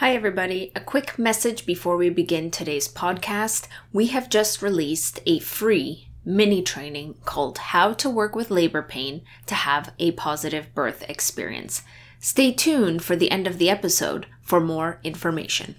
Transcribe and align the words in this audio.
Hi, 0.00 0.14
everybody. 0.14 0.72
A 0.74 0.80
quick 0.80 1.18
message 1.18 1.66
before 1.66 1.98
we 1.98 2.08
begin 2.08 2.50
today's 2.50 2.88
podcast. 2.88 3.68
We 3.92 4.06
have 4.06 4.30
just 4.30 4.62
released 4.62 5.20
a 5.26 5.40
free 5.40 6.08
mini 6.24 6.62
training 6.62 7.16
called 7.26 7.58
How 7.58 7.92
to 7.92 8.08
Work 8.08 8.34
with 8.34 8.50
Labor 8.50 8.80
Pain 8.80 9.20
to 9.44 9.54
Have 9.54 9.92
a 9.98 10.12
Positive 10.12 10.74
Birth 10.74 11.04
Experience. 11.06 11.82
Stay 12.18 12.50
tuned 12.50 13.04
for 13.04 13.14
the 13.14 13.30
end 13.30 13.46
of 13.46 13.58
the 13.58 13.68
episode 13.68 14.26
for 14.40 14.58
more 14.58 15.00
information. 15.04 15.74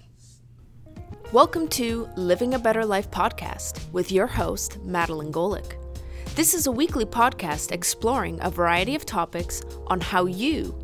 Welcome 1.32 1.66
to 1.70 2.08
Living 2.16 2.54
a 2.54 2.60
Better 2.60 2.86
Life 2.86 3.10
podcast 3.10 3.90
with 3.90 4.12
your 4.12 4.28
host, 4.28 4.80
Madeline 4.84 5.32
Golick. 5.32 5.72
This 6.36 6.54
is 6.54 6.68
a 6.68 6.72
weekly 6.72 7.06
podcast 7.06 7.72
exploring 7.72 8.38
a 8.40 8.50
variety 8.50 8.94
of 8.94 9.04
topics 9.04 9.62
on 9.88 10.00
how 10.00 10.26
you 10.26 10.78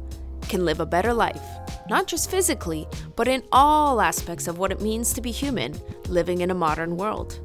can 0.48 0.64
live 0.64 0.80
a 0.80 0.86
better 0.86 1.12
life 1.12 1.42
not 1.88 2.06
just 2.06 2.30
physically, 2.30 2.86
but 3.16 3.28
in 3.28 3.42
all 3.50 4.00
aspects 4.00 4.46
of 4.46 4.58
what 4.58 4.72
it 4.72 4.80
means 4.80 5.12
to 5.12 5.20
be 5.20 5.30
human 5.30 5.74
living 6.08 6.40
in 6.42 6.50
a 6.50 6.54
modern 6.54 6.96
world. 6.96 7.40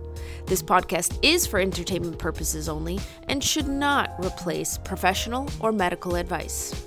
This 0.45 0.61
podcast 0.61 1.17
is 1.21 1.47
for 1.47 1.59
entertainment 1.59 2.19
purposes 2.19 2.67
only 2.67 2.99
and 3.29 3.43
should 3.43 3.67
not 3.67 4.13
replace 4.19 4.77
professional 4.77 5.49
or 5.61 5.71
medical 5.71 6.15
advice. 6.15 6.83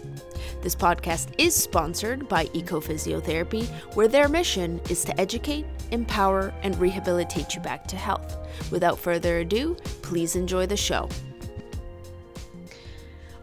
This 0.63 0.75
podcast 0.75 1.29
is 1.39 1.55
sponsored 1.55 2.29
by 2.29 2.47
Ecophysiotherapy, 2.47 3.67
where 3.95 4.09
their 4.09 4.29
mission 4.29 4.81
is 4.91 5.05
to 5.05 5.19
educate, 5.21 5.65
empower, 5.91 6.53
and 6.63 6.79
rehabilitate 6.79 7.55
you 7.55 7.61
back 7.63 7.87
to 7.89 7.97
health. 7.97 8.37
Without 8.71 8.99
further 8.99 9.39
ado, 9.39 9.77
please 10.03 10.35
enjoy 10.37 10.67
the 10.67 10.77
show. 10.77 11.09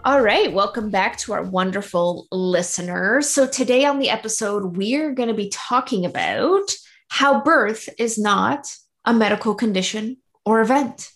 All 0.06 0.22
right, 0.22 0.52
welcome 0.52 0.90
back 0.90 1.16
to 1.20 1.32
our 1.32 1.44
wonderful 1.44 2.28
listeners. 2.30 3.30
So, 3.30 3.48
today 3.48 3.86
on 3.86 4.00
the 4.00 4.10
episode, 4.10 4.76
we're 4.76 5.14
going 5.14 5.30
to 5.30 5.34
be 5.34 5.48
talking 5.48 6.06
about 6.06 6.76
how 7.08 7.42
birth 7.42 7.88
is 7.98 8.18
not 8.18 8.76
a 9.06 9.14
medical 9.14 9.56
condition 9.56 10.18
or 10.44 10.60
event. 10.60 11.10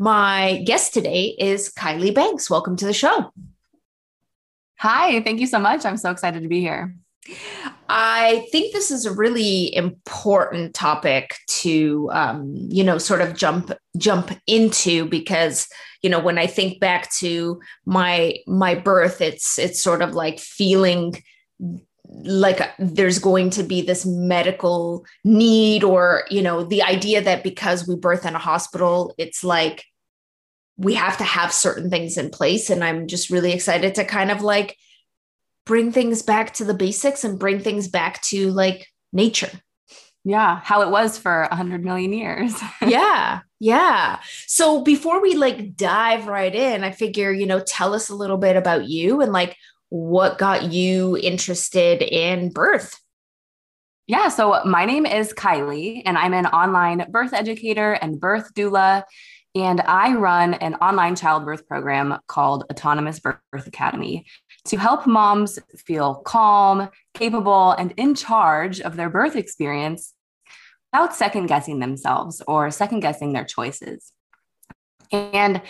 My 0.00 0.60
guest 0.66 0.92
today 0.92 1.36
is 1.38 1.72
Kylie 1.72 2.12
Banks. 2.12 2.50
Welcome 2.50 2.74
to 2.78 2.84
the 2.84 2.92
show. 2.92 3.32
Hi, 4.78 5.22
thank 5.22 5.38
you 5.38 5.46
so 5.46 5.60
much. 5.60 5.84
I'm 5.84 5.96
so 5.96 6.10
excited 6.10 6.42
to 6.42 6.48
be 6.48 6.60
here. 6.60 6.96
I 7.88 8.46
think 8.52 8.72
this 8.72 8.90
is 8.90 9.04
a 9.04 9.12
really 9.12 9.74
important 9.74 10.74
topic 10.74 11.36
to, 11.48 12.08
um, 12.12 12.54
you 12.54 12.84
know, 12.84 12.98
sort 12.98 13.20
of 13.20 13.34
jump 13.34 13.72
jump 13.96 14.30
into 14.46 15.06
because, 15.06 15.68
you 16.02 16.08
know, 16.08 16.20
when 16.20 16.38
I 16.38 16.46
think 16.46 16.80
back 16.80 17.10
to 17.14 17.60
my 17.84 18.36
my 18.46 18.74
birth, 18.74 19.20
it's 19.20 19.58
it's 19.58 19.82
sort 19.82 20.02
of 20.02 20.14
like 20.14 20.38
feeling 20.38 21.14
like 22.24 22.60
there's 22.78 23.18
going 23.18 23.50
to 23.50 23.62
be 23.62 23.82
this 23.82 24.04
medical 24.04 25.04
need 25.24 25.84
or 25.84 26.24
you 26.30 26.42
know 26.42 26.64
the 26.64 26.82
idea 26.82 27.22
that 27.22 27.44
because 27.44 27.86
we 27.86 27.94
birth 27.94 28.26
in 28.26 28.34
a 28.34 28.38
hospital 28.38 29.14
it's 29.16 29.44
like 29.44 29.84
we 30.76 30.94
have 30.94 31.16
to 31.18 31.24
have 31.24 31.52
certain 31.52 31.90
things 31.90 32.16
in 32.16 32.30
place. 32.30 32.70
And 32.70 32.82
i'm 32.82 33.06
just 33.06 33.30
really 33.30 33.52
excited 33.52 33.94
to 33.94 34.04
kind 34.04 34.30
of 34.30 34.42
like 34.42 34.76
bring 35.66 35.92
things 35.92 36.22
back 36.22 36.54
to 36.54 36.64
the 36.64 36.74
basics 36.74 37.24
and 37.24 37.38
bring 37.38 37.60
things 37.60 37.88
back 37.88 38.22
to 38.22 38.50
like 38.50 38.86
nature. 39.12 39.50
Yeah, 40.24 40.60
how 40.62 40.82
it 40.82 40.90
was 40.90 41.16
for 41.16 41.42
a 41.42 41.56
hundred 41.56 41.84
million 41.84 42.12
years. 42.12 42.54
yeah, 42.86 43.40
yeah. 43.58 44.20
So 44.46 44.82
before 44.82 45.22
we 45.22 45.34
like 45.34 45.76
dive 45.76 46.26
right 46.26 46.54
in, 46.54 46.84
I 46.84 46.90
figure, 46.90 47.32
you 47.32 47.46
know, 47.46 47.60
tell 47.60 47.94
us 47.94 48.10
a 48.10 48.14
little 48.14 48.36
bit 48.36 48.56
about 48.56 48.86
you 48.86 49.22
and 49.22 49.32
like 49.32 49.56
what 49.88 50.38
got 50.38 50.72
you 50.72 51.16
interested 51.16 52.02
in 52.02 52.50
birth. 52.50 52.98
Yeah, 54.06 54.28
so 54.28 54.62
my 54.64 54.86
name 54.86 55.06
is 55.06 55.32
Kylie, 55.32 56.02
and 56.04 56.18
I'm 56.18 56.34
an 56.34 56.46
online 56.46 57.06
birth 57.10 57.32
educator 57.32 57.92
and 57.92 58.20
birth 58.20 58.52
doula. 58.54 59.04
And 59.54 59.80
I 59.80 60.14
run 60.14 60.54
an 60.54 60.74
online 60.76 61.16
childbirth 61.16 61.66
program 61.66 62.18
called 62.28 62.64
Autonomous 62.70 63.18
Birth 63.18 63.38
Academy 63.52 64.26
to 64.66 64.76
help 64.76 65.06
moms 65.06 65.58
feel 65.76 66.16
calm, 66.16 66.88
capable, 67.14 67.72
and 67.72 67.92
in 67.96 68.14
charge 68.14 68.80
of 68.80 68.96
their 68.96 69.10
birth 69.10 69.36
experience 69.36 70.14
without 70.92 71.14
second 71.14 71.46
guessing 71.46 71.78
themselves 71.78 72.42
or 72.46 72.70
second 72.70 73.00
guessing 73.00 73.32
their 73.32 73.44
choices. 73.44 74.12
And 75.12 75.62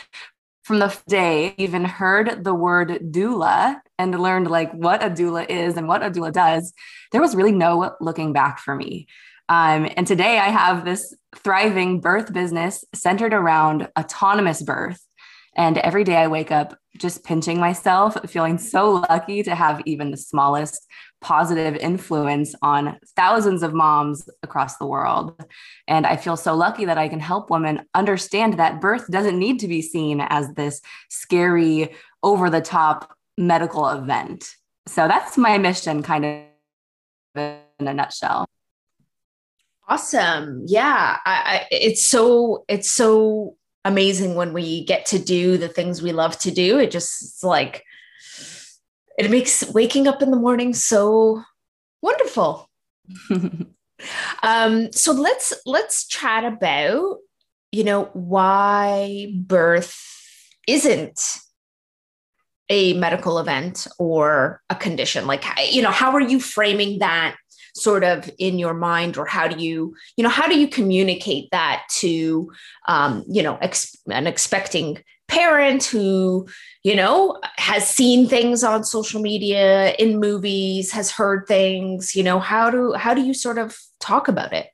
from 0.63 0.79
the 0.79 0.97
day 1.09 1.55
even 1.57 1.85
heard 1.85 2.45
the 2.45 2.55
word 2.55 2.89
doula 3.11 3.81
and 3.99 4.19
learned 4.19 4.51
like 4.51 4.73
what 4.73 5.03
a 5.03 5.11
doula 5.11 5.49
is 5.49 5.77
and 5.77 5.89
what 5.89 6.03
a 6.03 6.11
doula 6.11 6.33
does, 6.33 6.73
there 7.13 7.21
was 7.21 7.35
really 7.35 7.53
no 7.53 7.95
looking 8.01 8.33
back 8.33 8.59
for 8.59 8.75
me. 8.75 9.07
Um, 9.49 9.89
and 9.97 10.07
today 10.07 10.39
I 10.39 10.51
have 10.51 10.85
this 10.85 11.15
thriving 11.37 12.01
birth 12.01 12.33
business 12.33 12.85
centered 12.95 13.35
around 13.35 13.89
autonomous 13.99 14.63
birth 14.63 15.05
and 15.57 15.79
every 15.79 16.05
day 16.05 16.17
I 16.17 16.29
wake 16.29 16.51
up 16.51 16.79
just 17.01 17.25
pinching 17.25 17.59
myself, 17.59 18.17
feeling 18.31 18.59
so 18.59 19.05
lucky 19.09 19.43
to 19.43 19.55
have 19.55 19.83
even 19.87 20.11
the 20.11 20.17
smallest 20.17 20.87
positive 21.21 21.77
influence 21.77 22.55
on 22.63 22.99
thousands 23.17 23.63
of 23.63 23.75
moms 23.75 24.29
across 24.43 24.77
the 24.77 24.87
world. 24.87 25.35
And 25.89 26.07
I 26.07 26.17
feel 26.17 26.37
so 26.37 26.55
lucky 26.55 26.85
that 26.85 26.99
I 26.99 27.09
can 27.09 27.21
help 27.21 27.51
women 27.51 27.87
understand 27.95 28.59
that 28.59 28.81
birth 28.81 29.11
doesn't 29.11 29.39
need 29.39 29.59
to 29.61 29.69
be 29.69 29.83
seen 29.83 30.21
as 30.21 30.53
this 30.55 30.81
scary, 31.09 31.95
over 32.23 32.51
the 32.51 32.61
top 32.61 33.17
medical 33.39 33.89
event. 33.89 34.47
So 34.87 35.09
that's 35.09 35.39
my 35.39 35.59
mission, 35.59 36.03
kind 36.03 36.25
of 36.25 36.43
in 37.79 37.89
a 37.89 37.95
nutshell. 37.95 38.47
Awesome. 39.89 40.65
Yeah. 40.67 41.17
I, 41.25 41.33
I, 41.33 41.67
it's 41.71 42.07
so, 42.07 42.65
it's 42.69 42.91
so 42.91 43.57
amazing 43.85 44.35
when 44.35 44.53
we 44.53 44.85
get 44.85 45.07
to 45.07 45.19
do 45.19 45.57
the 45.57 45.69
things 45.69 46.03
we 46.03 46.13
love 46.13 46.39
to 46.39 46.51
do. 46.51 46.79
It 46.79 46.91
just 46.91 47.43
like 47.43 47.85
it 49.19 49.31
makes 49.31 49.69
waking 49.71 50.07
up 50.07 50.23
in 50.23 50.31
the 50.31 50.37
morning 50.37 50.75
so 50.75 51.43
wonderful. 52.03 52.69
um, 54.43 54.93
so 54.93 55.13
let's 55.13 55.53
let's 55.67 56.07
chat 56.07 56.45
about 56.45 57.19
you 57.73 57.85
know 57.85 58.05
why 58.13 59.33
birth 59.35 59.97
isn't 60.67 61.21
a 62.69 62.95
medical 62.95 63.39
event 63.39 63.89
or 63.99 64.63
a 64.71 64.77
condition 64.77 65.27
like 65.27 65.45
you 65.73 65.83
know 65.83 65.91
how 65.91 66.13
are 66.13 66.21
you 66.21 66.39
framing 66.39 67.01
that 67.01 67.37
sort 67.81 68.05
of 68.05 68.31
in 68.39 68.59
your 68.59 68.75
mind 68.75 69.17
or 69.17 69.27
how 69.27 69.49
do 69.49 69.63
you 69.63 69.95
you 70.17 70.23
know 70.23 70.31
how 70.31 70.47
do 70.47 70.59
you 70.59 70.69
communicate 70.69 71.49
that 71.51 71.85
to 71.91 72.51
um, 72.87 73.25
you 73.29 73.43
know 73.43 73.57
ex- 73.61 73.97
an 74.11 74.27
expecting 74.27 74.99
parent 75.29 75.85
who 75.85 76.47
you 76.83 76.95
know 76.95 77.41
has 77.57 77.89
seen 77.89 78.29
things 78.29 78.65
on 78.65 78.85
social 78.85 79.21
media 79.21 79.95
in 79.99 80.19
movies 80.19 80.91
has 80.93 81.11
heard 81.11 81.47
things 81.47 82.15
you 82.15 82.23
know 82.23 82.41
how 82.41 82.71
do 82.71 82.93
how 82.95 83.15
do 83.15 83.23
you 83.23 83.33
sort 83.33 83.59
of 83.59 83.79
talk 84.01 84.29
about 84.29 84.53
it? 84.53 84.69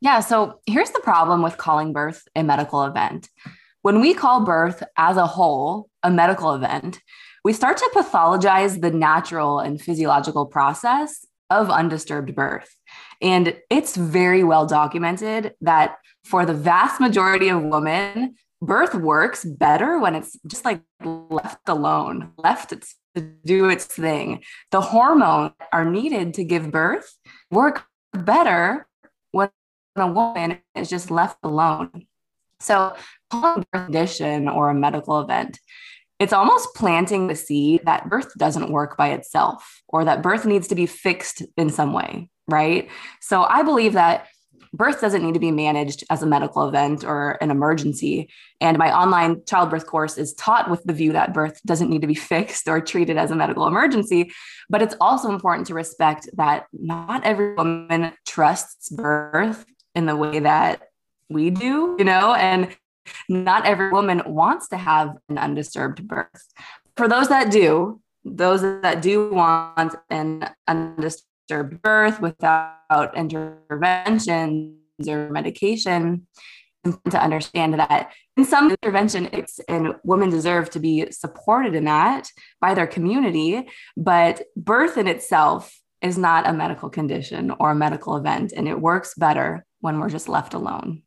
Yeah 0.00 0.20
so 0.20 0.60
here's 0.66 0.90
the 0.90 1.00
problem 1.00 1.42
with 1.42 1.56
calling 1.56 1.92
birth 1.92 2.26
a 2.34 2.42
medical 2.42 2.84
event. 2.84 3.28
When 3.82 4.00
we 4.00 4.14
call 4.14 4.44
birth 4.44 4.82
as 4.96 5.16
a 5.16 5.26
whole 5.26 5.88
a 6.02 6.10
medical 6.10 6.54
event 6.54 7.00
we 7.44 7.52
start 7.52 7.76
to 7.76 7.90
pathologize 7.94 8.80
the 8.80 8.90
natural 8.90 9.58
and 9.58 9.80
physiological 9.80 10.46
process 10.46 11.26
of 11.60 11.70
undisturbed 11.70 12.34
birth. 12.34 12.74
And 13.20 13.56
it's 13.70 13.96
very 13.96 14.42
well 14.42 14.66
documented 14.66 15.54
that 15.60 15.96
for 16.24 16.44
the 16.46 16.54
vast 16.54 17.00
majority 17.00 17.48
of 17.48 17.62
women, 17.62 18.34
birth 18.60 18.94
works 18.94 19.44
better 19.44 19.98
when 19.98 20.14
it's 20.14 20.38
just 20.46 20.64
like 20.64 20.80
left 21.04 21.68
alone, 21.68 22.32
left 22.36 22.72
to 23.14 23.20
do 23.44 23.68
its 23.68 23.84
thing. 23.84 24.42
The 24.70 24.80
hormones 24.80 25.52
are 25.72 25.84
needed 25.84 26.34
to 26.34 26.44
give 26.44 26.70
birth 26.70 27.14
work 27.50 27.84
better 28.12 28.86
when 29.30 29.50
a 29.96 30.06
woman 30.06 30.58
is 30.74 30.88
just 30.88 31.10
left 31.10 31.38
alone. 31.42 32.06
So, 32.60 32.94
condition 33.72 34.48
or 34.48 34.70
a 34.70 34.74
medical 34.74 35.20
event 35.20 35.58
it's 36.22 36.32
almost 36.32 36.72
planting 36.76 37.26
the 37.26 37.34
seed 37.34 37.80
that 37.84 38.08
birth 38.08 38.32
doesn't 38.38 38.70
work 38.70 38.96
by 38.96 39.10
itself 39.10 39.82
or 39.88 40.04
that 40.04 40.22
birth 40.22 40.46
needs 40.46 40.68
to 40.68 40.76
be 40.76 40.86
fixed 40.86 41.42
in 41.56 41.68
some 41.68 41.92
way, 41.92 42.30
right? 42.46 42.88
So 43.20 43.42
I 43.42 43.64
believe 43.64 43.94
that 43.94 44.28
birth 44.72 45.00
doesn't 45.00 45.24
need 45.24 45.34
to 45.34 45.40
be 45.40 45.50
managed 45.50 46.04
as 46.10 46.22
a 46.22 46.26
medical 46.26 46.68
event 46.68 47.02
or 47.02 47.38
an 47.40 47.50
emergency. 47.50 48.30
And 48.60 48.78
my 48.78 48.96
online 48.96 49.42
childbirth 49.46 49.86
course 49.86 50.16
is 50.16 50.32
taught 50.34 50.70
with 50.70 50.84
the 50.84 50.92
view 50.92 51.10
that 51.12 51.34
birth 51.34 51.60
doesn't 51.66 51.90
need 51.90 52.02
to 52.02 52.06
be 52.06 52.14
fixed 52.32 52.68
or 52.68 52.80
treated 52.80 53.18
as 53.18 53.32
a 53.32 53.36
medical 53.36 53.66
emergency. 53.66 54.30
But 54.70 54.80
it's 54.80 54.94
also 55.00 55.28
important 55.28 55.66
to 55.66 55.74
respect 55.74 56.30
that 56.34 56.66
not 56.72 57.24
every 57.24 57.54
woman 57.54 58.12
trusts 58.28 58.90
birth 58.90 59.66
in 59.96 60.06
the 60.06 60.14
way 60.14 60.38
that 60.38 60.82
we 61.28 61.50
do, 61.50 61.96
you 61.98 62.04
know, 62.04 62.32
and 62.34 62.76
not 63.28 63.66
every 63.66 63.90
woman 63.90 64.22
wants 64.26 64.68
to 64.68 64.76
have 64.76 65.16
an 65.28 65.38
undisturbed 65.38 66.06
birth. 66.06 66.52
For 66.96 67.08
those 67.08 67.28
that 67.28 67.50
do, 67.50 68.00
those 68.24 68.62
that 68.62 69.02
do 69.02 69.32
want 69.32 69.94
an 70.10 70.48
undisturbed 70.68 71.82
birth 71.82 72.20
without 72.20 73.16
interventions 73.16 74.76
or 75.08 75.30
medication 75.30 76.26
to 77.10 77.22
understand 77.22 77.74
that 77.74 78.12
in 78.36 78.44
some 78.44 78.70
intervention 78.70 79.28
it's 79.32 79.60
and 79.68 79.94
women 80.02 80.30
deserve 80.30 80.68
to 80.70 80.80
be 80.80 81.10
supported 81.10 81.74
in 81.74 81.84
that 81.84 82.28
by 82.60 82.74
their 82.74 82.88
community 82.88 83.68
but 83.96 84.42
birth 84.56 84.98
in 84.98 85.06
itself 85.06 85.78
is 86.00 86.18
not 86.18 86.48
a 86.48 86.52
medical 86.52 86.90
condition 86.90 87.52
or 87.60 87.70
a 87.70 87.74
medical 87.74 88.16
event 88.16 88.52
and 88.56 88.66
it 88.66 88.80
works 88.80 89.14
better 89.14 89.64
when 89.80 90.00
we're 90.00 90.10
just 90.10 90.28
left 90.28 90.54
alone 90.54 91.02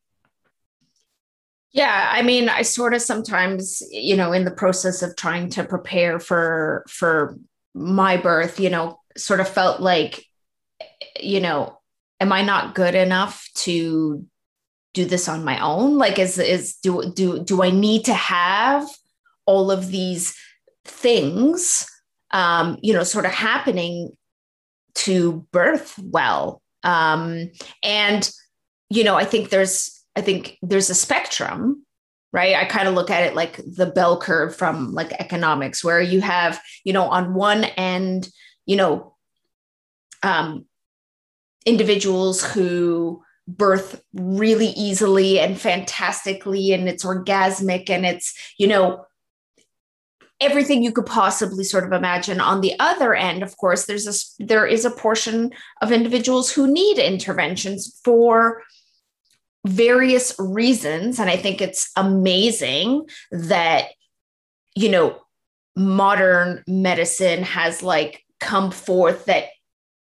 yeah 1.75 2.09
i 2.11 2.23
mean 2.23 2.49
i 2.49 2.63
sort 2.63 2.95
of 2.95 3.01
sometimes 3.01 3.83
you 3.91 4.15
know 4.15 4.31
in 4.31 4.45
the 4.45 4.51
process 4.51 5.03
of 5.03 5.15
trying 5.15 5.49
to 5.49 5.63
prepare 5.63 6.19
for 6.19 6.83
for 6.89 7.37
my 7.75 8.17
birth 8.17 8.59
you 8.59 8.69
know 8.69 8.99
sort 9.15 9.39
of 9.39 9.47
felt 9.47 9.79
like 9.81 10.25
you 11.21 11.39
know 11.39 11.77
am 12.19 12.31
i 12.31 12.41
not 12.41 12.73
good 12.73 12.95
enough 12.95 13.47
to 13.53 14.25
do 14.95 15.05
this 15.05 15.27
on 15.27 15.43
my 15.43 15.59
own? 15.59 15.97
Like 15.99 16.17
is 16.17 16.39
is 16.39 16.77
do 16.77 17.11
do 17.13 17.43
do 17.43 17.61
i 17.61 17.69
need 17.69 18.05
to 18.05 18.13
have 18.15 18.87
all 19.45 19.69
of 19.69 19.91
these 19.91 20.35
things 20.85 21.87
um 22.31 22.77
you 22.81 22.93
know 22.93 23.03
sort 23.03 23.25
of 23.25 23.31
happening 23.31 24.09
to 24.95 25.45
birth 25.51 25.99
well? 25.99 26.63
Um 26.83 27.51
and 27.83 28.31
you 28.89 29.03
know 29.03 29.15
i 29.15 29.25
think 29.25 29.49
there's 29.49 29.94
i 30.15 30.21
think 30.21 30.57
there's 30.61 30.89
a 30.89 30.95
spectrum 30.95 31.85
right? 32.35 32.55
I 32.55 32.65
kind 32.65 32.89
of 32.89 32.95
look 32.95 33.09
at 33.09 33.23
it 33.23 33.33
like 33.33 33.61
the 33.65 33.85
bell 33.85 34.19
curve 34.19 34.53
from 34.53 34.93
like 34.93 35.13
economics 35.13 35.85
where 35.85 36.01
you 36.01 36.19
have 36.19 36.61
you 36.83 36.91
know 36.91 37.03
on 37.03 37.33
one 37.33 37.63
end 37.63 38.27
you 38.65 38.75
know 38.75 39.15
um 40.21 40.65
individuals 41.65 42.43
who 42.43 43.23
birth 43.47 44.03
really 44.13 44.67
easily 44.67 45.39
and 45.39 45.59
fantastically 45.59 46.73
and 46.73 46.89
it's 46.89 47.05
orgasmic 47.05 47.89
and 47.89 48.05
it's 48.05 48.33
you 48.57 48.67
know 48.67 49.05
everything 50.41 50.83
you 50.83 50.91
could 50.91 51.05
possibly 51.05 51.63
sort 51.63 51.85
of 51.85 51.93
imagine. 51.93 52.41
On 52.41 52.59
the 52.59 52.73
other 52.79 53.15
end 53.15 53.43
of 53.43 53.55
course 53.55 53.85
there's 53.85 54.07
a 54.07 54.43
there 54.43 54.67
is 54.67 54.83
a 54.83 54.91
portion 54.91 55.53
of 55.81 55.93
individuals 55.93 56.51
who 56.51 56.67
need 56.67 56.97
interventions 56.97 57.97
for 58.03 58.61
various 59.65 60.35
reasons 60.37 61.19
and 61.19 61.29
i 61.29 61.35
think 61.35 61.61
it's 61.61 61.91
amazing 61.95 63.03
that 63.31 63.87
you 64.75 64.89
know 64.89 65.19
modern 65.75 66.63
medicine 66.67 67.43
has 67.43 67.83
like 67.83 68.23
come 68.39 68.71
forth 68.71 69.25
that 69.25 69.45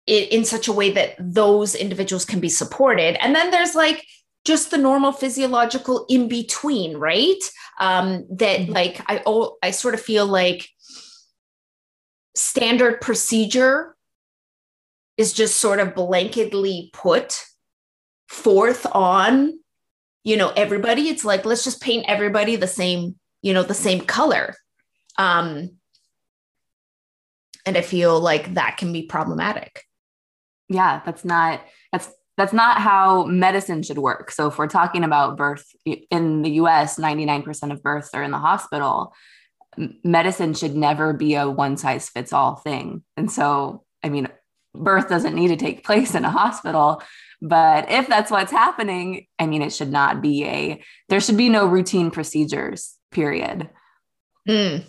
it, 0.06 0.31
in 0.31 0.45
such 0.45 0.68
a 0.68 0.74
way 0.74 0.92
that 0.92 1.15
those 1.19 1.75
individuals 1.75 2.25
can 2.25 2.39
be 2.39 2.50
supported. 2.50 3.21
And 3.24 3.36
then 3.36 3.51
there's 3.51 3.75
like 3.75 4.06
just 4.45 4.71
the 4.71 4.77
normal 4.77 5.12
physiological 5.12 6.06
in 6.10 6.27
between, 6.27 6.98
right? 6.98 7.42
Um, 7.80 8.25
that 8.31 8.62
mm-hmm. 8.62 8.74
like 8.74 9.01
I 9.07 9.24
oh, 9.25 9.57
I 9.63 9.71
sort 9.71 9.94
of 9.94 10.01
feel 10.01 10.25
like 10.25 10.69
standard 12.36 13.00
procedure 13.00 13.95
is 15.18 15.33
just 15.33 15.57
sort 15.57 15.80
of 15.80 15.94
blanketly 15.94 16.92
put 16.92 17.45
forth 18.34 18.86
on 18.92 19.60
you 20.24 20.36
know 20.36 20.52
everybody. 20.56 21.10
It's 21.10 21.24
like 21.24 21.46
let's 21.46 21.64
just 21.64 21.82
paint 21.82 22.06
everybody 22.08 22.56
the 22.56 22.68
same 22.68 23.16
you 23.42 23.54
know 23.54 23.64
the 23.64 23.74
same 23.74 24.02
color. 24.02 24.56
Um 25.18 25.78
and 27.66 27.78
i 27.78 27.82
feel 27.82 28.20
like 28.20 28.56
that 28.56 28.78
can 28.78 28.92
be 28.92 29.04
problematic. 29.04 29.84
Yeah 30.68 31.02
that's 31.06 31.24
not 31.24 31.62
that's 31.92 32.12
that's 32.36 32.54
not 32.54 32.80
how 32.80 33.26
medicine 33.26 33.84
should 33.84 34.00
work. 34.00 34.32
So 34.32 34.48
if 34.48 34.58
we're 34.58 34.68
talking 34.68 35.04
about 35.04 35.38
birth 35.38 35.68
in 35.86 36.42
the 36.42 36.50
us 36.52 36.98
99% 36.98 37.72
of 37.72 37.84
births 37.84 38.10
are 38.14 38.24
in 38.24 38.32
the 38.32 38.40
hospital 38.40 39.14
medicine 40.04 40.54
should 40.54 40.76
never 40.76 41.14
be 41.14 41.36
a 41.36 41.50
one 41.50 41.78
size 41.78 42.10
fits 42.10 42.34
all 42.34 42.56
thing. 42.56 43.04
And 43.16 43.32
so 43.32 43.84
i 44.02 44.10
mean 44.10 44.28
birth 44.74 45.10
doesn't 45.10 45.36
need 45.36 45.50
to 45.50 45.56
take 45.56 45.84
place 45.84 46.16
in 46.16 46.25
a 46.25 46.31
hospital. 46.31 47.02
But 47.42 47.92
if 47.92 48.08
that's 48.08 48.31
what's 48.31 48.52
happening 48.52 49.28
i 49.38 49.46
mean 49.46 49.62
it 49.62 49.74
should 49.74 49.92
not 49.92 50.22
be 50.22 50.46
a 50.46 50.81
there 51.10 51.20
should 51.20 51.38
be 51.38 51.50
no 51.50 51.66
routine 51.66 52.10
procedures 52.10 52.96
period. 53.12 53.70
Mm. 54.48 54.84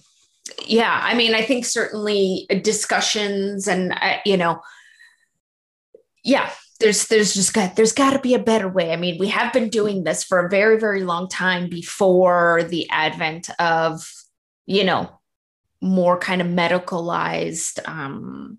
yeah 0.67 1.01
i 1.05 1.15
mean 1.15 1.33
i 1.35 1.43
think 1.43 1.65
certainly 1.65 2.47
discussions 2.63 3.69
and 3.69 3.93
uh, 3.93 4.17
you 4.25 4.37
know 4.37 4.61
yeah 6.25 6.51
there's 6.81 7.07
there's 7.07 7.35
just 7.35 7.55
got 7.55 7.77
there's 7.77 7.93
got 7.93 8.13
to 8.13 8.19
be 8.19 8.35
a 8.35 8.39
better 8.39 8.69
way. 8.69 8.93
I 8.93 8.97
mean 8.97 9.19
we 9.19 9.29
have 9.29 9.53
been 9.53 9.69
doing 9.69 10.05
this 10.05 10.25
for 10.25 10.45
a 10.45 10.51
very 10.51 10.79
very 10.79 11.05
long 11.05 11.29
time 11.29 11.69
before 11.69 12.65
the 12.65 12.89
advent 12.91 13.49
of 13.61 14.05
you 14.67 14.85
know 14.85 15.21
more 15.81 16.19
kind 16.19 16.41
of 16.41 16.49
medicalized 16.49 17.87
um 17.89 18.59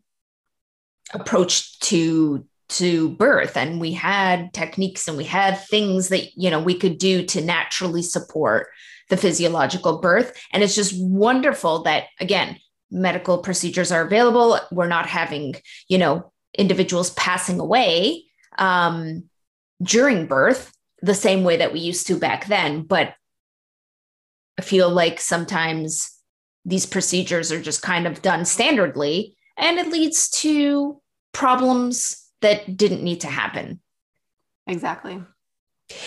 approach 1.14 1.80
to 1.80 2.46
to 2.68 3.10
birth. 3.10 3.56
And 3.56 3.80
we 3.80 3.94
had 3.94 4.52
techniques 4.54 5.08
and 5.08 5.18
we 5.18 5.24
had 5.24 5.60
things 5.60 6.10
that 6.10 6.36
you 6.36 6.50
know 6.50 6.62
we 6.62 6.78
could 6.78 6.98
do 6.98 7.26
to 7.28 7.42
naturally 7.42 8.02
support 8.02 8.68
the 9.10 9.18
physiological 9.18 10.00
birth. 10.00 10.36
And 10.52 10.64
it's 10.64 10.76
just 10.76 11.00
wonderful 11.00 11.84
that 11.84 12.06
again 12.20 12.58
medical 12.92 13.40
procedures 13.40 13.92
are 13.92 14.02
available. 14.02 14.60
We're 14.72 14.88
not 14.88 15.08
having 15.08 15.56
you 15.88 15.98
know 15.98 16.32
individuals 16.58 17.12
passing 17.12 17.60
away 17.60 18.24
um, 18.58 19.26
during 19.82 20.26
birth 20.26 20.72
the 21.02 21.14
same 21.14 21.44
way 21.44 21.58
that 21.58 21.74
we 21.74 21.80
used 21.80 22.08
to 22.08 22.18
back 22.18 22.48
then. 22.48 22.84
But 22.84 23.14
I 24.58 24.62
feel 24.62 24.90
like 24.90 25.20
sometimes 25.20 26.12
these 26.64 26.86
procedures 26.86 27.52
are 27.52 27.62
just 27.62 27.82
kind 27.82 28.08
of 28.08 28.22
done 28.22 28.42
standardly 28.42 29.35
and 29.58 29.78
it 29.80 29.88
leads 29.88 30.30
to 30.42 31.02
problems 31.34 32.24
that 32.42 32.78
didn't 32.78 33.04
need 33.04 33.22
to 33.22 33.28
happen. 33.28 33.80
Exactly. 34.68 35.22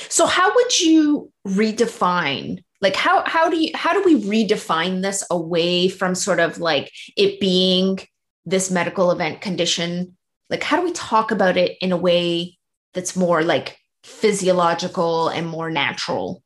So 0.09 0.27
how 0.27 0.55
would 0.55 0.81
you 0.81 1.33
redefine 1.47 2.63
like 2.81 2.97
how 2.97 3.25
how 3.27 3.49
do 3.49 3.57
you 3.57 3.71
how 3.75 3.93
do 3.93 4.03
we 4.05 4.23
redefine 4.23 5.03
this 5.03 5.25
away 5.31 5.89
from 5.89 6.15
sort 6.15 6.41
of 6.41 6.59
like 6.59 6.93
it 7.17 7.41
being 7.41 7.99
this 8.45 8.71
medical 8.71 9.11
event 9.11 9.41
condition 9.41 10.17
like 10.51 10.63
how 10.63 10.79
do 10.79 10.85
we 10.85 10.93
talk 10.93 11.31
about 11.31 11.57
it 11.57 11.77
in 11.81 11.93
a 11.93 11.97
way 11.97 12.57
that's 12.95 13.17
more 13.17 13.43
like 13.43 13.77
physiological 14.05 15.29
and 15.29 15.47
more 15.47 15.71
natural 15.71 16.43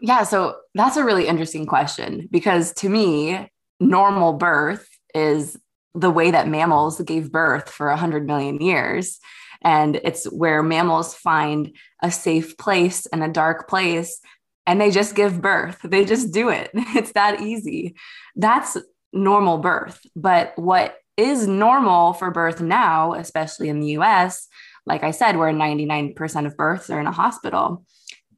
yeah 0.00 0.22
so 0.22 0.56
that's 0.74 0.96
a 0.96 1.04
really 1.04 1.26
interesting 1.26 1.66
question 1.66 2.28
because 2.30 2.72
to 2.72 2.88
me 2.88 3.48
normal 3.80 4.32
birth 4.34 4.88
is 5.14 5.56
the 5.94 6.10
way 6.10 6.30
that 6.30 6.48
mammals 6.48 7.00
gave 7.00 7.32
birth 7.32 7.70
for 7.70 7.88
100 7.88 8.26
million 8.26 8.60
years. 8.60 9.18
And 9.62 9.96
it's 9.96 10.24
where 10.24 10.62
mammals 10.62 11.14
find 11.14 11.76
a 12.02 12.10
safe 12.10 12.56
place 12.56 13.06
and 13.06 13.22
a 13.22 13.28
dark 13.28 13.68
place 13.68 14.20
and 14.66 14.80
they 14.80 14.90
just 14.90 15.14
give 15.14 15.42
birth. 15.42 15.80
They 15.82 16.04
just 16.04 16.32
do 16.32 16.48
it. 16.48 16.70
It's 16.74 17.12
that 17.12 17.40
easy. 17.40 17.96
That's 18.36 18.76
normal 19.12 19.58
birth. 19.58 20.00
But 20.14 20.52
what 20.56 20.96
is 21.16 21.46
normal 21.46 22.12
for 22.12 22.30
birth 22.30 22.60
now, 22.60 23.14
especially 23.14 23.68
in 23.68 23.80
the 23.80 23.98
US, 23.98 24.46
like 24.86 25.02
I 25.02 25.10
said, 25.10 25.36
where 25.36 25.52
99% 25.52 26.46
of 26.46 26.56
births 26.56 26.88
are 26.88 27.00
in 27.00 27.06
a 27.06 27.12
hospital. 27.12 27.84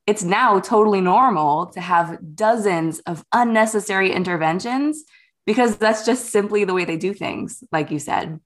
It's 0.06 0.24
now 0.24 0.58
totally 0.58 1.00
normal 1.00 1.66
to 1.72 1.80
have 1.80 2.18
dozens 2.34 3.00
of 3.00 3.24
unnecessary 3.32 4.10
interventions 4.10 5.04
because 5.46 5.76
that's 5.76 6.04
just 6.04 6.26
simply 6.26 6.64
the 6.64 6.74
way 6.74 6.84
they 6.84 6.96
do 6.96 7.12
things, 7.12 7.62
like 7.72 7.90
you 7.90 7.98
said. 7.98 8.40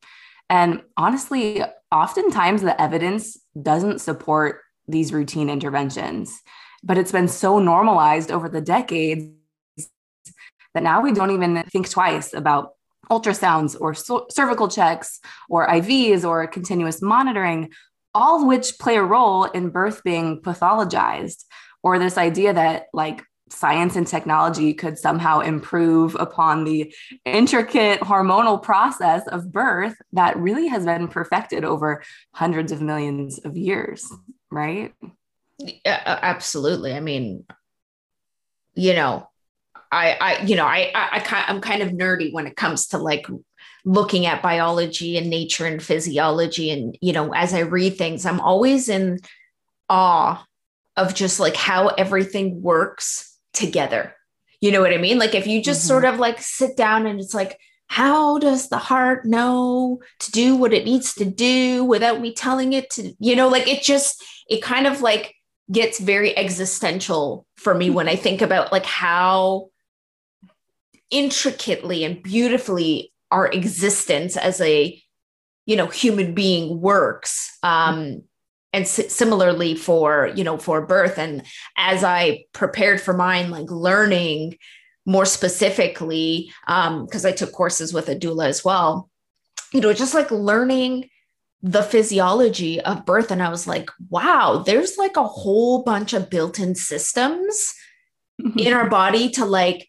And 0.49 0.83
honestly, 0.97 1.63
oftentimes 1.91 2.63
the 2.63 2.81
evidence 2.81 3.37
doesn't 3.61 4.01
support 4.01 4.61
these 4.89 5.13
routine 5.13 5.51
interventions, 5.51 6.41
but 6.83 6.99
it's 6.99 7.13
been 7.13 7.29
so 7.29 7.59
normalized 7.59 8.31
over 8.31 8.49
the 8.49 8.61
decades 8.61 9.29
that 10.75 10.83
now 10.83 11.01
we 11.01 11.13
don't 11.13 11.31
even 11.31 11.63
think 11.65 11.89
twice 11.89 12.33
about 12.33 12.73
ultrasounds 13.11 13.77
or 13.81 13.95
so- 13.95 14.27
cervical 14.31 14.69
checks 14.69 15.21
or 15.49 15.67
IVs 15.67 16.25
or 16.25 16.47
continuous 16.47 17.01
monitoring, 17.03 17.71
all 18.15 18.41
of 18.41 18.47
which 18.47 18.79
play 18.79 18.97
a 18.97 19.03
role 19.03 19.45
in 19.45 19.71
birth 19.71 20.03
being 20.05 20.41
pathologized, 20.41 21.45
or 21.83 21.99
this 21.99 22.19
idea 22.19 22.53
that 22.53 22.87
like 22.93 23.23
science 23.49 23.97
and 23.97 24.07
technology 24.07 24.75
could 24.75 24.99
somehow 24.99 25.41
improve 25.41 26.17
upon 26.17 26.65
the 26.65 26.93
intricate 27.25 28.01
hormonal 28.01 28.61
process 28.61 29.27
of 29.29 29.53
birth 29.53 29.95
that 30.13 30.37
really 30.37 30.67
has 30.67 30.85
been 30.85 31.09
perfected 31.09 31.65
over 31.65 32.03
hundreds 32.33 32.73
of 32.73 32.83
millions 32.83 33.39
of 33.45 33.57
years, 33.57 34.13
right? 34.51 34.93
Yeah, 35.59 36.01
absolutely. 36.05 36.93
I 36.93 37.01
mean, 37.01 37.45
you 38.75 38.95
know, 38.95 39.29
I, 39.93 40.17
I, 40.21 40.43
you 40.43 40.57
know, 40.57 40.67
I, 40.67 40.91
I, 40.95 41.25
I, 41.25 41.45
I'm 41.49 41.61
kind 41.61 41.83
of 41.83 41.91
nerdy 41.91 42.33
when 42.33 42.47
it 42.47 42.57
comes 42.57 42.89
to 42.89 42.99
like 42.99 43.27
looking 43.87 44.27
at 44.27 44.43
biology 44.43 45.17
and 45.17 45.31
nature 45.31 45.65
and 45.65 45.81
physiology 45.81 46.71
and 46.71 46.99
you 47.01 47.13
know 47.13 47.33
as 47.33 47.55
i 47.55 47.61
read 47.61 47.97
things 47.97 48.27
i'm 48.27 48.41
always 48.41 48.89
in 48.89 49.17
awe 49.89 50.45
of 50.97 51.15
just 51.15 51.39
like 51.39 51.55
how 51.55 51.87
everything 51.87 52.61
works 52.61 53.36
together. 53.57 54.15
You 54.61 54.73
know 54.73 54.81
what 54.81 54.93
i 54.93 54.99
mean? 54.99 55.19
Like 55.19 55.35
if 55.35 55.47
you 55.47 55.63
just 55.63 55.81
mm-hmm. 55.81 55.89
sort 55.89 56.05
of 56.05 56.19
like 56.19 56.41
sit 56.41 56.77
down 56.77 57.07
and 57.07 57.21
it's 57.21 57.35
like 57.35 57.59
how 57.89 58.39
does 58.39 58.69
the 58.69 58.79
heart 58.79 59.25
know 59.25 60.01
to 60.19 60.31
do 60.33 60.57
what 60.57 60.73
it 60.73 60.85
needs 60.85 61.15
to 61.15 61.25
do 61.25 61.85
without 61.85 62.21
me 62.21 62.35
telling 62.35 62.73
it 62.73 62.91
to 62.91 63.15
you 63.21 63.37
know 63.37 63.49
like 63.49 63.69
it 63.69 63.81
just 63.81 64.25
it 64.49 64.61
kind 64.61 64.89
of 64.89 65.03
like 65.03 65.33
gets 65.71 66.01
very 66.01 66.37
existential 66.37 67.47
for 67.55 67.77
me 67.77 67.89
when 67.89 68.09
i 68.09 68.17
think 68.17 68.43
about 68.43 68.73
like 68.73 68.85
how 68.85 69.69
intricately 71.11 72.05
and 72.05 72.23
beautifully 72.25 73.13
our 73.31 73.47
existence 73.49 74.37
as 74.37 74.61
a 74.61 75.01
you 75.67 75.77
know 75.77 75.87
human 75.87 76.35
being 76.35 76.81
works. 76.81 77.57
Um 77.63 78.23
and 78.77 78.87
similarly 78.87 79.75
for 79.75 80.31
you 80.37 80.45
know 80.45 80.59
for 80.59 80.87
birth. 80.87 81.19
And 81.19 81.43
as 81.77 82.05
i 82.05 82.45
prepared 82.53 83.01
for 83.01 83.15
mine 83.15 83.51
like 83.51 83.71
learning 83.71 84.59
more 85.07 85.25
specifically 85.25 86.53
because 86.67 87.25
um, 87.25 87.29
i 87.29 87.33
took 87.33 87.53
courses 87.53 87.93
with 87.95 88.09
a 88.09 88.17
doula 88.17 88.49
as 88.49 88.65
well 88.65 89.09
you 89.73 89.81
know 89.81 89.93
just 89.93 90.15
like 90.15 90.31
learning 90.31 91.09
the 91.63 91.83
physiology 91.83 92.81
of 92.81 93.07
birth. 93.07 93.31
And 93.31 93.43
i 93.43 93.49
was 93.49 93.67
like 93.67 93.91
wow 94.11 94.63
there's 94.65 94.99
like 94.99 95.17
a 95.17 95.27
whole 95.27 95.83
bunch 95.83 96.13
of 96.13 96.29
built-in 96.29 96.75
systems 96.75 97.75
in 98.59 98.75
our 98.75 98.91
body 98.91 99.31
to 99.31 99.47
like 99.47 99.89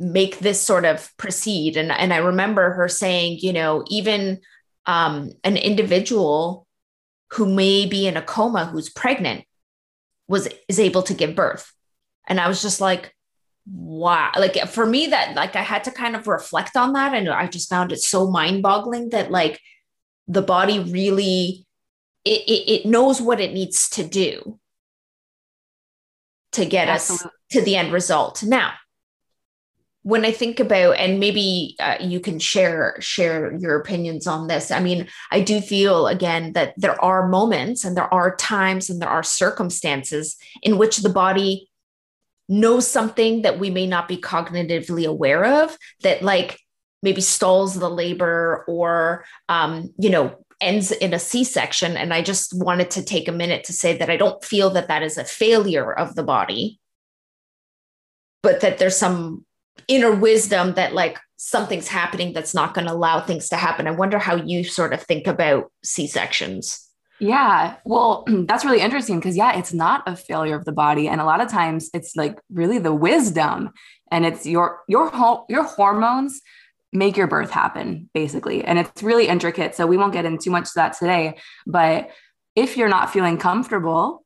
make 0.00 0.38
this 0.38 0.60
sort 0.60 0.84
of 0.84 1.08
proceed. 1.16 1.76
And 1.76 1.92
and 1.92 2.12
i 2.12 2.18
remember 2.18 2.72
her 2.72 2.88
saying 2.88 3.38
you 3.42 3.52
know 3.52 3.84
even 3.88 4.40
um, 4.86 5.32
an 5.44 5.58
individual 5.58 6.66
who 7.32 7.46
may 7.46 7.86
be 7.86 8.06
in 8.06 8.16
a 8.16 8.22
coma 8.22 8.66
who's 8.66 8.88
pregnant 8.88 9.44
was 10.26 10.48
is 10.68 10.78
able 10.78 11.02
to 11.02 11.14
give 11.14 11.34
birth 11.34 11.72
and 12.26 12.40
i 12.40 12.48
was 12.48 12.62
just 12.62 12.80
like 12.80 13.14
wow 13.70 14.30
like 14.38 14.56
for 14.68 14.86
me 14.86 15.08
that 15.08 15.34
like 15.34 15.56
i 15.56 15.62
had 15.62 15.84
to 15.84 15.90
kind 15.90 16.16
of 16.16 16.26
reflect 16.26 16.76
on 16.76 16.92
that 16.92 17.14
and 17.14 17.28
i 17.28 17.46
just 17.46 17.68
found 17.68 17.92
it 17.92 18.00
so 18.00 18.30
mind 18.30 18.62
boggling 18.62 19.10
that 19.10 19.30
like 19.30 19.60
the 20.26 20.42
body 20.42 20.78
really 20.78 21.66
it, 22.24 22.40
it, 22.46 22.70
it 22.70 22.86
knows 22.86 23.20
what 23.20 23.40
it 23.40 23.52
needs 23.52 23.88
to 23.90 24.06
do 24.06 24.58
to 26.52 26.64
get 26.64 26.88
Absolutely. 26.88 27.26
us 27.26 27.32
to 27.50 27.62
the 27.62 27.76
end 27.76 27.92
result 27.92 28.42
now 28.42 28.72
when 30.08 30.24
I 30.24 30.32
think 30.32 30.58
about, 30.58 30.96
and 30.96 31.20
maybe 31.20 31.76
uh, 31.80 31.98
you 32.00 32.18
can 32.18 32.38
share 32.38 32.96
share 32.98 33.54
your 33.58 33.78
opinions 33.78 34.26
on 34.26 34.46
this. 34.46 34.70
I 34.70 34.80
mean, 34.80 35.06
I 35.30 35.42
do 35.42 35.60
feel 35.60 36.06
again 36.06 36.54
that 36.54 36.72
there 36.78 36.98
are 37.04 37.28
moments 37.28 37.84
and 37.84 37.94
there 37.94 38.12
are 38.12 38.34
times 38.36 38.88
and 38.88 39.02
there 39.02 39.08
are 39.10 39.22
circumstances 39.22 40.38
in 40.62 40.78
which 40.78 40.98
the 40.98 41.10
body 41.10 41.68
knows 42.48 42.88
something 42.88 43.42
that 43.42 43.58
we 43.58 43.68
may 43.68 43.86
not 43.86 44.08
be 44.08 44.16
cognitively 44.16 45.06
aware 45.06 45.44
of 45.44 45.76
that 46.00 46.22
like 46.22 46.58
maybe 47.02 47.20
stalls 47.20 47.74
the 47.74 47.90
labor 47.90 48.64
or 48.66 49.26
um, 49.50 49.92
you 49.98 50.08
know 50.08 50.34
ends 50.58 50.90
in 50.90 51.14
a 51.14 51.20
c-section 51.20 51.96
and 51.96 52.12
i 52.12 52.20
just 52.20 52.52
wanted 52.52 52.90
to 52.90 53.04
take 53.04 53.28
a 53.28 53.32
minute 53.32 53.62
to 53.62 53.72
say 53.72 53.96
that 53.96 54.10
i 54.10 54.16
don't 54.16 54.44
feel 54.44 54.70
that 54.70 54.88
that 54.88 55.04
is 55.04 55.16
a 55.16 55.24
failure 55.24 55.92
of 55.92 56.16
the 56.16 56.22
body 56.24 56.80
but 58.42 58.60
that 58.60 58.78
there's 58.78 58.96
some 58.96 59.44
inner 59.86 60.12
wisdom 60.12 60.74
that 60.74 60.92
like 60.92 61.18
something's 61.36 61.88
happening 61.88 62.32
that's 62.32 62.54
not 62.54 62.74
going 62.74 62.86
to 62.86 62.92
allow 62.92 63.20
things 63.20 63.48
to 63.48 63.56
happen. 63.56 63.86
I 63.86 63.92
wonder 63.92 64.18
how 64.18 64.36
you 64.36 64.64
sort 64.64 64.92
of 64.92 65.02
think 65.02 65.26
about 65.26 65.70
C 65.84 66.06
sections. 66.06 66.84
Yeah. 67.20 67.76
Well, 67.84 68.24
that's 68.46 68.64
really 68.64 68.80
interesting 68.80 69.18
because, 69.18 69.36
yeah, 69.36 69.56
it's 69.58 69.72
not 69.72 70.02
a 70.06 70.16
failure 70.16 70.56
of 70.56 70.64
the 70.64 70.72
body. 70.72 71.08
And 71.08 71.20
a 71.20 71.24
lot 71.24 71.40
of 71.40 71.48
times 71.48 71.90
it's 71.94 72.16
like 72.16 72.38
really 72.50 72.78
the 72.78 72.94
wisdom 72.94 73.70
and 74.10 74.26
it's 74.26 74.46
your, 74.46 74.80
your, 74.88 75.10
your 75.48 75.64
hormones 75.64 76.40
make 76.92 77.16
your 77.16 77.26
birth 77.26 77.50
happen 77.50 78.08
basically. 78.14 78.64
And 78.64 78.78
it's 78.78 79.02
really 79.02 79.28
intricate. 79.28 79.74
So 79.74 79.86
we 79.86 79.96
won't 79.96 80.12
get 80.12 80.24
into 80.24 80.44
too 80.44 80.50
much 80.50 80.68
of 80.68 80.74
that 80.74 80.98
today. 80.98 81.38
But 81.66 82.10
if 82.56 82.76
you're 82.76 82.88
not 82.88 83.12
feeling 83.12 83.38
comfortable 83.38 84.24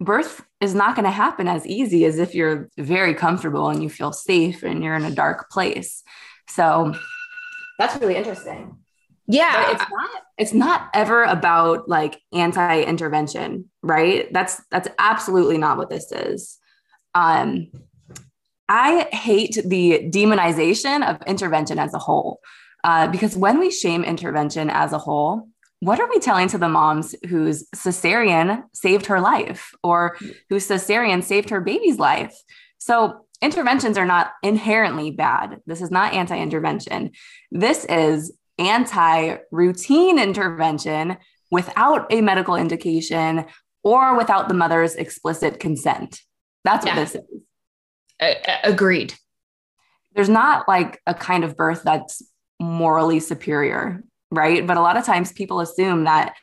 birth 0.00 0.44
is 0.60 0.74
not 0.74 0.96
going 0.96 1.04
to 1.04 1.10
happen 1.10 1.46
as 1.46 1.66
easy 1.66 2.04
as 2.04 2.18
if 2.18 2.34
you're 2.34 2.68
very 2.78 3.14
comfortable 3.14 3.68
and 3.68 3.82
you 3.82 3.88
feel 3.88 4.12
safe 4.12 4.62
and 4.62 4.82
you're 4.82 4.96
in 4.96 5.04
a 5.04 5.10
dark 5.10 5.50
place. 5.50 6.02
So 6.48 6.94
that's 7.78 8.00
really 8.00 8.16
interesting. 8.16 8.78
Yeah. 9.26 9.62
But 9.62 9.74
it's 9.74 9.90
not 9.90 10.10
it's 10.38 10.52
not 10.54 10.90
ever 10.94 11.22
about 11.22 11.88
like 11.88 12.20
anti-intervention, 12.32 13.70
right? 13.82 14.32
That's 14.32 14.60
that's 14.70 14.88
absolutely 14.98 15.58
not 15.58 15.76
what 15.76 15.90
this 15.90 16.10
is. 16.10 16.58
Um 17.14 17.68
I 18.68 19.08
hate 19.12 19.58
the 19.64 20.10
demonization 20.10 21.08
of 21.08 21.20
intervention 21.26 21.78
as 21.78 21.92
a 21.92 21.98
whole. 21.98 22.40
Uh, 22.84 23.08
because 23.08 23.36
when 23.36 23.58
we 23.58 23.70
shame 23.70 24.04
intervention 24.04 24.70
as 24.70 24.92
a 24.92 24.98
whole, 24.98 25.48
what 25.80 25.98
are 25.98 26.08
we 26.08 26.18
telling 26.18 26.48
to 26.48 26.58
the 26.58 26.68
moms 26.68 27.14
whose 27.28 27.66
cesarean 27.74 28.64
saved 28.74 29.06
her 29.06 29.20
life 29.20 29.74
or 29.82 30.16
whose 30.50 30.68
cesarean 30.68 31.22
saved 31.22 31.50
her 31.50 31.60
baby's 31.60 31.98
life? 31.98 32.34
So 32.78 33.24
interventions 33.42 33.96
are 33.96 34.06
not 34.06 34.32
inherently 34.42 35.10
bad. 35.10 35.60
This 35.66 35.80
is 35.80 35.90
not 35.90 36.12
anti 36.12 36.38
intervention. 36.38 37.12
This 37.50 37.86
is 37.86 38.32
anti 38.58 39.38
routine 39.50 40.18
intervention 40.18 41.16
without 41.50 42.12
a 42.12 42.20
medical 42.20 42.56
indication 42.56 43.46
or 43.82 44.16
without 44.16 44.48
the 44.48 44.54
mother's 44.54 44.94
explicit 44.94 45.58
consent. 45.58 46.20
That's 46.62 46.84
what 46.84 46.94
this 46.94 47.14
is. 47.14 47.22
Uh, 48.20 48.34
agreed. 48.64 49.14
There's 50.14 50.28
not 50.28 50.68
like 50.68 51.00
a 51.06 51.14
kind 51.14 51.42
of 51.42 51.56
birth 51.56 51.82
that's 51.84 52.22
morally 52.60 53.20
superior 53.20 54.04
right? 54.30 54.66
But 54.66 54.76
a 54.76 54.80
lot 54.80 54.96
of 54.96 55.04
times 55.04 55.32
people 55.32 55.60
assume 55.60 56.04
that 56.04 56.34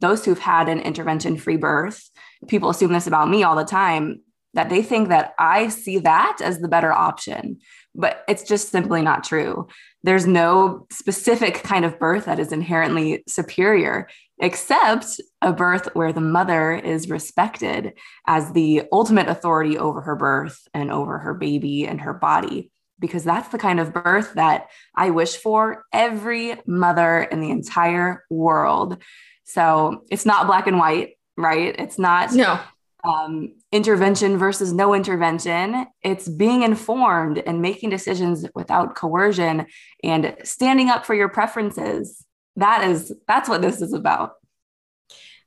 those 0.00 0.24
who've 0.24 0.38
had 0.38 0.68
an 0.68 0.80
intervention 0.80 1.36
free 1.36 1.56
birth, 1.56 2.10
people 2.48 2.70
assume 2.70 2.92
this 2.92 3.06
about 3.06 3.28
me 3.28 3.42
all 3.42 3.56
the 3.56 3.64
time, 3.64 4.20
that 4.54 4.68
they 4.68 4.82
think 4.82 5.08
that 5.08 5.34
I 5.38 5.68
see 5.68 5.98
that 5.98 6.38
as 6.42 6.58
the 6.58 6.68
better 6.68 6.92
option. 6.92 7.58
But 7.94 8.24
it's 8.28 8.44
just 8.44 8.70
simply 8.70 9.02
not 9.02 9.24
true. 9.24 9.68
There's 10.02 10.26
no 10.26 10.86
specific 10.90 11.62
kind 11.62 11.84
of 11.84 11.98
birth 11.98 12.24
that 12.24 12.38
is 12.38 12.52
inherently 12.52 13.22
superior, 13.28 14.08
except 14.40 15.20
a 15.42 15.52
birth 15.52 15.88
where 15.92 16.12
the 16.12 16.20
mother 16.20 16.72
is 16.72 17.10
respected 17.10 17.92
as 18.26 18.52
the 18.52 18.84
ultimate 18.90 19.28
authority 19.28 19.76
over 19.76 20.00
her 20.00 20.16
birth 20.16 20.66
and 20.72 20.90
over 20.90 21.18
her 21.18 21.34
baby 21.34 21.86
and 21.86 22.00
her 22.00 22.14
body 22.14 22.70
because 23.00 23.24
that's 23.24 23.48
the 23.48 23.58
kind 23.58 23.80
of 23.80 23.92
birth 23.92 24.34
that 24.34 24.68
I 24.94 25.10
wish 25.10 25.36
for 25.36 25.84
every 25.92 26.56
mother 26.66 27.22
in 27.22 27.40
the 27.40 27.50
entire 27.50 28.24
world. 28.30 29.02
So 29.44 30.04
it's 30.10 30.26
not 30.26 30.46
black 30.46 30.66
and 30.66 30.78
white, 30.78 31.16
right? 31.36 31.74
It's 31.78 31.98
not 31.98 32.32
no 32.32 32.60
um, 33.04 33.54
intervention 33.72 34.38
versus 34.38 34.72
no 34.72 34.94
intervention. 34.94 35.86
It's 36.02 36.28
being 36.28 36.62
informed 36.62 37.38
and 37.38 37.62
making 37.62 37.90
decisions 37.90 38.46
without 38.54 38.94
coercion 38.94 39.66
and 40.02 40.36
standing 40.44 40.88
up 40.90 41.06
for 41.06 41.14
your 41.14 41.28
preferences. 41.28 42.24
That 42.56 42.84
is 42.84 43.12
that's 43.26 43.48
what 43.48 43.62
this 43.62 43.80
is 43.80 43.92
about 43.92 44.34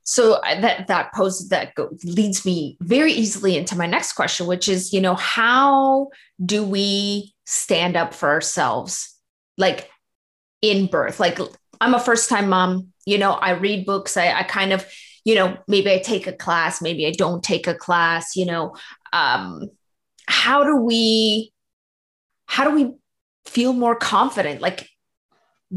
so 0.04 0.40
that 0.44 0.86
that 0.86 1.12
poses 1.14 1.48
that 1.48 1.74
go, 1.74 1.90
leads 2.04 2.44
me 2.44 2.76
very 2.80 3.12
easily 3.12 3.56
into 3.56 3.76
my 3.76 3.86
next 3.86 4.12
question 4.12 4.46
which 4.46 4.68
is 4.68 4.92
you 4.92 5.00
know 5.00 5.14
how 5.14 6.08
do 6.44 6.64
we 6.64 7.34
stand 7.46 7.96
up 7.96 8.14
for 8.14 8.28
ourselves 8.28 9.18
like 9.58 9.90
in 10.62 10.86
birth? 10.86 11.20
Like 11.20 11.38
i'm 11.80 11.94
a 11.94 12.00
first 12.00 12.28
time 12.28 12.48
mom 12.48 12.88
you 13.04 13.18
know 13.18 13.32
i 13.32 13.50
read 13.50 13.84
books 13.84 14.16
I, 14.16 14.32
I 14.32 14.42
kind 14.44 14.72
of 14.72 14.86
you 15.24 15.34
know 15.34 15.56
maybe 15.66 15.90
i 15.90 15.98
take 15.98 16.26
a 16.26 16.32
class 16.32 16.80
maybe 16.80 17.06
i 17.06 17.10
don't 17.10 17.42
take 17.42 17.66
a 17.66 17.74
class 17.74 18.36
you 18.36 18.46
know 18.46 18.76
um 19.12 19.68
how 20.26 20.64
do 20.64 20.76
we 20.76 21.52
how 22.46 22.64
do 22.64 22.74
we 22.74 22.94
feel 23.46 23.72
more 23.72 23.96
confident? 23.96 24.60
Like 24.60 24.88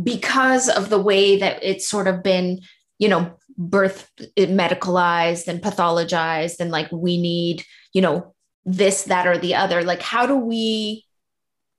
because 0.04 0.70
of 0.70 0.90
the 0.90 1.02
way 1.02 1.38
that 1.38 1.64
it's 1.64 1.90
sort 1.90 2.08
of 2.08 2.24
been 2.24 2.60
you 3.00 3.10
know 3.10 3.36
birth 3.58 4.12
medicalized 4.38 5.48
and 5.48 5.62
pathologized 5.62 6.60
and 6.60 6.70
like 6.70 6.92
we 6.92 7.20
need 7.20 7.64
you 7.94 8.02
know 8.02 8.36
this 8.66 9.04
that 9.04 9.26
or 9.26 9.38
the 9.38 9.56
other. 9.56 9.84
Like 9.84 10.02
how 10.02 10.26
do 10.26 10.36
we 10.36 11.06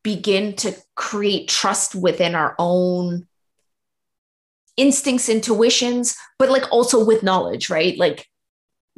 begin 0.03 0.55
to 0.57 0.75
create 0.95 1.49
trust 1.49 1.95
within 1.95 2.35
our 2.35 2.55
own 2.59 3.27
instincts 4.77 5.29
intuitions 5.29 6.17
but 6.39 6.49
like 6.51 6.65
also 6.73 7.05
with 7.05 7.23
knowledge 7.23 7.69
right? 7.71 7.99
Like 7.99 8.27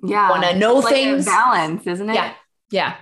yeah. 0.02 0.30
want 0.30 0.44
to 0.44 0.56
know 0.56 0.75
like 0.76 0.94
things. 0.94 1.25
balance 1.26 1.87
isn't 1.87 2.08
it? 2.08 2.14
Yeah. 2.14 2.34
Yeah. 2.70 2.96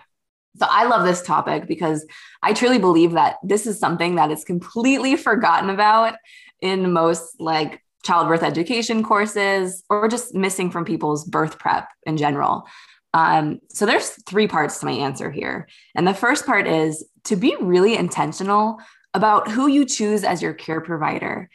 So 0.57 0.67
I 0.69 0.87
love 0.87 1.05
this 1.05 1.23
topic 1.23 1.69
because 1.69 2.05
I 2.43 2.53
truly 2.53 2.79
believe 2.79 3.13
that 3.13 3.37
this 3.45 3.67
is 3.67 3.79
something 3.79 4.17
that 4.17 4.31
is 4.31 4.45
completely 4.45 5.15
forgotten 5.15 5.71
about 5.71 6.15
in 6.61 6.93
most 6.93 7.41
like 7.41 7.81
childbirth 8.09 8.43
education 8.43 9.03
courses 9.03 9.85
or 9.91 10.09
just 10.09 10.35
missing 10.35 10.71
from 10.71 10.85
people's 10.85 11.27
birth 11.27 11.59
prep 11.59 11.89
in 12.07 12.17
general. 12.17 12.67
Um, 13.13 13.61
so 13.69 13.85
there's 13.85 14.11
three 14.25 14.49
parts 14.49 14.81
to 14.81 14.87
my 14.87 14.93
answer 14.93 15.31
here. 15.31 15.69
And 15.95 16.09
the 16.09 16.15
first 16.15 16.47
part 16.47 16.67
is 16.67 17.07
to 17.25 17.37
be 17.37 17.55
really 17.61 17.95
intentional 17.97 18.79
about 19.13 19.51
who 19.51 19.67
you 19.67 19.85
choose 19.85 20.25
as 20.25 20.41
your 20.41 20.55
care 20.55 20.81
provider 20.81 21.51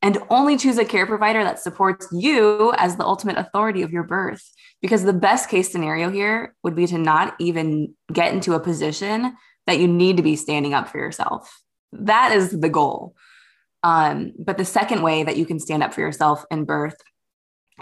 and 0.00 0.18
only 0.30 0.56
choose 0.56 0.78
a 0.78 0.84
care 0.84 1.06
provider 1.06 1.42
that 1.42 1.58
supports 1.58 2.06
you 2.12 2.72
as 2.76 2.96
the 2.96 3.04
ultimate 3.04 3.36
authority 3.36 3.82
of 3.82 3.90
your 3.90 4.04
birth. 4.04 4.48
Because 4.80 5.02
the 5.02 5.12
best 5.12 5.48
case 5.48 5.72
scenario 5.72 6.10
here 6.10 6.54
would 6.62 6.76
be 6.76 6.86
to 6.86 6.98
not 6.98 7.34
even 7.40 7.94
get 8.12 8.32
into 8.32 8.54
a 8.54 8.60
position 8.60 9.36
that 9.66 9.80
you 9.80 9.88
need 9.88 10.18
to 10.18 10.22
be 10.22 10.36
standing 10.36 10.74
up 10.74 10.88
for 10.88 10.98
yourself. 10.98 11.60
That 11.92 12.30
is 12.30 12.60
the 12.60 12.68
goal. 12.68 13.16
Um, 13.86 14.32
but 14.36 14.58
the 14.58 14.64
second 14.64 15.02
way 15.02 15.22
that 15.22 15.36
you 15.36 15.46
can 15.46 15.60
stand 15.60 15.84
up 15.84 15.94
for 15.94 16.00
yourself 16.00 16.44
in 16.50 16.64
birth 16.64 16.96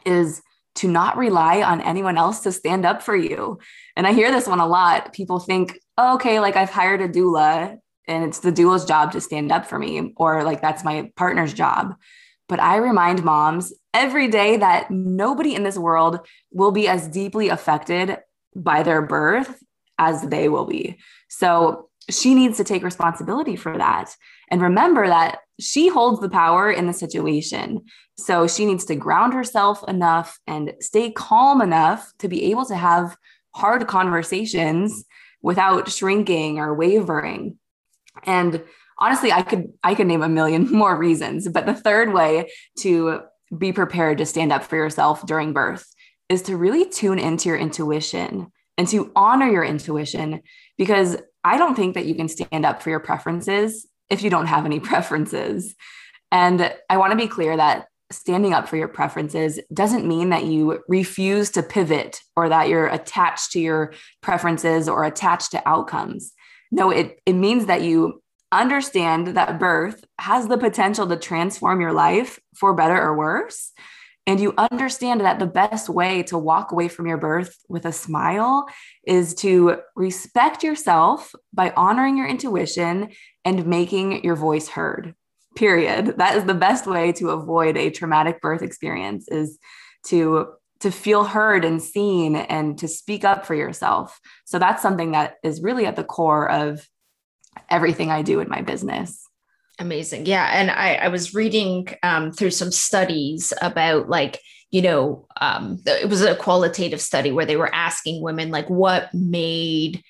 is 0.05 0.43
to 0.75 0.87
not 0.87 1.17
rely 1.17 1.63
on 1.63 1.81
anyone 1.81 2.19
else 2.19 2.41
to 2.41 2.53
stand 2.53 2.85
up 2.85 3.01
for 3.01 3.17
you. 3.17 3.59
And 3.97 4.07
I 4.07 4.13
hear 4.13 4.31
this 4.31 4.47
one 4.47 4.61
a 4.61 4.67
lot. 4.67 5.15
People 5.15 5.39
think, 5.39 5.79
oh, 5.97 6.17
okay, 6.17 6.41
like 6.41 6.57
I've 6.57 6.69
hired 6.69 7.01
a 7.01 7.09
doula 7.09 7.79
and 8.07 8.23
it's 8.23 8.41
the 8.41 8.53
doula's 8.53 8.85
job 8.85 9.13
to 9.13 9.21
stand 9.23 9.51
up 9.51 9.65
for 9.65 9.79
me, 9.79 10.13
or 10.19 10.45
like 10.45 10.61
that's 10.61 10.85
my 10.85 11.11
partner's 11.17 11.55
job. 11.55 11.95
But 12.51 12.61
I 12.61 12.77
remind 12.77 13.25
moms 13.25 13.73
every 13.95 14.29
day 14.29 14.59
that 14.59 14.91
nobody 14.91 15.55
in 15.55 15.63
this 15.63 15.79
world 15.79 16.19
will 16.53 16.71
be 16.71 16.87
as 16.87 17.09
deeply 17.09 17.49
affected 17.49 18.19
by 18.55 18.83
their 18.83 19.01
birth 19.01 19.59
as 19.99 20.21
they 20.21 20.51
will 20.51 20.67
be. 20.67 20.99
So 21.31 21.89
she 22.11 22.35
needs 22.35 22.59
to 22.59 22.65
take 22.65 22.83
responsibility 22.83 23.57
for 23.57 23.79
that. 23.79 24.15
And 24.51 24.61
remember 24.61 25.07
that 25.07 25.39
she 25.61 25.89
holds 25.89 26.21
the 26.21 26.29
power 26.29 26.71
in 26.71 26.87
the 26.87 26.93
situation. 26.93 27.85
So 28.17 28.47
she 28.47 28.65
needs 28.65 28.85
to 28.87 28.97
ground 28.97 29.35
herself 29.35 29.83
enough 29.89 30.39
and 30.47 30.75
stay 30.81 31.11
calm 31.11 31.61
enough 31.61 32.13
to 32.19 32.29
be 32.29 32.51
able 32.51 32.65
to 32.67 32.77
have 32.77 33.17
hard 33.55 33.87
conversations 33.87 35.05
without 35.43 35.91
shrinking 35.91 36.59
or 36.59 36.75
wavering. 36.75 37.59
And 38.25 38.63
honestly, 38.99 39.33
I 39.33 39.43
could 39.43 39.73
I 39.83 39.95
could 39.95 40.07
name 40.07 40.23
a 40.23 40.29
million 40.29 40.71
more 40.73 40.97
reasons, 40.97 41.49
but 41.49 41.67
the 41.67 41.75
third 41.75 42.13
way 42.13 42.51
to 42.81 43.21
be 43.57 43.73
prepared 43.73 44.19
to 44.19 44.27
stand 44.27 44.53
up 44.53 44.65
for 44.65 44.77
yourself 44.77 45.25
during 45.27 45.53
birth 45.53 45.87
is 46.29 46.43
to 46.43 46.57
really 46.57 46.89
tune 46.89 47.19
into 47.19 47.49
your 47.49 47.59
intuition 47.59 48.51
and 48.77 48.89
to 48.89 49.13
honor 49.15 49.49
your 49.49 49.63
intuition 49.63 50.41
because 50.79 51.17
I 51.45 51.59
don't 51.59 51.77
think 51.77 51.95
that 51.95 52.07
you 52.07 52.15
can 52.15 52.29
stand 52.29 52.65
up 52.65 52.83
for 52.83 52.91
your 52.91 53.01
preferences 53.01 53.87
if 54.11 54.23
you 54.23 54.31
don't 54.31 54.47
have 54.47 54.65
any 54.65 54.81
preferences. 54.91 55.75
And 56.31 56.73
I 56.91 56.97
want 56.97 57.13
to 57.13 57.17
be 57.17 57.29
clear 57.29 57.57
that 57.57 57.87
standing 58.11 58.53
up 58.53 58.69
for 58.69 58.77
your 58.77 58.89
preferences 58.89 59.59
doesn't 59.73 60.07
mean 60.07 60.31
that 60.31 60.45
you 60.45 60.83
refuse 60.89 61.51
to 61.51 61.63
pivot 61.63 62.21
or 62.37 62.49
that 62.49 62.69
you're 62.69 62.87
attached 62.87 63.53
to 63.53 63.61
your 63.61 63.93
preferences 64.21 64.89
or 64.89 65.05
attached 65.05 65.51
to 65.53 65.69
outcomes. 65.69 66.33
No, 66.71 66.91
it, 66.91 67.21
it 67.27 67.35
means 67.35 67.67
that 67.67 67.83
you 67.83 68.23
understand 68.53 69.29
that 69.29 69.59
birth 69.59 70.05
has 70.19 70.49
the 70.49 70.59
potential 70.59 71.07
to 71.09 71.17
transform 71.17 71.81
your 71.81 71.93
life 71.93 72.39
for 72.55 72.75
better 72.75 73.01
or 73.01 73.17
worse. 73.17 73.73
And 74.27 74.41
you 74.41 74.55
understand 74.57 75.21
that 75.21 75.39
the 75.39 75.47
best 75.47 75.89
way 75.89 76.23
to 76.25 76.39
walk 76.39 76.73
away 76.73 76.89
from 76.89 77.07
your 77.07 77.19
birth 77.19 77.57
with 77.69 77.85
a 77.85 77.93
smile 77.93 78.67
is 79.07 79.35
to 79.37 79.81
respect 79.97 80.63
yourself 80.63 81.35
by 81.53 81.73
honoring 81.77 82.17
your 82.17 82.27
intuition 82.27 83.11
and 83.45 83.67
making 83.67 84.25
your 84.25 84.37
voice 84.37 84.69
heard. 84.69 85.15
Period. 85.57 86.15
That 86.17 86.37
is 86.37 86.45
the 86.45 86.55
best 86.55 86.87
way 86.87 87.13
to 87.13 87.31
avoid 87.31 87.77
a 87.77 87.91
traumatic 87.91 88.41
birth 88.41 88.63
experience 88.63 89.29
is 89.29 89.59
to 90.07 90.55
to 90.81 90.91
feel 90.91 91.25
heard 91.25 91.65
and 91.65 91.81
seen 91.81 92.37
and 92.37 92.77
to 92.79 92.89
speak 92.89 93.25
up 93.25 93.47
for 93.47 93.55
yourself. 93.55 94.21
So 94.45 94.59
that's 94.59 94.83
something 94.83 95.13
that 95.13 95.37
is 95.43 95.63
really 95.63 95.87
at 95.87 95.97
the 95.97 96.05
core 96.05 96.51
of 96.51 96.87
everything 97.71 98.11
I 98.11 98.21
do 98.21 98.41
in 98.41 98.51
my 98.51 98.61
business. 98.61 99.27
Amazing. 99.79 100.27
Yeah. 100.27 100.49
And 100.53 100.71
I, 100.71 100.95
I 100.95 101.09
was 101.09 101.35
reading 101.35 101.89
um, 102.03 102.31
through 102.31 102.53
some 102.53 102.71
studies 102.71 103.53
about 103.61 104.09
like, 104.09 104.41
you 104.71 104.83
know, 104.83 105.27
um, 105.41 105.81
it 105.85 106.09
was 106.09 106.23
a 106.23 106.37
qualitative 106.37 107.01
study 107.01 107.33
where 107.33 107.47
they 107.47 107.57
were 107.57 107.75
asking 107.75 108.23
women, 108.23 108.51
like, 108.51 108.71
what 108.71 109.13
made 109.13 110.03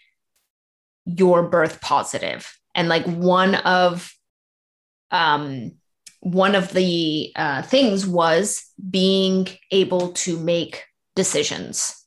your 1.07 1.49
birth 1.49 1.81
positive? 1.81 2.51
And 2.75 2.89
like 2.89 3.07
one 3.07 3.55
of, 3.55 4.13
um, 5.11 5.73
one 6.21 6.55
of 6.55 6.73
the 6.73 7.33
uh, 7.37 7.63
things 7.63 8.07
was 8.07 8.65
being 8.91 9.49
able 9.71 10.13
to 10.13 10.39
make 10.39 10.85
decisions. 11.17 12.05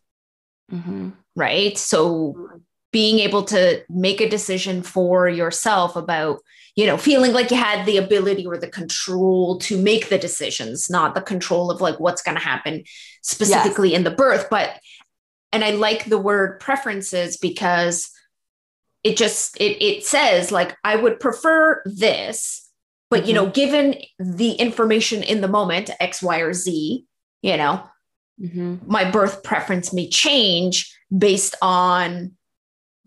Mm-hmm. 0.72 1.10
Right. 1.36 1.78
So. 1.78 2.57
Being 2.98 3.20
able 3.20 3.44
to 3.44 3.84
make 3.90 4.20
a 4.22 4.28
decision 4.28 4.82
for 4.82 5.30
yourself 5.30 5.96
about, 5.96 6.40
you 6.76 6.88
know, 6.88 6.98
feeling 6.98 7.32
like 7.32 7.52
you 7.52 7.58
had 7.58 7.86
the 7.86 7.98
ability 7.98 8.44
or 8.44 8.58
the 8.58 8.68
control 8.68 9.60
to 9.60 9.78
make 9.78 10.10
the 10.10 10.18
decisions, 10.18 10.90
not 10.90 11.14
the 11.14 11.22
control 11.22 11.70
of 11.70 11.80
like 11.80 12.00
what's 12.00 12.24
going 12.24 12.34
to 12.36 12.44
happen 12.44 12.84
specifically 13.22 13.92
yes. 13.92 14.00
in 14.00 14.04
the 14.04 14.10
birth. 14.10 14.48
But, 14.50 14.80
and 15.52 15.64
I 15.64 15.72
like 15.72 16.06
the 16.06 16.18
word 16.18 16.60
preferences 16.60 17.38
because 17.38 18.10
it 19.04 19.16
just, 19.16 19.56
it, 19.62 19.80
it 19.80 20.04
says 20.04 20.52
like, 20.52 20.76
I 20.84 20.96
would 20.96 21.20
prefer 21.20 21.84
this 21.86 22.68
but 23.12 23.20
mm-hmm. 23.20 23.28
you 23.28 23.34
know, 23.36 23.44
mm-hmm. 23.44 23.52
given 23.54 23.96
the 24.20 24.54
information 24.54 25.22
in 25.22 25.42
the 25.42 25.48
moment, 25.48 25.92
X, 26.00 26.24
Y, 26.24 26.40
or 26.40 26.52
Z, 26.52 27.06
you 27.44 27.58
know, 27.58 27.84
mm-hmm. 28.42 28.78
my 28.86 29.10
birth 29.10 29.44
preference 29.44 29.94
may 29.94 30.10
change 30.10 30.94
based 31.16 31.56
on 31.62 32.34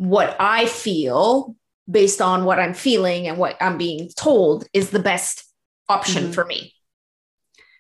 what 0.01 0.35
I 0.41 0.65
feel, 0.65 1.55
based 1.89 2.23
on 2.23 2.47
what 2.47 2.59
I'm 2.59 2.73
feeling 2.73 3.29
and 3.29 3.37
what 3.37 3.59
I'm 3.61 3.77
being 3.77 4.09
told 4.17 4.67
is 4.73 4.89
the 4.89 4.99
best 4.99 5.45
option 5.91 6.25
mm-hmm. 6.25 6.33
for 6.33 6.47
me. 6.47 6.73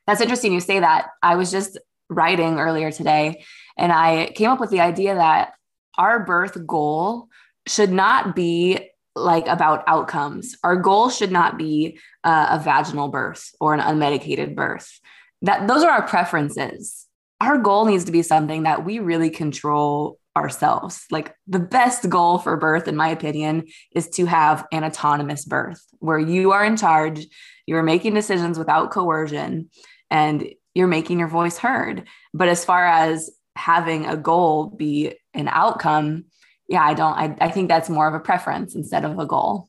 That's 0.06 0.20
interesting 0.20 0.52
you 0.52 0.61
say 0.61 0.80
that. 0.80 1.06
I 1.22 1.37
was 1.37 1.50
just 1.50 1.78
writing 2.11 2.59
earlier 2.59 2.90
today 2.90 3.42
and 3.78 3.90
I 3.90 4.33
came 4.35 4.50
up 4.50 4.61
with 4.61 4.68
the 4.68 4.80
idea 4.80 5.14
that 5.14 5.54
our 5.96 6.22
birth 6.26 6.66
goal 6.66 7.28
should 7.66 7.90
not 7.90 8.37
be 8.37 8.90
like 9.16 9.46
about 9.46 9.83
outcomes. 9.87 10.59
Our 10.62 10.76
goal 10.76 11.09
should 11.09 11.33
not 11.33 11.56
be 11.56 11.98
uh, 12.22 12.48
a 12.50 12.62
vaginal 12.62 13.09
birth 13.09 13.50
or 13.62 13.72
an 13.72 13.80
unmedicated 13.80 14.54
birth. 14.54 15.00
That 15.40 15.68
those 15.68 15.83
are 15.85 15.90
our 15.90 16.06
preferences. 16.06 17.06
Our 17.40 17.59
goal 17.59 17.87
needs 17.87 18.05
to 18.05 18.12
be 18.12 18.22
something 18.22 18.64
that 18.64 18.85
we 18.85 18.98
really 18.98 19.31
control 19.31 20.18
ourselves. 20.37 21.05
Like 21.11 21.35
the 21.46 21.59
best 21.59 22.09
goal 22.09 22.38
for 22.38 22.57
birth, 22.57 22.87
in 22.87 22.96
my 22.96 23.09
opinion, 23.09 23.66
is 23.94 24.09
to 24.11 24.26
have 24.26 24.66
an 24.72 24.85
autonomous 24.85 25.44
birth 25.44 25.83
where 25.98 26.18
you 26.18 26.53
are 26.53 26.64
in 26.64 26.76
charge, 26.76 27.26
you're 27.66 27.83
making 27.83 28.14
decisions 28.14 28.59
without 28.59 28.90
coercion, 28.90 29.70
and 30.11 30.48
you're 30.74 30.87
making 30.87 31.18
your 31.18 31.29
voice 31.29 31.59
heard. 31.59 32.07
But 32.33 32.48
as 32.48 32.64
far 32.64 32.87
as 32.87 33.31
having 33.57 34.07
a 34.07 34.16
goal 34.16 34.66
be 34.66 35.14
an 35.35 35.48
outcome, 35.48 36.26
yeah, 36.68 36.83
I 36.83 36.94
don't, 36.94 37.14
I, 37.14 37.37
I 37.40 37.50
think 37.50 37.68
that's 37.68 37.90
more 37.90 38.07
of 38.07 38.14
a 38.14 38.20
preference 38.20 38.74
instead 38.74 39.05
of 39.05 39.18
a 39.18 39.26
goal. 39.26 39.68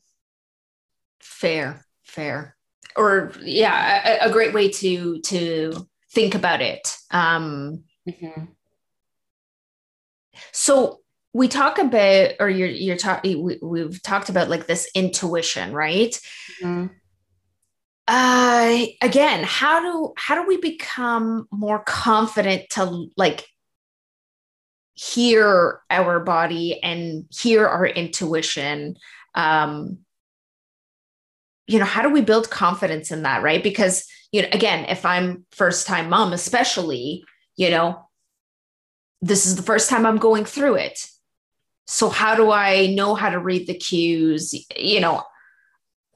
Fair, 1.20 1.84
fair. 2.04 2.56
Or 2.96 3.32
yeah, 3.42 4.18
a, 4.22 4.28
a 4.28 4.32
great 4.32 4.54
way 4.54 4.68
to, 4.68 5.20
to 5.20 5.88
think 6.12 6.34
about 6.34 6.60
it. 6.60 6.96
Um, 7.10 7.84
mm-hmm. 8.08 8.44
So 10.52 11.00
we 11.32 11.48
talk 11.48 11.78
about, 11.78 12.32
or 12.40 12.48
you're, 12.48 12.68
you're 12.68 12.96
talking, 12.96 13.42
we, 13.42 13.58
we've 13.62 14.02
talked 14.02 14.28
about 14.28 14.50
like 14.50 14.66
this 14.66 14.90
intuition, 14.94 15.72
right? 15.72 16.18
Mm-hmm. 16.62 16.86
Uh, 18.08 18.84
again, 19.00 19.44
how 19.44 19.80
do, 19.80 20.12
how 20.16 20.34
do 20.34 20.46
we 20.46 20.58
become 20.58 21.46
more 21.50 21.78
confident 21.84 22.68
to 22.70 23.06
like 23.16 23.46
hear 24.94 25.80
our 25.90 26.20
body 26.20 26.82
and 26.82 27.24
hear 27.30 27.66
our 27.66 27.86
intuition 27.86 28.94
um 29.34 29.98
you 31.66 31.78
know 31.78 31.84
how 31.84 32.02
do 32.02 32.10
we 32.10 32.20
build 32.20 32.50
confidence 32.50 33.10
in 33.10 33.22
that 33.22 33.42
right 33.42 33.62
because 33.62 34.06
you 34.32 34.42
know 34.42 34.48
again 34.52 34.84
if 34.88 35.04
i'm 35.04 35.44
first 35.52 35.86
time 35.86 36.08
mom 36.08 36.32
especially 36.32 37.24
you 37.56 37.70
know 37.70 38.08
this 39.20 39.46
is 39.46 39.56
the 39.56 39.62
first 39.62 39.88
time 39.88 40.04
i'm 40.04 40.18
going 40.18 40.44
through 40.44 40.74
it 40.74 41.06
so 41.86 42.08
how 42.08 42.34
do 42.34 42.50
i 42.50 42.86
know 42.86 43.14
how 43.14 43.30
to 43.30 43.38
read 43.38 43.66
the 43.66 43.74
cues 43.74 44.54
you 44.76 45.00
know 45.00 45.22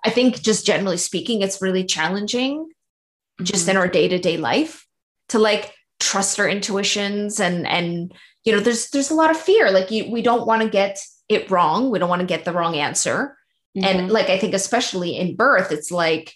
i 0.04 0.10
think 0.10 0.40
just 0.40 0.66
generally 0.66 0.96
speaking 0.96 1.42
it's 1.42 1.62
really 1.62 1.84
challenging 1.84 2.64
mm-hmm. 2.64 3.44
just 3.44 3.68
in 3.68 3.76
our 3.76 3.88
day-to-day 3.88 4.36
life 4.36 4.86
to 5.28 5.38
like 5.38 5.72
trust 5.98 6.38
our 6.38 6.48
intuitions 6.48 7.40
and 7.40 7.66
and 7.66 8.12
you 8.44 8.52
know 8.52 8.60
there's 8.60 8.90
there's 8.90 9.10
a 9.10 9.14
lot 9.14 9.30
of 9.30 9.36
fear 9.36 9.70
like 9.70 9.90
you, 9.90 10.10
we 10.10 10.22
don't 10.22 10.46
want 10.46 10.62
to 10.62 10.68
get 10.68 10.98
it 11.28 11.50
wrong. 11.50 11.90
We 11.90 11.98
don't 11.98 12.08
want 12.08 12.20
to 12.20 12.26
get 12.26 12.44
the 12.44 12.52
wrong 12.52 12.76
answer. 12.76 13.36
Mm-hmm. 13.76 13.84
And 13.84 14.10
like, 14.10 14.30
I 14.30 14.38
think, 14.38 14.54
especially 14.54 15.16
in 15.16 15.36
birth, 15.36 15.72
it's 15.72 15.90
like, 15.90 16.34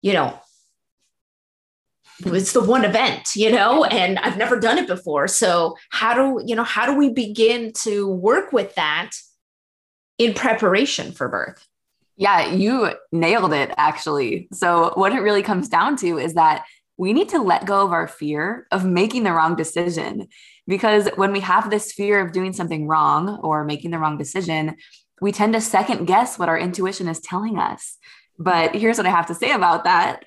you 0.00 0.12
know, 0.12 0.38
it's 2.26 2.52
the 2.52 2.62
one 2.62 2.84
event, 2.84 3.34
you 3.34 3.50
know, 3.50 3.84
and 3.84 4.18
I've 4.18 4.36
never 4.36 4.58
done 4.58 4.78
it 4.78 4.86
before. 4.86 5.28
So, 5.28 5.76
how 5.90 6.14
do, 6.14 6.42
you 6.46 6.54
know, 6.54 6.64
how 6.64 6.86
do 6.86 6.96
we 6.96 7.10
begin 7.10 7.72
to 7.82 8.08
work 8.08 8.52
with 8.52 8.74
that 8.74 9.10
in 10.18 10.34
preparation 10.34 11.12
for 11.12 11.28
birth? 11.28 11.66
Yeah, 12.16 12.52
you 12.52 12.92
nailed 13.10 13.52
it 13.52 13.72
actually. 13.76 14.48
So, 14.52 14.92
what 14.94 15.12
it 15.12 15.20
really 15.20 15.42
comes 15.42 15.68
down 15.68 15.96
to 15.96 16.18
is 16.18 16.34
that 16.34 16.64
we 16.96 17.12
need 17.12 17.30
to 17.30 17.42
let 17.42 17.66
go 17.66 17.84
of 17.84 17.92
our 17.92 18.06
fear 18.06 18.66
of 18.70 18.84
making 18.84 19.24
the 19.24 19.32
wrong 19.32 19.56
decision. 19.56 20.28
Because 20.68 21.08
when 21.16 21.32
we 21.32 21.40
have 21.40 21.70
this 21.70 21.92
fear 21.92 22.20
of 22.20 22.32
doing 22.32 22.52
something 22.52 22.86
wrong 22.86 23.40
or 23.42 23.64
making 23.64 23.90
the 23.90 23.98
wrong 23.98 24.18
decision, 24.18 24.76
we 25.20 25.32
tend 25.32 25.54
to 25.54 25.60
second 25.60 26.06
guess 26.06 26.38
what 26.38 26.48
our 26.48 26.58
intuition 26.58 27.08
is 27.08 27.20
telling 27.20 27.58
us. 27.58 27.96
But 28.38 28.74
here's 28.74 28.98
what 28.98 29.06
I 29.06 29.10
have 29.10 29.26
to 29.26 29.34
say 29.34 29.52
about 29.52 29.84
that 29.84 30.24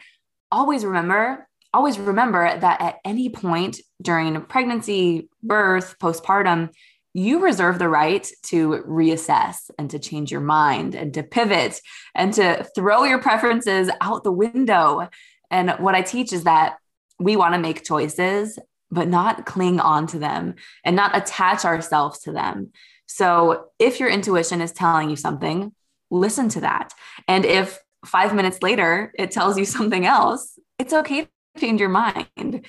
always 0.52 0.86
remember, 0.86 1.48
always 1.76 2.00
remember 2.00 2.58
that 2.60 2.82
at 2.82 3.00
any 3.06 3.30
point 3.30 3.80
during 4.02 4.42
pregnancy, 4.42 5.30
birth, 5.44 5.96
postpartum, 6.00 6.70
you 7.14 7.40
reserve 7.40 7.80
the 7.80 7.88
right 7.88 8.30
to 8.44 8.84
reassess 8.88 9.70
and 9.80 9.90
to 9.90 10.00
change 10.00 10.32
your 10.32 10.42
mind 10.42 10.96
and 10.96 11.14
to 11.14 11.24
pivot 11.24 11.80
and 12.14 12.34
to 12.34 12.68
throw 12.76 13.04
your 13.04 13.20
preferences 13.20 13.90
out 14.02 14.24
the 14.24 14.32
window. 14.32 15.08
And 15.50 15.72
what 15.72 15.96
I 15.96 16.02
teach 16.02 16.34
is 16.34 16.44
that 16.44 16.76
we 17.20 17.38
want 17.38 17.54
to 17.54 17.60
make 17.60 17.86
choices, 17.86 18.60
but 18.92 19.08
not 19.08 19.46
cling 19.46 19.80
on 19.80 20.08
to 20.08 20.20
them 20.20 20.56
and 20.84 20.96
not 20.96 21.16
attach 21.16 21.64
ourselves 21.64 22.20
to 22.20 22.34
them. 22.34 22.72
So 23.08 23.68
if 23.80 24.00
your 24.00 24.10
intuition 24.10 24.62
is 24.62 24.74
telling 24.74 25.10
you 25.10 25.16
something, 25.16 25.74
listen 26.12 26.50
to 26.50 26.62
that. 26.62 26.94
And 27.28 27.46
if 27.46 27.80
five 28.06 28.36
minutes 28.36 28.62
later 28.62 29.14
it 29.18 29.32
tells 29.32 29.58
you 29.58 29.66
something 29.66 30.06
else, 30.06 30.60
it's 30.78 30.94
okay 30.94 31.30
change 31.58 31.80
your 31.80 31.89
mind. 31.89 32.65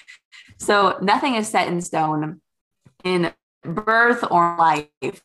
So 0.59 0.99
nothing 1.03 1.35
is 1.35 1.49
set 1.49 1.68
in 1.68 1.81
stone 1.81 2.40
in 3.05 3.33
birth 3.62 4.25
or 4.31 4.57
life. 4.59 5.22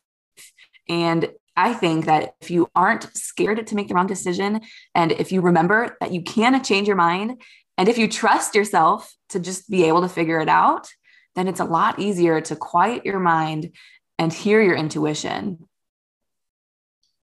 And 0.88 1.30
I 1.56 1.74
think 1.74 2.06
that 2.06 2.34
if 2.40 2.50
you 2.50 2.68
aren't 2.74 3.14
scared 3.16 3.66
to 3.66 3.74
make 3.74 3.88
the 3.88 3.94
wrong 3.94 4.06
decision, 4.06 4.62
and 4.94 5.12
if 5.12 5.32
you 5.32 5.40
remember 5.40 5.96
that 6.00 6.12
you 6.12 6.22
can 6.22 6.62
change 6.62 6.86
your 6.86 6.96
mind, 6.96 7.42
and 7.76 7.88
if 7.88 7.98
you 7.98 8.08
trust 8.08 8.54
yourself 8.54 9.14
to 9.30 9.40
just 9.40 9.68
be 9.68 9.84
able 9.84 10.02
to 10.02 10.08
figure 10.08 10.40
it 10.40 10.48
out, 10.48 10.88
then 11.34 11.48
it's 11.48 11.60
a 11.60 11.64
lot 11.64 11.98
easier 11.98 12.40
to 12.40 12.56
quiet 12.56 13.04
your 13.04 13.18
mind 13.18 13.72
and 14.18 14.32
hear 14.32 14.62
your 14.62 14.76
intuition. 14.76 15.66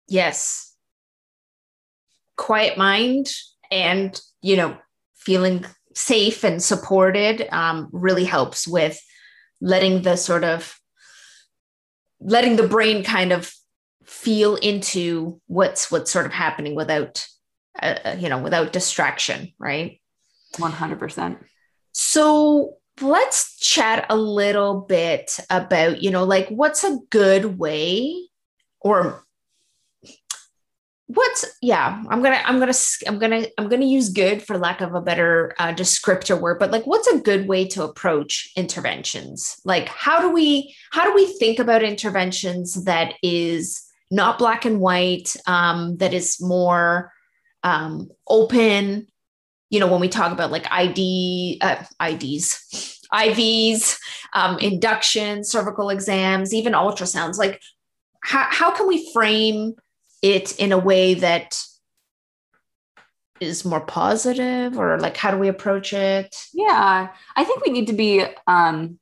Yes. 0.08 0.74
Quiet 2.36 2.76
mind 2.76 3.30
and, 3.70 4.20
you 4.40 4.56
know, 4.56 4.76
feeling 5.14 5.64
safe 5.94 6.44
and 6.44 6.62
supported 6.62 7.48
um, 7.52 7.88
really 7.92 8.24
helps 8.24 8.66
with 8.66 9.00
letting 9.60 10.02
the 10.02 10.16
sort 10.16 10.44
of 10.44 10.78
letting 12.20 12.56
the 12.56 12.68
brain 12.68 13.02
kind 13.04 13.32
of 13.32 13.52
feel 14.04 14.56
into 14.56 15.40
what's 15.46 15.90
what's 15.90 16.10
sort 16.10 16.26
of 16.26 16.32
happening 16.32 16.74
without 16.74 17.26
uh, 17.80 17.98
uh 18.04 18.16
you 18.18 18.28
know 18.28 18.38
without 18.38 18.72
distraction 18.72 19.52
right? 19.58 20.00
100% 20.54 21.38
so 21.92 22.74
let's 23.00 23.58
chat 23.58 24.04
a 24.10 24.16
little 24.16 24.80
bit 24.80 25.38
about 25.48 26.02
you 26.02 26.10
know 26.10 26.24
like 26.24 26.48
what's 26.48 26.84
a 26.84 26.98
good 27.10 27.58
way 27.58 28.28
or 28.80 29.24
what's 31.14 31.44
yeah 31.60 32.02
i'm 32.08 32.22
gonna 32.22 32.40
i'm 32.44 32.58
gonna 32.58 32.72
i'm 33.06 33.18
gonna 33.18 33.46
i'm 33.58 33.68
gonna 33.68 33.84
use 33.84 34.08
good 34.10 34.42
for 34.42 34.56
lack 34.56 34.80
of 34.80 34.94
a 34.94 35.00
better 35.00 35.54
uh, 35.58 35.72
descriptor 35.72 36.40
word 36.40 36.58
but 36.58 36.70
like 36.70 36.86
what's 36.86 37.08
a 37.08 37.18
good 37.18 37.48
way 37.48 37.66
to 37.66 37.82
approach 37.82 38.50
interventions? 38.56 39.60
Like 39.64 39.88
how 39.88 40.20
do 40.20 40.30
we 40.30 40.74
how 40.90 41.04
do 41.04 41.14
we 41.14 41.26
think 41.38 41.58
about 41.58 41.82
interventions 41.82 42.84
that 42.84 43.14
is 43.22 43.82
not 44.10 44.38
black 44.38 44.64
and 44.64 44.80
white 44.80 45.34
um, 45.46 45.96
that 45.98 46.14
is 46.14 46.40
more 46.40 47.12
um, 47.62 48.08
open? 48.28 49.06
You 49.70 49.80
know 49.80 49.86
when 49.86 50.00
we 50.00 50.08
talk 50.08 50.32
about 50.32 50.52
like 50.52 50.66
id 50.70 51.58
uh, 51.62 51.82
ids 52.00 52.98
ivs 53.12 53.98
um, 54.34 54.58
induction 54.58 55.44
cervical 55.44 55.90
exams 55.90 56.54
even 56.54 56.74
ultrasounds 56.74 57.38
like 57.38 57.60
how, 58.22 58.46
how 58.50 58.70
can 58.70 58.86
we 58.86 59.10
frame 59.12 59.74
it 60.22 60.58
in 60.58 60.72
a 60.72 60.78
way 60.78 61.14
that 61.14 61.60
is 63.40 63.64
more 63.64 63.80
positive 63.80 64.78
or 64.78 64.98
like 65.00 65.16
how 65.16 65.30
do 65.30 65.36
we 65.36 65.48
approach 65.48 65.92
it? 65.92 66.34
Yeah 66.54 67.08
i 67.36 67.44
think 67.44 67.64
we 67.64 67.72
need 67.72 67.88
to 67.88 67.92
be 67.92 68.24
um 68.46 68.98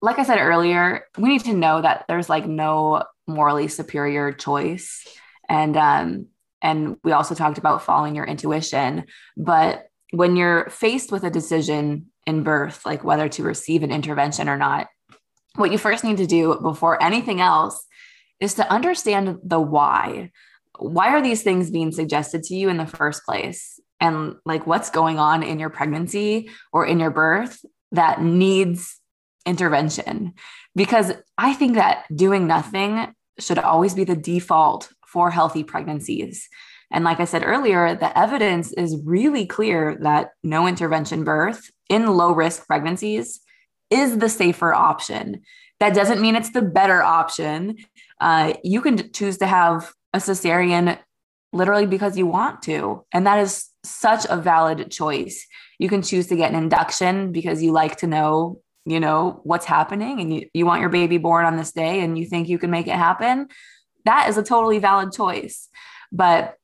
like 0.00 0.18
i 0.18 0.22
said 0.22 0.38
earlier 0.38 1.04
we 1.18 1.28
need 1.28 1.44
to 1.44 1.52
know 1.52 1.82
that 1.82 2.06
there's 2.08 2.30
like 2.30 2.46
no 2.46 3.02
morally 3.30 3.68
superior 3.68 4.32
choice. 4.32 5.06
And 5.48 5.76
um 5.76 6.26
and 6.62 6.96
we 7.02 7.12
also 7.12 7.34
talked 7.34 7.58
about 7.58 7.82
following 7.82 8.14
your 8.14 8.26
intuition. 8.26 9.04
But 9.36 9.86
when 10.10 10.36
you're 10.36 10.68
faced 10.68 11.10
with 11.10 11.24
a 11.24 11.30
decision 11.30 12.06
in 12.26 12.42
birth 12.42 12.84
like 12.84 13.02
whether 13.02 13.28
to 13.28 13.42
receive 13.42 13.82
an 13.82 13.90
intervention 13.90 14.48
or 14.48 14.56
not 14.56 14.88
what 15.56 15.72
you 15.72 15.78
first 15.78 16.04
need 16.04 16.18
to 16.18 16.26
do 16.26 16.58
before 16.60 17.02
anything 17.02 17.40
else 17.40 17.86
is 18.40 18.54
to 18.54 18.72
understand 18.72 19.38
the 19.44 19.60
why. 19.60 20.30
Why 20.78 21.08
are 21.08 21.22
these 21.22 21.42
things 21.42 21.70
being 21.70 21.92
suggested 21.92 22.42
to 22.44 22.54
you 22.54 22.68
in 22.68 22.78
the 22.78 22.86
first 22.86 23.24
place? 23.24 23.78
And 24.00 24.36
like 24.46 24.66
what's 24.66 24.90
going 24.90 25.18
on 25.18 25.42
in 25.42 25.58
your 25.58 25.70
pregnancy 25.70 26.50
or 26.72 26.86
in 26.86 26.98
your 26.98 27.10
birth 27.10 27.64
that 27.92 28.22
needs 28.22 28.98
intervention? 29.44 30.34
Because 30.74 31.12
I 31.36 31.52
think 31.52 31.74
that 31.74 32.04
doing 32.14 32.46
nothing 32.46 33.14
should 33.38 33.58
always 33.58 33.94
be 33.94 34.04
the 34.04 34.16
default 34.16 34.90
for 35.06 35.30
healthy 35.30 35.64
pregnancies. 35.64 36.48
And 36.90 37.04
like 37.04 37.20
I 37.20 37.24
said 37.24 37.44
earlier, 37.44 37.94
the 37.94 38.16
evidence 38.18 38.72
is 38.72 39.00
really 39.04 39.46
clear 39.46 39.98
that 40.02 40.30
no 40.42 40.66
intervention 40.66 41.24
birth 41.24 41.70
in 41.88 42.06
low 42.06 42.32
risk 42.32 42.66
pregnancies 42.66 43.40
is 43.90 44.18
the 44.18 44.28
safer 44.28 44.72
option. 44.72 45.42
That 45.78 45.94
doesn't 45.94 46.20
mean 46.20 46.36
it's 46.36 46.50
the 46.50 46.62
better 46.62 47.02
option. 47.02 47.76
Uh, 48.20 48.54
you 48.62 48.80
can 48.80 49.12
choose 49.12 49.38
to 49.38 49.46
have 49.46 49.92
a 50.12 50.18
cesarean 50.18 50.98
literally 51.52 51.86
because 51.86 52.16
you 52.16 52.26
want 52.26 52.62
to. 52.62 53.04
And 53.12 53.26
that 53.26 53.38
is 53.38 53.68
such 53.82 54.26
a 54.28 54.36
valid 54.36 54.90
choice. 54.90 55.46
You 55.78 55.88
can 55.88 56.02
choose 56.02 56.26
to 56.28 56.36
get 56.36 56.50
an 56.50 56.56
induction 56.56 57.32
because 57.32 57.62
you 57.62 57.72
like 57.72 57.96
to 57.98 58.06
know, 58.06 58.60
you 58.84 59.00
know, 59.00 59.40
what's 59.44 59.66
happening 59.66 60.20
and 60.20 60.34
you, 60.34 60.48
you 60.52 60.66
want 60.66 60.80
your 60.80 60.90
baby 60.90 61.18
born 61.18 61.46
on 61.46 61.56
this 61.56 61.72
day 61.72 62.00
and 62.00 62.18
you 62.18 62.26
think 62.26 62.48
you 62.48 62.58
can 62.58 62.70
make 62.70 62.86
it 62.86 62.94
happen. 62.94 63.48
That 64.04 64.28
is 64.28 64.36
a 64.36 64.42
totally 64.42 64.78
valid 64.78 65.12
choice. 65.12 65.68
But 66.12 66.56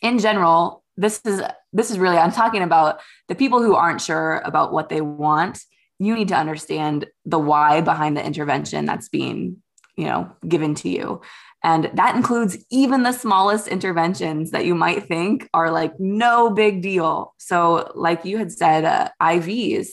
in 0.00 0.18
general, 0.18 0.82
this 0.96 1.20
is 1.24 1.42
this 1.72 1.90
is 1.90 1.98
really 1.98 2.16
I'm 2.16 2.32
talking 2.32 2.62
about 2.62 3.00
the 3.28 3.34
people 3.34 3.62
who 3.62 3.74
aren't 3.74 4.00
sure 4.00 4.40
about 4.44 4.72
what 4.72 4.88
they 4.88 5.00
want. 5.00 5.60
You 5.98 6.14
need 6.14 6.28
to 6.28 6.36
understand 6.36 7.06
the 7.24 7.38
why 7.38 7.80
behind 7.80 8.16
the 8.16 8.24
intervention 8.24 8.86
that's 8.86 9.08
being 9.08 9.62
you 9.96 10.04
know 10.04 10.30
given 10.46 10.74
to 10.76 10.88
you. 10.88 11.20
And 11.62 11.90
that 11.94 12.14
includes 12.14 12.56
even 12.70 13.02
the 13.02 13.12
smallest 13.12 13.66
interventions 13.66 14.52
that 14.52 14.66
you 14.66 14.74
might 14.74 15.08
think 15.08 15.48
are 15.52 15.72
like 15.72 15.98
no 15.98 16.50
big 16.50 16.80
deal. 16.80 17.34
So 17.38 17.90
like 17.94 18.24
you 18.24 18.38
had 18.38 18.52
said 18.52 18.84
uh, 18.84 19.08
ivs 19.20 19.88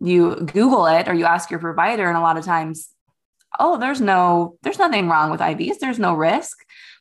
you 0.00 0.36
google 0.36 0.86
it 0.86 1.08
or 1.08 1.14
you 1.14 1.24
ask 1.24 1.50
your 1.50 1.58
provider 1.58 2.06
and 2.08 2.16
a 2.16 2.20
lot 2.20 2.36
of 2.36 2.44
times 2.44 2.90
oh 3.58 3.76
there's 3.78 4.00
no 4.00 4.56
there's 4.62 4.78
nothing 4.78 5.08
wrong 5.08 5.28
with 5.28 5.40
ivs 5.40 5.80
there's 5.80 5.98
no 5.98 6.14
risk 6.14 6.56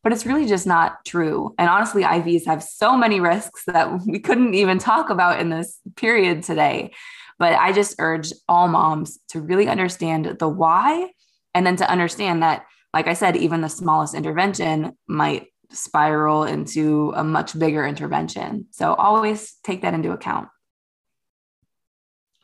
but 0.08 0.14
it's 0.14 0.26
really 0.26 0.48
just 0.48 0.66
not 0.66 1.04
true. 1.04 1.54
And 1.58 1.70
honestly 1.70 2.04
ivs 2.04 2.46
have 2.46 2.64
so 2.64 2.98
many 2.98 3.20
risks 3.20 3.64
that 3.68 4.06
we 4.06 4.20
couldn't 4.20 4.54
even 4.54 4.78
talk 4.78 5.10
about 5.10 5.42
in 5.42 5.50
this 5.50 5.80
period 5.98 6.44
today. 6.44 6.92
But 7.40 7.54
i 7.54 7.74
just 7.74 7.96
urge 8.00 8.32
all 8.48 8.68
moms 8.68 9.20
to 9.30 9.42
really 9.42 9.68
understand 9.68 10.38
the 10.40 10.48
why 10.48 11.10
and 11.58 11.66
then 11.66 11.76
to 11.78 11.90
understand 11.90 12.44
that, 12.44 12.68
like 12.94 13.08
I 13.08 13.16
said, 13.16 13.36
even 13.36 13.62
the 13.62 13.68
smallest 13.68 14.14
intervention 14.14 14.96
might 15.08 15.48
spiral 15.72 16.44
into 16.44 17.12
a 17.16 17.24
much 17.24 17.58
bigger 17.58 17.84
intervention. 17.84 18.68
So 18.70 18.94
always 18.94 19.56
take 19.64 19.82
that 19.82 19.96
into 19.96 20.12
account. 20.12 20.50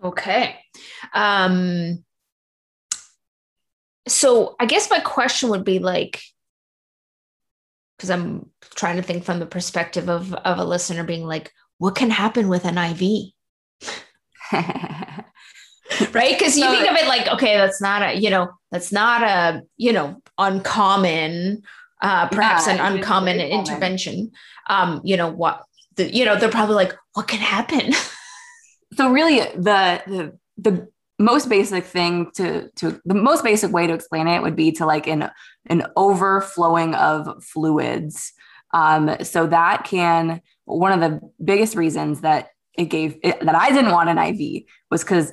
Okay. 0.04 0.58
Um, 1.14 2.04
so 4.08 4.56
I 4.60 4.66
guess 4.66 4.90
my 4.90 5.00
question 5.00 5.50
would 5.50 5.64
be 5.64 5.78
like, 5.78 6.20
because 7.96 8.10
I'm 8.10 8.50
trying 8.74 8.96
to 8.96 9.04
think 9.04 9.26
from 9.26 9.38
the 9.38 9.46
perspective 9.46 10.10
of, 10.10 10.34
of 10.34 10.58
a 10.58 10.66
listener 10.66 11.04
being 11.04 11.28
like, 11.28 11.52
what 11.78 11.94
can 11.94 12.10
happen 12.10 12.50
with 12.50 12.66
an 12.66 12.80
IV? 12.80 13.34
right? 16.14 16.38
Because 16.38 16.58
you 16.58 16.64
so, 16.64 16.72
think 16.72 16.90
of 16.90 16.96
it 16.96 17.08
like, 17.08 17.28
okay, 17.28 17.58
that's 17.58 17.82
not 17.82 18.02
a, 18.02 18.14
you 18.14 18.30
know, 18.30 18.50
that's 18.72 18.92
not 18.92 19.24
a, 19.24 19.62
you 19.78 19.94
know, 19.94 20.22
uncommon, 20.38 21.62
uh, 22.02 22.28
perhaps 22.30 22.68
yeah, 22.68 22.74
an 22.74 22.96
uncommon 22.96 23.40
intervention. 23.40 24.32
Um, 24.68 25.02
you 25.04 25.18
know, 25.18 25.32
what 25.32 25.64
the, 25.96 26.14
you 26.14 26.26
know, 26.26 26.36
they're 26.38 26.50
probably 26.50 26.76
like, 26.76 26.94
what 27.14 27.28
can 27.28 27.40
happen? 27.40 27.94
so 28.96 29.12
really 29.12 29.40
the 29.40 30.02
the 30.08 30.38
the 30.58 30.88
most 31.20 31.50
basic 31.50 31.84
thing 31.86 32.32
to 32.36 32.70
to 32.76 33.00
the 33.06 33.14
most 33.14 33.44
basic 33.44 33.72
way 33.72 33.88
to 33.88 33.94
explain 33.94 34.28
it 34.28 34.42
would 34.42 34.56
be 34.56 34.72
to 34.72 34.86
like 34.86 35.08
an 35.08 35.30
an 35.68 35.86
overflowing 35.96 36.96
of 36.96 37.44
fluids 37.44 38.34
um, 38.74 39.16
so 39.22 39.46
that 39.48 39.84
can 39.84 40.42
one 40.66 40.92
of 40.92 41.00
the 41.00 41.20
biggest 41.44 41.76
reasons 41.76 42.22
that 42.22 42.50
it 42.78 42.86
gave 42.86 43.18
it, 43.24 43.40
that 43.42 43.56
i 43.56 43.70
didn't 43.70 43.92
want 43.92 44.10
an 44.10 44.18
iv 44.18 44.64
was 44.90 45.04
because 45.04 45.32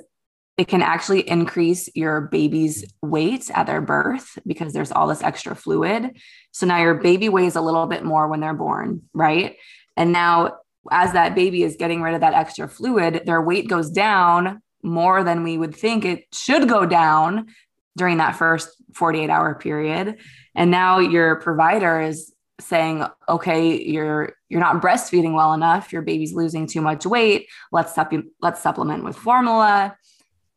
it 0.60 0.68
can 0.68 0.82
actually 0.82 1.26
increase 1.26 1.88
your 1.94 2.20
baby's 2.20 2.84
mm. 2.84 3.08
weight 3.08 3.50
at 3.54 3.66
their 3.66 3.80
birth 3.80 4.38
because 4.46 4.74
there's 4.74 4.92
all 4.92 5.06
this 5.06 5.22
extra 5.22 5.56
fluid. 5.56 6.20
So 6.52 6.66
now 6.66 6.82
your 6.82 6.96
baby 6.96 7.30
weighs 7.30 7.56
a 7.56 7.62
little 7.62 7.86
bit 7.86 8.04
more 8.04 8.28
when 8.28 8.40
they're 8.40 8.52
born 8.52 9.00
right? 9.14 9.56
And 9.96 10.12
now 10.12 10.58
as 10.90 11.14
that 11.14 11.34
baby 11.34 11.62
is 11.62 11.76
getting 11.76 12.02
rid 12.02 12.14
of 12.14 12.20
that 12.20 12.34
extra 12.34 12.68
fluid 12.68 13.22
their 13.24 13.40
weight 13.40 13.68
goes 13.68 13.90
down 13.90 14.60
more 14.82 15.24
than 15.24 15.44
we 15.44 15.56
would 15.56 15.74
think 15.74 16.04
it 16.04 16.24
should 16.32 16.68
go 16.68 16.84
down 16.84 17.46
during 17.96 18.18
that 18.18 18.36
first 18.36 18.68
48 18.94 19.30
hour 19.30 19.54
period. 19.54 20.18
And 20.54 20.70
now 20.70 20.98
your 20.98 21.36
provider 21.36 22.02
is 22.02 22.34
saying 22.60 23.02
okay 23.26 23.82
you're 23.82 24.34
you're 24.50 24.60
not 24.60 24.82
breastfeeding 24.82 25.34
well 25.34 25.54
enough. 25.54 25.90
Your 25.90 26.02
baby's 26.02 26.34
losing 26.34 26.66
too 26.66 26.82
much 26.82 27.06
weight. 27.06 27.48
Let's 27.72 27.94
supp- 27.94 28.28
let's 28.42 28.60
supplement 28.60 29.04
with 29.04 29.16
formula 29.16 29.96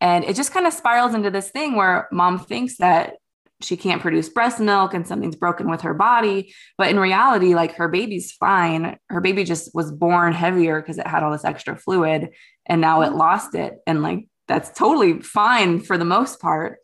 and 0.03 0.25
it 0.25 0.35
just 0.35 0.51
kind 0.51 0.67
of 0.67 0.73
spirals 0.73 1.15
into 1.15 1.31
this 1.31 1.49
thing 1.49 1.77
where 1.77 2.09
mom 2.11 2.37
thinks 2.37 2.75
that 2.77 3.15
she 3.61 3.77
can't 3.77 4.01
produce 4.01 4.27
breast 4.27 4.59
milk 4.59 4.93
and 4.93 5.07
something's 5.07 5.37
broken 5.37 5.71
with 5.71 5.79
her 5.81 5.93
body. 5.93 6.53
But 6.77 6.89
in 6.89 6.99
reality 6.99 7.55
like 7.55 7.75
her 7.75 7.87
baby's 7.87 8.33
fine. 8.33 8.97
Her 9.09 9.21
baby 9.21 9.45
just 9.45 9.73
was 9.73 9.93
born 9.93 10.33
heavier 10.33 10.81
because 10.81 10.97
it 10.97 11.07
had 11.07 11.23
all 11.23 11.31
this 11.31 11.45
extra 11.45 11.77
fluid 11.77 12.31
and 12.65 12.81
now 12.81 13.01
it 13.03 13.13
lost 13.13 13.55
it. 13.55 13.75
And 13.87 14.03
like 14.03 14.27
that's 14.49 14.77
totally 14.77 15.21
fine 15.21 15.79
for 15.79 15.97
the 15.97 16.03
most 16.03 16.41
part. 16.41 16.79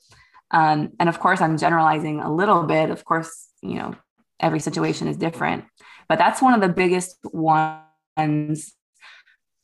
Um, 0.52 0.92
and 0.98 1.10
of 1.10 1.20
course 1.20 1.42
i'm 1.42 1.58
generalizing 1.58 2.22
a 2.22 2.34
little 2.34 2.64
bit. 2.64 2.90
Of 2.90 3.04
course 3.04 3.50
you 3.62 3.76
know 3.76 3.96
every 4.40 4.62
situation 4.62 5.10
is 5.10 5.18
different. 5.18 5.66
But 6.08 6.20
that's 6.20 6.42
one 6.42 6.54
of 6.54 6.62
the 6.62 6.70
biggest 6.70 7.18
ones 7.26 7.84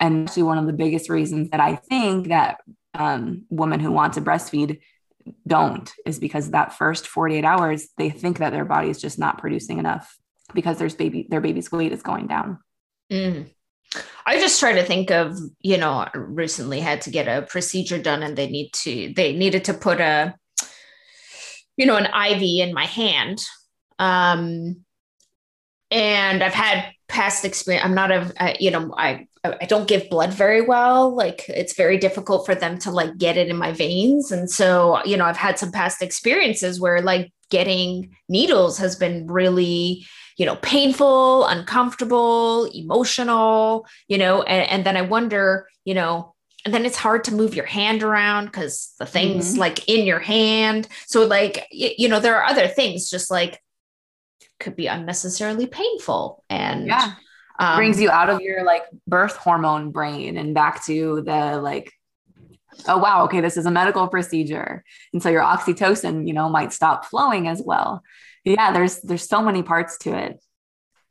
and 0.01 0.27
actually 0.27 0.43
one 0.43 0.57
of 0.57 0.65
the 0.65 0.73
biggest 0.73 1.09
reasons 1.09 1.49
that 1.51 1.61
i 1.61 1.75
think 1.75 2.27
that 2.27 2.57
um, 2.97 3.45
women 3.49 3.79
who 3.79 3.91
want 3.91 4.13
to 4.13 4.21
breastfeed 4.21 4.79
don't 5.47 5.91
is 6.05 6.19
because 6.19 6.51
that 6.51 6.73
first 6.73 7.07
48 7.07 7.43
hours 7.43 7.87
they 7.97 8.09
think 8.09 8.37
that 8.37 8.51
their 8.51 8.65
body 8.65 8.89
is 8.89 9.01
just 9.01 9.17
not 9.17 9.39
producing 9.39 9.79
enough 9.79 10.15
because 10.53 10.77
there's 10.77 10.93
baby 10.93 11.27
their 11.29 11.41
baby's 11.41 11.71
weight 11.71 11.91
is 11.91 12.03
going 12.03 12.27
down 12.27 12.59
mm. 13.11 13.49
I 14.25 14.39
just 14.39 14.59
try 14.59 14.73
to 14.73 14.83
think 14.83 15.11
of, 15.11 15.37
you 15.61 15.77
know, 15.77 16.07
recently 16.13 16.79
had 16.79 17.01
to 17.01 17.11
get 17.11 17.27
a 17.27 17.45
procedure 17.45 18.01
done 18.01 18.23
and 18.23 18.35
they 18.35 18.49
need 18.49 18.73
to, 18.73 19.13
they 19.15 19.33
needed 19.33 19.65
to 19.65 19.73
put 19.73 20.01
a, 20.01 20.35
you 21.77 21.85
know, 21.85 21.95
an 21.95 22.05
IV 22.05 22.67
in 22.67 22.73
my 22.73 22.85
hand. 22.85 23.41
Um, 23.99 24.83
and 25.91 26.43
I've 26.43 26.53
had 26.53 26.91
past 27.07 27.45
experience. 27.45 27.85
I'm 27.85 27.93
not 27.93 28.11
a, 28.11 28.55
you 28.59 28.71
know, 28.71 28.93
I, 28.97 29.27
I 29.61 29.65
don't 29.65 29.87
give 29.87 30.09
blood 30.09 30.33
very 30.33 30.61
well. 30.61 31.15
Like 31.15 31.47
it's 31.49 31.75
very 31.75 31.97
difficult 31.97 32.45
for 32.45 32.55
them 32.55 32.77
to 32.79 32.91
like 32.91 33.17
get 33.17 33.37
it 33.37 33.47
in 33.49 33.57
my 33.57 33.71
veins. 33.71 34.31
And 34.31 34.49
so, 34.49 35.03
you 35.05 35.17
know, 35.17 35.25
I've 35.25 35.37
had 35.37 35.59
some 35.59 35.71
past 35.71 36.01
experiences 36.01 36.79
where 36.79 37.01
like 37.01 37.31
getting 37.49 38.15
needles 38.29 38.77
has 38.77 38.95
been 38.95 39.27
really, 39.27 40.05
you 40.37 40.45
know, 40.45 40.55
painful, 40.57 41.45
uncomfortable, 41.45 42.65
emotional, 42.73 43.85
you 44.07 44.17
know, 44.17 44.41
and, 44.43 44.69
and 44.69 44.85
then 44.85 44.97
I 44.97 45.01
wonder, 45.01 45.67
you 45.83 45.93
know, 45.93 46.33
and 46.65 46.73
then 46.73 46.85
it's 46.85 46.97
hard 46.97 47.23
to 47.25 47.33
move 47.33 47.55
your 47.55 47.65
hand 47.65 48.01
around 48.01 48.45
because 48.45 48.93
the 48.97 49.05
thing's 49.05 49.51
mm-hmm. 49.51 49.59
like 49.59 49.87
in 49.87 50.05
your 50.05 50.19
hand. 50.19 50.87
So, 51.05 51.25
like, 51.25 51.67
you 51.71 52.09
know, 52.09 52.19
there 52.19 52.35
are 52.35 52.45
other 52.45 52.67
things 52.67 53.09
just 53.09 53.29
like 53.29 53.61
could 54.59 54.75
be 54.75 54.87
unnecessarily 54.87 55.67
painful 55.67 56.43
and 56.49 56.87
yeah. 56.87 57.13
Um, 57.57 57.77
brings 57.77 58.01
you 58.01 58.09
out 58.09 58.29
of 58.29 58.41
your 58.41 58.63
like 58.65 58.83
birth 59.07 59.35
hormone 59.37 59.91
brain 59.91 60.37
and 60.37 60.53
back 60.53 60.85
to 60.85 61.21
the 61.21 61.59
like 61.61 61.91
oh 62.87 62.97
wow 62.97 63.23
okay 63.23 63.39
this 63.39 63.57
is 63.57 63.65
a 63.65 63.71
medical 63.71 64.07
procedure. 64.07 64.83
And 65.13 65.23
so 65.23 65.29
your 65.29 65.43
oxytocin 65.43 66.27
you 66.27 66.33
know 66.33 66.49
might 66.49 66.73
stop 66.73 67.05
flowing 67.05 67.47
as 67.47 67.61
well. 67.63 68.01
Yeah 68.43 68.71
there's 68.71 68.99
there's 69.01 69.27
so 69.27 69.41
many 69.41 69.63
parts 69.63 69.97
to 69.99 70.17
it. 70.17 70.39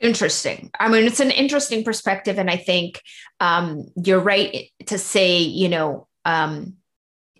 Interesting. 0.00 0.70
I 0.78 0.88
mean 0.88 1.04
it's 1.04 1.20
an 1.20 1.30
interesting 1.30 1.85
perspective 1.85 2.38
and 2.38 2.50
i 2.50 2.57
think 2.57 3.00
um, 3.40 3.87
you're 3.96 4.20
right 4.20 4.70
to 4.87 4.98
say 4.98 5.38
you 5.38 5.68
know 5.68 6.09
um, 6.24 6.74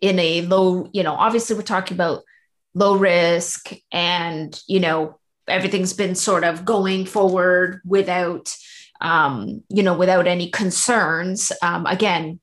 in 0.01 0.19
a 0.19 0.43
low 0.43 0.89
you 0.93 1.03
know 1.03 1.15
obviously 1.15 1.57
we're 1.57 1.63
talking 1.63 1.97
about 1.97 2.23
low 2.75 2.97
risk 2.97 3.73
and 3.93 4.61
you 4.67 4.81
know 4.81 5.19
everything's 5.49 5.93
been 5.93 6.15
sort 6.15 6.45
of 6.45 6.65
going 6.65 7.07
forward 7.07 7.81
without 7.85 8.55
um, 9.05 9.63
you 9.69 9.83
know 9.83 9.97
without 9.97 10.27
any 10.27 10.51
concerns 10.51 11.53
um, 11.63 11.87
again 11.87 12.41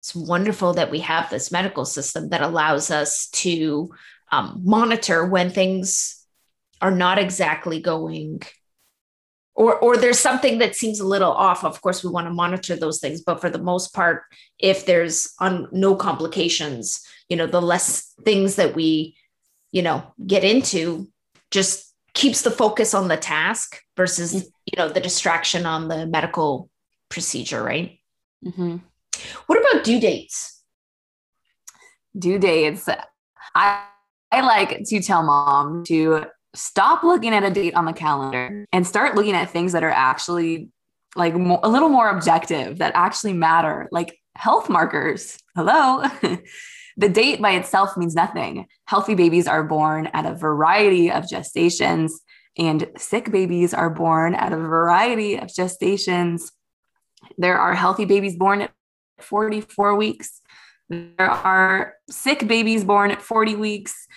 it's 0.00 0.14
wonderful 0.14 0.72
that 0.74 0.90
we 0.90 1.00
have 1.00 1.28
this 1.28 1.52
medical 1.52 1.84
system 1.84 2.30
that 2.30 2.40
allows 2.40 2.90
us 2.90 3.28
to 3.30 3.90
um, 4.32 4.60
monitor 4.64 5.26
when 5.26 5.50
things 5.50 6.24
are 6.80 6.90
not 6.90 7.18
exactly 7.18 7.80
going 7.80 8.40
or 9.54 9.76
or 9.76 9.96
there's 9.98 10.18
something 10.18 10.58
that 10.58 10.74
seems 10.74 11.00
a 11.00 11.06
little 11.06 11.32
off 11.32 11.64
of 11.64 11.82
course 11.82 12.02
we 12.02 12.10
want 12.10 12.26
to 12.26 12.32
monitor 12.32 12.74
those 12.74 12.98
things 12.98 13.20
but 13.20 13.40
for 13.40 13.50
the 13.50 13.58
most 13.58 13.92
part 13.92 14.22
if 14.58 14.86
there's 14.86 15.34
on 15.38 15.68
no 15.70 15.94
complications 15.94 17.06
you 17.28 17.36
know 17.36 17.46
the 17.46 17.60
less 17.60 18.14
things 18.24 18.56
that 18.56 18.74
we 18.74 19.14
you 19.70 19.82
know 19.82 20.02
get 20.26 20.44
into 20.44 21.06
just 21.50 21.94
keeps 22.14 22.42
the 22.42 22.50
focus 22.50 22.94
on 22.94 23.08
the 23.08 23.16
task 23.16 23.80
versus 23.96 24.34
mm-hmm. 24.34 24.48
You 24.72 24.82
know 24.82 24.88
the 24.88 25.00
distraction 25.00 25.66
on 25.66 25.88
the 25.88 26.06
medical 26.06 26.68
procedure 27.08 27.62
right 27.62 27.98
mm-hmm. 28.44 28.76
what 29.46 29.58
about 29.58 29.84
due 29.84 30.00
dates 30.00 30.62
due 32.18 32.38
dates 32.38 32.88
i 33.54 33.84
i 34.30 34.40
like 34.40 34.82
to 34.84 35.00
tell 35.00 35.22
mom 35.22 35.84
to 35.84 36.24
stop 36.54 37.02
looking 37.02 37.32
at 37.34 37.44
a 37.44 37.50
date 37.50 37.74
on 37.74 37.84
the 37.84 37.92
calendar 37.92 38.66
and 38.72 38.86
start 38.86 39.14
looking 39.14 39.34
at 39.34 39.50
things 39.50 39.72
that 39.72 39.84
are 39.84 39.90
actually 39.90 40.70
like 41.16 41.34
a 41.34 41.68
little 41.68 41.88
more 41.88 42.10
objective 42.10 42.78
that 42.78 42.92
actually 42.94 43.32
matter, 43.32 43.88
like 43.90 44.18
health 44.34 44.68
markers. 44.68 45.38
Hello. 45.56 46.04
the 46.96 47.08
date 47.08 47.40
by 47.40 47.52
itself 47.52 47.96
means 47.96 48.14
nothing. 48.14 48.66
Healthy 48.86 49.14
babies 49.14 49.46
are 49.46 49.64
born 49.64 50.08
at 50.12 50.26
a 50.26 50.34
variety 50.34 51.10
of 51.10 51.24
gestations, 51.24 52.12
and 52.58 52.88
sick 52.96 53.30
babies 53.30 53.72
are 53.72 53.90
born 53.90 54.34
at 54.34 54.52
a 54.52 54.56
variety 54.56 55.36
of 55.36 55.48
gestations. 55.48 56.50
There 57.36 57.58
are 57.58 57.74
healthy 57.74 58.04
babies 58.04 58.36
born 58.36 58.62
at 58.62 58.72
44 59.20 59.96
weeks. 59.96 60.40
There 60.88 61.30
are 61.30 61.94
sick 62.10 62.46
babies 62.46 62.84
born 62.84 63.10
at 63.10 63.22
40 63.22 63.56
weeks 63.56 64.08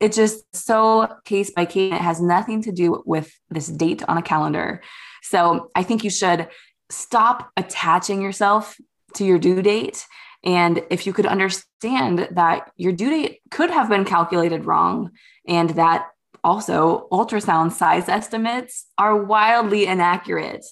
it's 0.00 0.16
just 0.16 0.44
so 0.54 1.08
case 1.24 1.50
by 1.50 1.64
case. 1.64 1.94
It 1.94 2.00
has 2.00 2.20
nothing 2.20 2.62
to 2.62 2.72
do 2.72 3.02
with 3.06 3.32
this 3.50 3.68
date 3.68 4.02
on 4.08 4.18
a 4.18 4.22
calendar. 4.22 4.82
So 5.22 5.70
I 5.74 5.82
think 5.82 6.04
you 6.04 6.10
should 6.10 6.48
stop 6.90 7.50
attaching 7.56 8.20
yourself 8.20 8.76
to 9.14 9.24
your 9.24 9.38
due 9.38 9.62
date. 9.62 10.04
And 10.44 10.82
if 10.90 11.06
you 11.06 11.12
could 11.12 11.26
understand 11.26 12.28
that 12.32 12.72
your 12.76 12.92
due 12.92 13.10
date 13.10 13.40
could 13.50 13.70
have 13.70 13.88
been 13.88 14.04
calculated 14.04 14.64
wrong 14.64 15.12
and 15.46 15.70
that 15.70 16.08
also 16.44 17.08
ultrasound 17.12 17.72
size 17.72 18.08
estimates 18.08 18.86
are 18.98 19.24
wildly 19.24 19.86
inaccurate. 19.86 20.64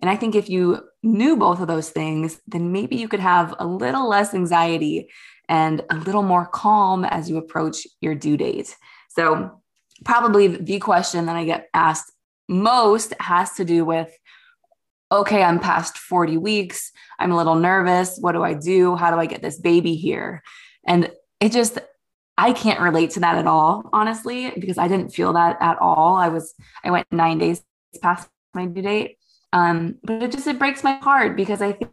And 0.00 0.10
I 0.10 0.16
think 0.16 0.34
if 0.34 0.48
you 0.48 0.82
knew 1.02 1.36
both 1.36 1.60
of 1.60 1.68
those 1.68 1.90
things, 1.90 2.40
then 2.46 2.72
maybe 2.72 2.96
you 2.96 3.08
could 3.08 3.20
have 3.20 3.54
a 3.58 3.66
little 3.66 4.08
less 4.08 4.34
anxiety 4.34 5.08
and 5.48 5.82
a 5.90 5.96
little 5.96 6.22
more 6.22 6.46
calm 6.46 7.04
as 7.04 7.30
you 7.30 7.38
approach 7.38 7.86
your 8.00 8.14
due 8.14 8.36
date. 8.36 8.76
So, 9.08 9.62
probably 10.04 10.48
the 10.48 10.78
question 10.78 11.26
that 11.26 11.36
I 11.36 11.44
get 11.44 11.68
asked 11.72 12.12
most 12.48 13.14
has 13.20 13.54
to 13.54 13.64
do 13.64 13.84
with 13.84 14.12
okay, 15.12 15.42
I'm 15.42 15.60
past 15.60 15.98
40 15.98 16.36
weeks. 16.36 16.90
I'm 17.18 17.30
a 17.30 17.36
little 17.36 17.54
nervous. 17.54 18.18
What 18.18 18.32
do 18.32 18.42
I 18.42 18.54
do? 18.54 18.96
How 18.96 19.12
do 19.12 19.18
I 19.18 19.26
get 19.26 19.40
this 19.40 19.58
baby 19.58 19.94
here? 19.94 20.42
And 20.84 21.12
it 21.40 21.52
just, 21.52 21.78
I 22.38 22.52
can't 22.52 22.80
relate 22.80 23.10
to 23.12 23.20
that 23.20 23.38
at 23.38 23.46
all, 23.46 23.88
honestly, 23.92 24.52
because 24.58 24.78
I 24.78 24.88
didn't 24.88 25.10
feel 25.10 25.32
that 25.32 25.56
at 25.60 25.78
all. 25.78 26.16
I 26.16 26.28
was, 26.28 26.54
I 26.84 26.90
went 26.90 27.06
nine 27.10 27.38
days 27.38 27.62
past 28.02 28.28
my 28.54 28.66
due 28.66 28.82
date. 28.82 29.18
Um, 29.52 29.96
but 30.02 30.22
it 30.22 30.32
just, 30.32 30.46
it 30.46 30.58
breaks 30.58 30.84
my 30.84 30.94
heart 30.94 31.36
because 31.36 31.62
I 31.62 31.72
think, 31.72 31.92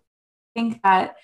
think 0.54 0.82
that 0.84 1.16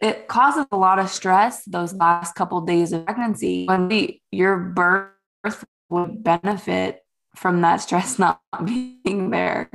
it 0.00 0.28
causes 0.28 0.66
a 0.72 0.76
lot 0.76 0.98
of 0.98 1.08
stress 1.08 1.64
those 1.64 1.94
last 1.94 2.34
couple 2.34 2.58
of 2.58 2.66
days 2.66 2.92
of 2.92 3.06
pregnancy 3.06 3.66
when 3.66 3.88
the, 3.88 4.20
your 4.30 4.58
birth 4.58 5.64
would 5.88 6.22
benefit 6.22 7.00
from 7.36 7.60
that 7.62 7.76
stress 7.76 8.18
not 8.18 8.40
being 8.64 9.30
there 9.30 9.70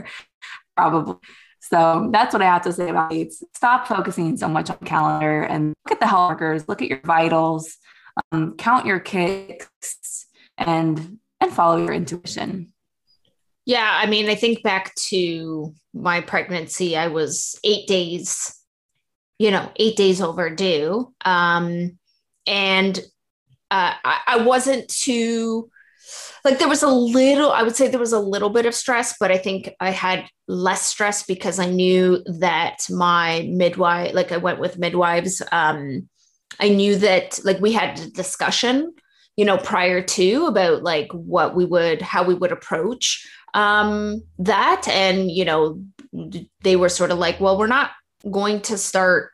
probably 0.76 1.16
so 1.60 2.10
that's 2.12 2.34
what 2.34 2.42
i 2.42 2.46
have 2.46 2.62
to 2.62 2.72
say 2.74 2.90
about 2.90 3.12
it 3.14 3.34
stop 3.56 3.88
focusing 3.88 4.38
so 4.38 4.48
much 4.48 4.70
on 4.70 4.78
calendar 4.80 5.44
and 5.44 5.74
look 5.86 5.92
at 5.92 6.00
the 6.00 6.08
health 6.08 6.30
markers 6.30 6.68
look 6.68 6.82
at 6.82 6.88
your 6.88 7.02
vitals 7.04 7.78
um, 8.32 8.56
count 8.58 8.86
your 8.86 9.00
kicks 9.00 10.28
and 10.58 11.20
and 11.42 11.54
follow 11.54 11.78
your 11.78 11.94
intuition 11.94 12.72
yeah 13.66 14.00
i 14.02 14.06
mean 14.06 14.30
i 14.30 14.36
think 14.36 14.62
back 14.64 14.94
to 14.96 15.74
my 15.94 16.22
pregnancy 16.22 16.98
i 16.98 17.08
was 17.08 17.60
eight 17.64 17.88
days 17.88 18.60
you 19.40 19.52
know, 19.52 19.72
eight 19.78 19.96
days 19.96 20.22
overdue. 20.22 21.12
Um, 21.26 21.98
and 22.46 23.00
uh, 23.72 23.94
I, 24.04 24.20
I 24.28 24.38
wasn't 24.44 24.88
too 24.90 25.70
like 26.44 26.58
there 26.58 26.70
was 26.70 26.82
a 26.82 26.88
little 26.88 27.52
i 27.52 27.62
would 27.62 27.76
say 27.76 27.88
there 27.88 28.00
was 28.00 28.14
a 28.14 28.20
little 28.20 28.50
bit 28.50 28.66
of 28.66 28.74
stress 28.74 29.16
but 29.20 29.30
i 29.30 29.38
think 29.38 29.70
i 29.80 29.92
had 29.92 30.26
less 30.48 30.82
stress 30.84 31.24
because 31.24 31.60
i 31.60 31.68
knew 31.68 32.24
that 32.40 32.78
my 32.90 33.48
midwife 33.52 34.16
like 34.16 34.32
i 34.32 34.38
went 34.38 34.60
with 34.60 34.80
midwives 34.80 35.44
um 35.52 36.10
i 36.60 36.70
knew 36.70 36.98
that 36.98 37.40
like 37.44 37.60
we 37.60 37.72
had 37.72 38.00
a 38.00 38.10
discussion 38.12 38.94
you 39.36 39.46
know 39.46 39.58
prior 39.58 40.02
to 40.02 40.46
about 40.48 40.84
like 40.84 41.12
what 41.14 41.56
we 41.56 41.66
would 41.66 42.02
how 42.02 42.24
we 42.24 42.34
would 42.34 42.52
approach 42.52 43.28
um 43.54 44.22
that 44.38 44.88
and 44.88 45.32
you 45.32 45.46
know 45.46 45.82
they 46.62 46.76
were 46.76 46.90
sort 46.90 47.12
of 47.12 47.18
like 47.18 47.40
well 47.40 47.58
we're 47.58 47.68
not 47.68 47.92
going 48.32 48.62
to 48.62 48.78
start 48.78 49.32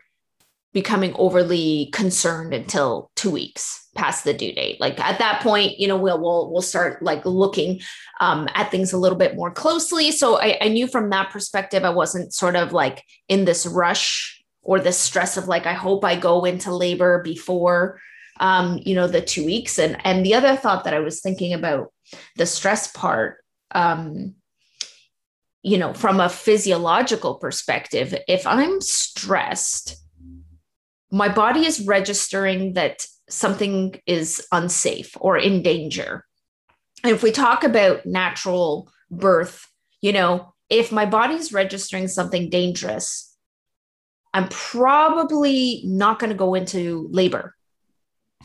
becoming 0.75 1.15
overly 1.17 1.85
concerned 1.93 2.53
until 2.53 3.09
two 3.15 3.31
weeks 3.31 3.87
past 3.95 4.25
the 4.25 4.33
due 4.33 4.51
date. 4.53 4.79
Like 4.81 4.99
at 4.99 5.19
that 5.19 5.41
point, 5.41 5.79
you 5.79 5.87
know, 5.87 5.95
we'll 5.95 6.21
we'll 6.21 6.51
we'll 6.51 6.61
start 6.61 7.01
like 7.01 7.25
looking 7.25 7.79
um, 8.19 8.49
at 8.53 8.71
things 8.71 8.91
a 8.91 8.97
little 8.97 9.17
bit 9.17 9.35
more 9.35 9.49
closely. 9.49 10.11
So 10.11 10.37
I, 10.37 10.57
I 10.59 10.67
knew 10.67 10.87
from 10.87 11.09
that 11.09 11.31
perspective, 11.31 11.85
I 11.85 11.89
wasn't 11.89 12.33
sort 12.33 12.57
of 12.57 12.73
like 12.73 13.03
in 13.29 13.45
this 13.45 13.65
rush 13.65 14.34
or 14.65 14.79
the 14.79 14.91
stress 14.91 15.37
of 15.37 15.47
like 15.47 15.65
I 15.65 15.73
hope 15.73 16.03
I 16.03 16.17
go 16.17 16.43
into 16.43 16.75
labor 16.75 17.21
before 17.23 18.01
um, 18.39 18.81
you 18.83 18.95
know 18.95 19.07
the 19.07 19.21
two 19.21 19.45
weeks. 19.45 19.79
And 19.79 19.97
and 20.03 20.25
the 20.25 20.33
other 20.33 20.55
thought 20.57 20.83
that 20.83 20.93
I 20.93 20.99
was 20.99 21.21
thinking 21.21 21.53
about 21.53 21.93
the 22.35 22.45
stress 22.45 22.91
part. 22.91 23.37
Um, 23.71 24.35
you 25.61 25.79
know, 25.79 25.93
from 25.95 26.19
a 26.19 26.29
physiological 26.29 27.35
perspective, 27.35 28.15
if 28.27 28.45
I'm 28.45 28.81
stressed, 28.81 29.97
my 31.11 31.27
body 31.27 31.65
is 31.65 31.85
registering 31.87 32.73
that 32.73 33.05
something 33.29 33.99
is 34.05 34.45
unsafe 34.51 35.17
or 35.19 35.37
in 35.37 35.63
danger. 35.63 36.23
And 37.03 37.13
if 37.13 37.23
we 37.23 37.31
talk 37.31 37.63
about 37.63 38.05
natural 38.05 38.91
birth, 39.09 39.67
you 40.01 40.13
know, 40.13 40.53
if 40.69 40.91
my 40.91 41.07
body's 41.07 41.51
registering 41.51 42.07
something 42.07 42.49
dangerous, 42.51 43.24
I'm 44.35 44.49
probably 44.49 45.81
not 45.85 46.19
going 46.19 46.29
to 46.29 46.35
go 46.35 46.55
into 46.55 47.07
labor. 47.09 47.55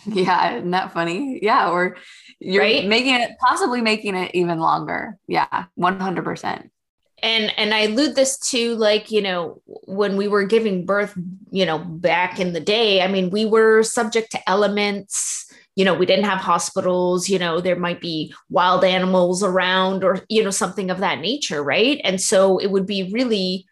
Yeah, 0.07 0.57
isn't 0.57 0.71
that 0.71 0.93
funny? 0.93 1.41
Yeah, 1.43 1.69
or 1.71 1.97
you're 2.39 2.63
right? 2.63 2.87
making 2.87 3.17
it 3.17 3.33
possibly 3.39 3.83
making 3.83 4.15
it 4.15 4.31
even 4.35 4.59
longer. 4.59 5.19
Yeah, 5.27 5.65
100% 5.79 6.71
and 7.23 7.53
and 7.59 7.75
i 7.75 7.81
allude 7.81 8.15
this 8.15 8.39
to 8.39 8.75
like 8.77 9.11
you 9.11 9.21
know 9.21 9.61
when 9.67 10.17
we 10.17 10.29
were 10.29 10.45
giving 10.45 10.87
birth 10.87 11.15
you 11.51 11.67
know 11.67 11.79
back 11.79 12.41
in 12.41 12.53
the 12.53 12.61
day 12.61 13.03
i 13.03 13.07
mean 13.07 13.31
we 13.31 13.45
were 13.45 13.83
subject 13.83 14.31
to 14.31 14.49
elements 14.49 15.53
you 15.77 15.85
know 15.85 15.95
we 15.95 16.07
didn't 16.07 16.25
have 16.25 16.39
hospitals 16.39 17.29
you 17.29 17.39
know 17.39 17.61
there 17.61 17.77
might 17.77 18.01
be 18.01 18.33
wild 18.49 18.85
animals 18.85 19.43
around 19.43 20.03
or 20.03 20.25
you 20.29 20.43
know 20.43 20.51
something 20.51 20.91
of 20.91 20.99
that 20.99 21.21
nature 21.21 21.63
right 21.63 22.01
and 22.05 22.21
so 22.21 22.59
it 22.59 22.71
would 22.71 22.87
be 22.87 23.11
really 23.13 23.67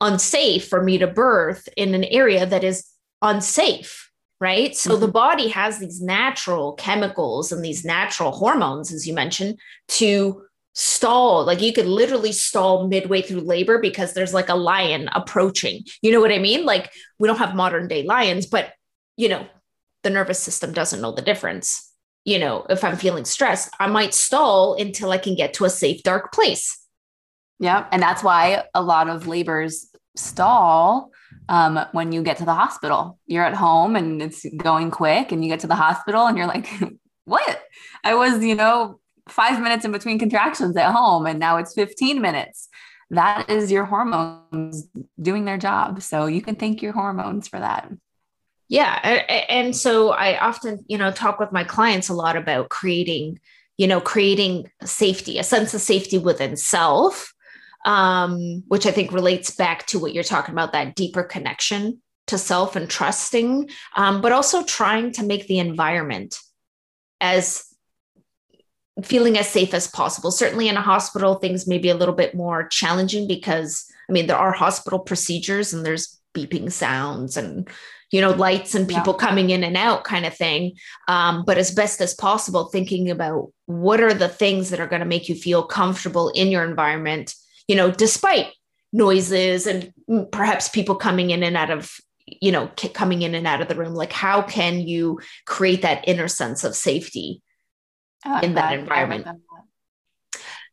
unsafe 0.00 0.68
for 0.68 0.82
me 0.82 0.98
to 0.98 1.06
birth 1.06 1.68
in 1.76 1.94
an 1.94 2.04
area 2.04 2.46
that 2.46 2.64
is 2.64 2.84
unsafe 3.22 4.08
right? 4.40 4.76
So 4.76 4.92
mm-hmm. 4.92 5.00
the 5.00 5.08
body 5.08 5.48
has 5.48 5.78
these 5.78 6.00
natural 6.00 6.74
chemicals 6.74 7.50
and 7.52 7.64
these 7.64 7.84
natural 7.84 8.32
hormones 8.32 8.92
as 8.92 9.06
you 9.06 9.14
mentioned 9.14 9.58
to 9.88 10.42
stall 10.74 11.44
like 11.44 11.60
you 11.60 11.72
could 11.72 11.86
literally 11.86 12.30
stall 12.30 12.86
midway 12.86 13.20
through 13.20 13.40
labor 13.40 13.80
because 13.80 14.14
there's 14.14 14.32
like 14.32 14.48
a 14.48 14.54
lion 14.54 15.08
approaching. 15.12 15.82
You 16.02 16.12
know 16.12 16.20
what 16.20 16.32
i 16.32 16.38
mean? 16.38 16.64
Like 16.64 16.92
we 17.18 17.26
don't 17.26 17.38
have 17.38 17.54
modern 17.54 17.88
day 17.88 18.04
lions 18.04 18.46
but 18.46 18.72
you 19.16 19.28
know 19.28 19.46
the 20.04 20.10
nervous 20.10 20.38
system 20.38 20.72
doesn't 20.72 21.00
know 21.00 21.12
the 21.12 21.22
difference. 21.22 21.92
You 22.24 22.38
know 22.38 22.66
if 22.68 22.84
i'm 22.84 22.96
feeling 22.96 23.24
stressed 23.24 23.70
i 23.80 23.86
might 23.86 24.12
stall 24.12 24.74
until 24.74 25.10
i 25.10 25.18
can 25.18 25.34
get 25.34 25.54
to 25.54 25.64
a 25.64 25.70
safe 25.70 26.02
dark 26.02 26.30
place 26.30 26.78
yeah 27.58 27.86
and 27.92 28.02
that's 28.02 28.22
why 28.22 28.64
a 28.74 28.82
lot 28.82 29.08
of 29.08 29.26
labors 29.26 29.88
stall 30.16 31.10
um, 31.48 31.80
when 31.92 32.12
you 32.12 32.22
get 32.22 32.36
to 32.38 32.44
the 32.44 32.54
hospital. 32.54 33.18
You're 33.26 33.44
at 33.44 33.54
home 33.54 33.96
and 33.96 34.20
it's 34.20 34.44
going 34.56 34.90
quick 34.90 35.32
and 35.32 35.42
you 35.42 35.50
get 35.50 35.60
to 35.60 35.66
the 35.66 35.74
hospital 35.74 36.26
and 36.26 36.36
you're 36.36 36.46
like 36.46 36.68
what? 37.24 37.62
I 38.04 38.14
was 38.14 38.44
you 38.44 38.54
know 38.54 39.00
five 39.28 39.62
minutes 39.62 39.84
in 39.84 39.92
between 39.92 40.18
contractions 40.18 40.76
at 40.76 40.92
home 40.92 41.26
and 41.26 41.38
now 41.38 41.58
it's 41.58 41.74
15 41.74 42.20
minutes. 42.20 42.68
That 43.10 43.48
is 43.48 43.72
your 43.72 43.86
hormones 43.86 44.86
doing 45.20 45.46
their 45.46 45.56
job. 45.56 46.02
So 46.02 46.26
you 46.26 46.42
can 46.42 46.56
thank 46.56 46.82
your 46.82 46.92
hormones 46.92 47.48
for 47.48 47.58
that. 47.58 47.90
Yeah. 48.68 48.98
And 49.48 49.74
so 49.74 50.10
i 50.10 50.38
often 50.38 50.84
you 50.88 50.98
know 50.98 51.10
talk 51.10 51.38
with 51.38 51.52
my 51.52 51.64
clients 51.64 52.08
a 52.08 52.14
lot 52.14 52.36
about 52.36 52.68
creating 52.68 53.40
you 53.78 53.86
know 53.86 54.00
creating 54.00 54.70
safety 54.84 55.38
a 55.38 55.42
sense 55.42 55.72
of 55.72 55.80
safety 55.80 56.18
within 56.18 56.56
self 56.56 57.32
um, 57.84 58.62
which 58.68 58.86
i 58.86 58.90
think 58.90 59.12
relates 59.12 59.50
back 59.54 59.86
to 59.86 59.98
what 59.98 60.12
you're 60.12 60.24
talking 60.24 60.54
about 60.54 60.72
that 60.72 60.94
deeper 60.94 61.22
connection 61.22 62.00
to 62.26 62.36
self 62.38 62.76
and 62.76 62.90
trusting 62.90 63.68
um, 63.96 64.20
but 64.20 64.32
also 64.32 64.62
trying 64.64 65.12
to 65.12 65.24
make 65.24 65.46
the 65.46 65.58
environment 65.58 66.38
as 67.20 67.68
feeling 69.02 69.38
as 69.38 69.48
safe 69.48 69.74
as 69.74 69.86
possible. 69.86 70.30
Certainly 70.30 70.68
in 70.68 70.76
a 70.76 70.82
hospital, 70.82 71.36
things 71.36 71.66
may 71.66 71.78
be 71.78 71.90
a 71.90 71.94
little 71.94 72.14
bit 72.14 72.34
more 72.34 72.66
challenging 72.68 73.28
because, 73.28 73.86
I 74.08 74.12
mean, 74.12 74.26
there 74.26 74.36
are 74.36 74.52
hospital 74.52 74.98
procedures 74.98 75.72
and 75.72 75.84
there's 75.84 76.18
beeping 76.34 76.70
sounds 76.70 77.36
and, 77.36 77.68
you 78.10 78.20
know, 78.20 78.30
lights 78.30 78.74
and 78.74 78.88
people 78.88 79.16
yeah. 79.18 79.26
coming 79.26 79.50
in 79.50 79.62
and 79.64 79.76
out 79.76 80.04
kind 80.04 80.26
of 80.26 80.36
thing. 80.36 80.74
Um, 81.06 81.44
but 81.44 81.58
as 81.58 81.70
best 81.70 82.00
as 82.00 82.14
possible, 82.14 82.66
thinking 82.66 83.10
about 83.10 83.52
what 83.66 84.00
are 84.00 84.14
the 84.14 84.28
things 84.28 84.70
that 84.70 84.80
are 84.80 84.86
going 84.86 85.00
to 85.00 85.06
make 85.06 85.28
you 85.28 85.34
feel 85.34 85.62
comfortable 85.62 86.30
in 86.30 86.48
your 86.48 86.64
environment, 86.64 87.34
you 87.68 87.76
know, 87.76 87.90
despite 87.90 88.52
noises 88.92 89.66
and 89.66 89.92
perhaps 90.32 90.68
people 90.68 90.96
coming 90.96 91.30
in 91.30 91.42
and 91.42 91.56
out 91.56 91.70
of 91.70 91.92
you 92.26 92.50
know 92.50 92.70
coming 92.92 93.22
in 93.22 93.34
and 93.34 93.46
out 93.46 93.62
of 93.62 93.68
the 93.68 93.74
room 93.74 93.94
like 93.94 94.12
how 94.12 94.42
can 94.42 94.80
you 94.80 95.18
create 95.46 95.80
that 95.80 96.06
inner 96.06 96.28
sense 96.28 96.62
of 96.62 96.74
safety 96.74 97.42
in 98.42 98.54
that 98.54 98.78
environment. 98.78 99.26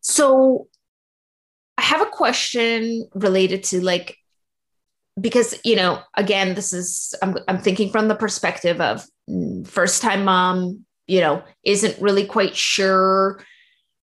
So 0.02 0.68
I 1.78 1.82
have 1.84 2.02
a 2.02 2.08
question 2.08 3.08
related 3.14 3.64
to 3.66 3.82
like 3.82 4.18
because 5.20 5.58
you 5.64 5.76
know 5.76 6.02
again 6.16 6.56
this 6.56 6.74
is 6.74 7.16
I'm 7.22 7.38
I'm 7.48 7.60
thinking 7.60 7.92
from 7.92 8.08
the 8.08 8.16
perspective 8.16 8.82
of 8.82 9.06
mm, 9.30 9.68
first 9.68 10.02
time 10.02 10.26
mom, 10.26 10.86
you 11.08 11.22
know, 11.22 11.44
isn't 11.64 12.02
really 12.02 12.26
quite 12.26 12.56
sure 12.56 13.44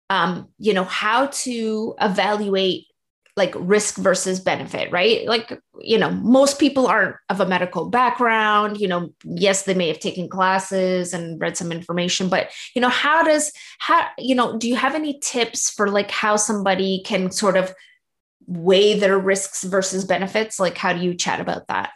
um 0.09 0.47
you 0.57 0.73
know 0.73 0.83
how 0.83 1.27
to 1.27 1.95
evaluate 2.01 2.85
like 3.37 3.53
risk 3.55 3.97
versus 3.97 4.39
benefit, 4.39 4.91
right? 4.91 5.27
Like, 5.27 5.57
you 5.79 5.99
know, 5.99 6.09
most 6.09 6.57
people 6.59 6.87
aren't 6.87 7.15
of 7.29 7.39
a 7.39 7.45
medical 7.45 7.87
background. 7.87 8.81
You 8.81 8.87
know, 8.87 9.13
yes, 9.23 9.63
they 9.63 9.75
may 9.75 9.87
have 9.89 9.99
taken 9.99 10.27
classes 10.27 11.13
and 11.13 11.39
read 11.39 11.55
some 11.55 11.71
information, 11.71 12.29
but, 12.29 12.49
you 12.73 12.81
know, 12.81 12.89
how 12.89 13.23
does, 13.23 13.53
how, 13.77 14.07
you 14.17 14.33
know, 14.33 14.57
do 14.57 14.67
you 14.67 14.75
have 14.75 14.95
any 14.95 15.19
tips 15.19 15.69
for 15.69 15.87
like 15.87 16.09
how 16.09 16.35
somebody 16.35 17.03
can 17.05 17.29
sort 17.31 17.55
of 17.55 17.71
weigh 18.47 18.97
their 18.97 19.19
risks 19.19 19.63
versus 19.63 20.03
benefits? 20.03 20.59
Like, 20.59 20.75
how 20.75 20.91
do 20.91 20.99
you 20.99 21.13
chat 21.13 21.39
about 21.39 21.67
that? 21.67 21.91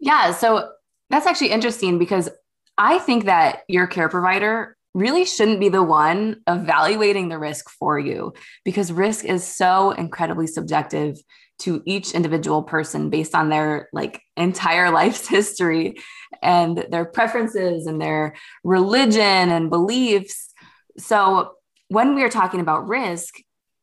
Yeah. 0.00 0.32
So 0.32 0.68
that's 1.10 1.28
actually 1.28 1.52
interesting 1.52 1.96
because 1.96 2.28
I 2.76 2.98
think 2.98 3.26
that 3.26 3.60
your 3.68 3.86
care 3.86 4.08
provider 4.08 4.75
really 4.96 5.26
shouldn't 5.26 5.60
be 5.60 5.68
the 5.68 5.82
one 5.82 6.36
evaluating 6.48 7.28
the 7.28 7.38
risk 7.38 7.68
for 7.68 7.98
you 7.98 8.32
because 8.64 8.90
risk 8.90 9.26
is 9.26 9.46
so 9.46 9.90
incredibly 9.90 10.46
subjective 10.46 11.18
to 11.58 11.82
each 11.84 12.12
individual 12.12 12.62
person 12.62 13.10
based 13.10 13.34
on 13.34 13.50
their 13.50 13.90
like 13.92 14.22
entire 14.38 14.90
life's 15.00 15.28
history 15.28 15.96
and 16.42 16.86
their 16.90 17.04
preferences 17.04 17.86
and 17.86 18.00
their 18.00 18.34
religion 18.64 19.50
and 19.50 19.68
beliefs. 19.68 20.54
So 20.96 21.52
when 21.88 22.14
we 22.14 22.22
are 22.24 22.30
talking 22.30 22.60
about 22.60 22.88
risk, 22.88 23.34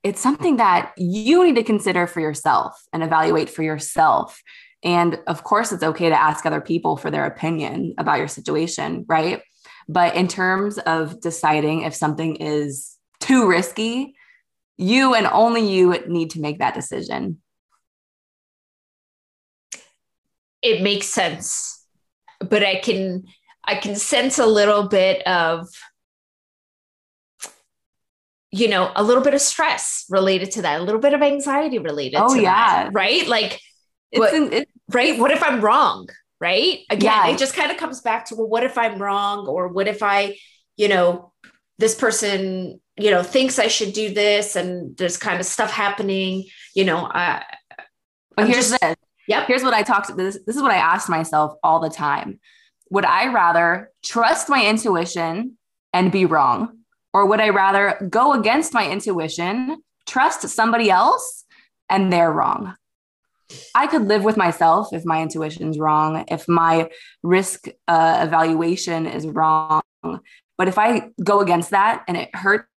it's 0.01 0.19
something 0.19 0.57
that 0.57 0.93
you 0.97 1.45
need 1.45 1.55
to 1.55 1.63
consider 1.63 2.07
for 2.07 2.21
yourself 2.21 2.73
and 2.91 3.03
evaluate 3.03 3.49
for 3.51 3.61
yourself 3.61 4.41
And 4.83 5.19
of 5.27 5.43
course, 5.43 5.71
it's 5.71 5.83
okay 5.83 6.09
to 6.09 6.21
ask 6.21 6.45
other 6.45 6.59
people 6.59 6.97
for 6.97 7.09
their 7.09 7.25
opinion 7.25 7.93
about 7.97 8.17
your 8.17 8.27
situation, 8.27 9.05
right? 9.07 9.41
But 9.87 10.15
in 10.15 10.27
terms 10.27 10.77
of 10.77 11.19
deciding 11.21 11.81
if 11.81 11.93
something 11.93 12.37
is 12.37 12.97
too 13.19 13.47
risky, 13.47 14.15
you 14.77 15.13
and 15.13 15.27
only 15.27 15.67
you 15.67 15.95
need 16.07 16.31
to 16.31 16.41
make 16.41 16.59
that 16.59 16.73
decision. 16.73 17.39
It 20.61 20.81
makes 20.81 21.07
sense. 21.07 21.85
But 22.39 22.63
I 22.63 22.79
can 22.79 23.23
I 23.63 23.75
can 23.75 23.95
sense 23.95 24.39
a 24.39 24.45
little 24.45 24.87
bit 24.87 25.25
of 25.27 25.67
you 28.55 28.67
know, 28.67 28.91
a 28.95 29.03
little 29.03 29.23
bit 29.23 29.33
of 29.33 29.41
stress 29.41 30.05
related 30.11 30.51
to 30.51 30.61
that, 30.61 30.79
a 30.79 30.83
little 30.83 31.01
bit 31.01 31.15
of 31.15 31.23
anxiety 31.23 31.79
related 31.79 32.19
oh, 32.21 32.35
to 32.35 32.39
yeah. 32.39 32.83
that, 32.83 32.93
right? 32.93 33.27
Like 33.27 33.59
what, 34.11 34.31
it's, 34.31 34.71
right? 34.91 35.19
What 35.19 35.31
if 35.31 35.41
I'm 35.41 35.59
wrong? 35.59 36.07
Right? 36.43 36.79
Again, 36.89 37.25
yeah. 37.25 37.29
it 37.29 37.37
just 37.37 37.55
kind 37.55 37.71
of 37.71 37.77
comes 37.77 38.01
back 38.01 38.25
to 38.25 38.35
well, 38.35 38.49
what 38.49 38.65
if 38.65 38.77
I'm 38.77 39.01
wrong? 39.01 39.47
Or 39.47 39.69
what 39.69 39.87
if 39.87 40.03
I, 40.03 40.35
you 40.75 40.89
know, 40.89 41.31
this 41.79 41.95
person, 41.95 42.81
you 42.97 43.11
know, 43.11 43.23
thinks 43.23 43.59
I 43.59 43.67
should 43.67 43.93
do 43.93 44.13
this 44.13 44.57
and 44.57 44.97
there's 44.97 45.15
kind 45.15 45.39
of 45.39 45.45
stuff 45.45 45.71
happening, 45.71 46.43
you 46.75 46.83
know, 46.83 46.97
I 47.09 47.45
but 48.35 48.47
here's 48.47 48.71
just, 48.71 48.81
this. 48.81 48.95
Yep. 49.29 49.47
Here's 49.47 49.63
what 49.63 49.73
I 49.73 49.83
talked 49.83 50.15
this, 50.17 50.37
this 50.45 50.57
is 50.57 50.61
what 50.61 50.71
I 50.71 50.75
asked 50.75 51.07
myself 51.07 51.55
all 51.63 51.79
the 51.79 51.89
time. 51.89 52.41
Would 52.89 53.05
I 53.05 53.31
rather 53.31 53.89
trust 54.03 54.49
my 54.49 54.67
intuition 54.67 55.57
and 55.93 56.11
be 56.11 56.25
wrong? 56.25 56.79
Or 57.13 57.25
would 57.25 57.39
I 57.39 57.49
rather 57.49 58.05
go 58.09 58.33
against 58.33 58.73
my 58.73 58.89
intuition, 58.91 59.81
trust 60.05 60.41
somebody 60.49 60.89
else, 60.89 61.45
and 61.89 62.11
they're 62.11 62.31
wrong? 62.31 62.75
I 63.75 63.87
could 63.87 64.03
live 64.07 64.23
with 64.23 64.37
myself 64.37 64.93
if 64.93 65.05
my 65.05 65.21
intuition's 65.21 65.77
wrong, 65.77 66.25
if 66.27 66.47
my 66.47 66.89
risk 67.21 67.67
uh, 67.87 68.19
evaluation 68.25 69.05
is 69.05 69.27
wrong. 69.27 69.81
But 70.57 70.67
if 70.67 70.77
I 70.77 71.09
go 71.23 71.41
against 71.41 71.71
that 71.71 72.03
and 72.07 72.17
it 72.17 72.33
hurts 72.35 72.67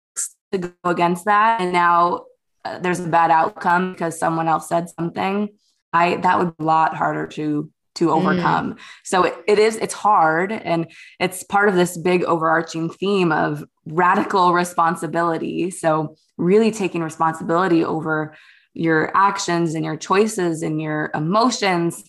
to 0.53 0.59
go 0.59 0.73
against 0.85 1.25
that, 1.27 1.61
and 1.61 1.73
now 1.73 2.25
uh, 2.65 2.79
there's 2.79 3.01
a 3.01 3.09
bad 3.09 3.31
outcome 3.31 3.93
because 3.93 4.19
someone 4.19 4.49
else 4.49 4.69
said 4.69 4.89
something, 4.91 5.51
I 5.93 6.17
that 6.17 6.39
would 6.39 6.57
be 6.57 6.65
a 6.65 6.67
lot 6.67 6.97
harder 6.97 7.27
to 7.29 7.71
to 7.97 8.07
mm. 8.09 8.13
overcome. 8.13 8.75
Mm. 8.75 8.79
So 9.05 9.25
it, 9.25 9.35
it 9.47 9.59
is 9.59 9.77
it's 9.77 9.95
hard, 9.95 10.53
and 10.53 10.91
it's 11.21 11.43
part 11.43 11.69
of 11.69 11.75
this 11.75 11.97
big 11.97 12.25
overarching 12.25 12.91
theme 12.91 13.33
of 13.33 13.65
radical 13.87 14.53
responsibility. 14.53 15.71
So 15.71 16.17
really 16.37 16.71
taking 16.71 17.03
responsibility 17.03 17.85
over 17.85 18.35
your 18.77 19.11
actions 19.17 19.75
and 19.75 19.85
your 19.85 19.97
choices 19.97 20.63
and 20.63 20.81
your 20.81 21.11
emotions. 21.15 22.05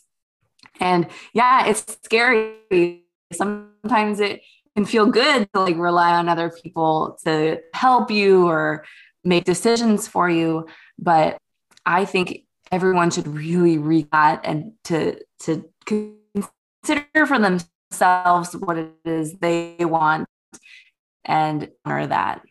And 0.79 1.07
yeah, 1.33 1.65
it's 1.67 1.85
scary. 2.03 3.03
Sometimes 3.31 4.19
it 4.19 4.41
can 4.75 4.85
feel 4.85 5.05
good 5.07 5.47
to 5.53 5.61
like 5.61 5.77
rely 5.77 6.13
on 6.13 6.29
other 6.29 6.49
people 6.49 7.17
to 7.23 7.59
help 7.73 8.11
you 8.11 8.47
or 8.47 8.85
make 9.23 9.45
decisions 9.45 10.07
for 10.07 10.29
you. 10.29 10.67
But 10.99 11.37
I 11.85 12.05
think 12.05 12.43
everyone 12.71 13.11
should 13.11 13.27
really 13.27 13.77
read 13.77 14.09
that 14.11 14.41
and 14.43 14.73
to 14.85 15.19
to 15.43 15.69
consider 15.85 17.25
for 17.25 17.39
themselves 17.39 18.55
what 18.57 18.77
it 18.77 18.91
is 19.05 19.33
they 19.39 19.77
want 19.79 20.27
and 21.23 21.69
honor 21.85 22.07
that. 22.07 22.41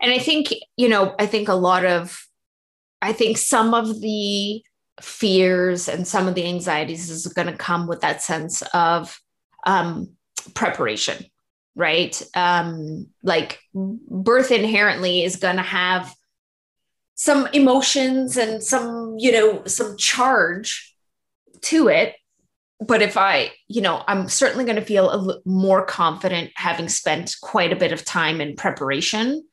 And 0.00 0.12
I 0.12 0.18
think, 0.18 0.48
you 0.76 0.88
know, 0.88 1.14
I 1.18 1.26
think 1.26 1.48
a 1.48 1.54
lot 1.54 1.84
of 1.84 2.26
I 3.02 3.12
think 3.12 3.38
some 3.38 3.74
of 3.74 4.00
the 4.00 4.62
fears 5.00 5.88
and 5.88 6.06
some 6.06 6.28
of 6.28 6.34
the 6.34 6.46
anxieties 6.46 7.10
is 7.10 7.26
going 7.26 7.48
to 7.48 7.56
come 7.56 7.86
with 7.86 8.00
that 8.00 8.22
sense 8.22 8.62
of 8.72 9.18
um, 9.66 10.10
preparation, 10.54 11.24
right? 11.74 12.20
Um, 12.34 13.08
like 13.22 13.60
birth 13.74 14.50
inherently 14.50 15.24
is 15.24 15.36
going 15.36 15.56
to 15.56 15.62
have 15.62 16.14
some 17.14 17.46
emotions 17.52 18.36
and 18.36 18.62
some, 18.62 19.16
you 19.18 19.32
know, 19.32 19.64
some 19.66 19.96
charge 19.96 20.96
to 21.62 21.88
it. 21.88 22.14
But 22.80 23.02
if 23.02 23.16
I, 23.16 23.52
you 23.68 23.80
know, 23.80 24.02
I'm 24.06 24.28
certainly 24.28 24.64
going 24.64 24.76
to 24.76 24.84
feel 24.84 25.08
a 25.10 25.18
l- 25.18 25.42
more 25.44 25.86
confident 25.86 26.50
having 26.56 26.88
spent 26.88 27.36
quite 27.40 27.72
a 27.72 27.76
bit 27.76 27.92
of 27.92 28.04
time 28.04 28.40
in 28.40 28.56
preparation 28.56 29.46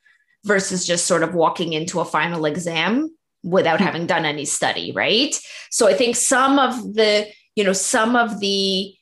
versus 0.44 0.86
just 0.86 1.06
sort 1.06 1.24
of 1.24 1.36
walking 1.36 1.74
into 1.74 2.00
a 2.00 2.06
final 2.06 2.46
exam 2.46 3.16
without 3.44 3.80
hmm. 3.80 3.86
having 3.86 4.08
done 4.08 4.26
any 4.26 4.46
study, 4.46 4.92
right? 4.92 5.36
So 5.70 5.88
I 5.88 5.94
think 5.94 6.16
some 6.16 6.60
of 6.60 6.94
the, 6.94 7.28
you 7.56 7.64
know, 7.64 7.74
some 7.74 8.16
of 8.16 8.39
the 8.39 8.94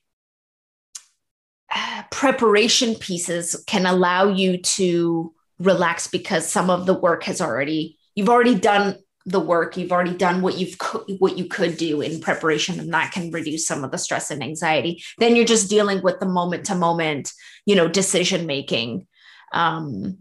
uh, 1.74 2.04
preparation 2.12 2.96
pieces 2.96 3.64
can 3.68 3.86
allow 3.86 4.28
you 4.28 4.58
to 4.58 5.34
relax 5.60 6.08
because 6.08 6.48
some 6.48 6.70
of 6.70 6.86
the 6.86 6.94
work 6.94 7.24
has 7.24 7.42
already 7.42 7.98
you've 8.16 8.30
already 8.30 8.56
done 8.56 8.96
the 9.26 9.40
work 9.40 9.78
you've 9.78 9.92
already 9.92 10.16
done 10.16 10.42
what 10.42 10.58
you've 10.58 10.78
co- 10.78 11.06
what 11.20 11.38
you 11.38 11.46
could 11.46 11.78
do 11.78 12.02
in 12.02 12.20
preparation 12.22 12.80
and 12.80 12.94
that 12.94 13.12
can 13.12 13.30
reduce 13.30 13.68
some 13.68 13.84
of 13.84 13.92
the 13.92 13.98
stress 13.98 14.32
and 14.32 14.42
anxiety 14.42 15.04
then 15.18 15.36
you're 15.36 15.46
just 15.46 15.70
dealing 15.70 16.02
with 16.02 16.20
the 16.20 16.26
moment 16.26 16.66
to 16.66 16.74
moment 16.74 17.32
you 17.66 17.76
know 17.76 17.88
decision 17.88 18.46
making 18.48 19.06
um 19.54 20.18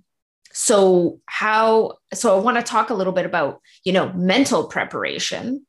so 0.59 1.21
how 1.27 1.97
so 2.13 2.37
i 2.37 2.41
want 2.41 2.57
to 2.57 2.63
talk 2.65 2.91
a 2.91 2.95
little 2.95 3.13
bit 3.13 3.25
about 3.25 3.61
you 3.85 3.93
know 3.93 4.13
mental 4.15 4.67
preparation 4.67 5.65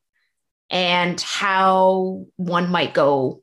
and 0.71 1.21
how 1.21 2.25
one 2.37 2.71
might 2.71 2.93
go 2.93 3.41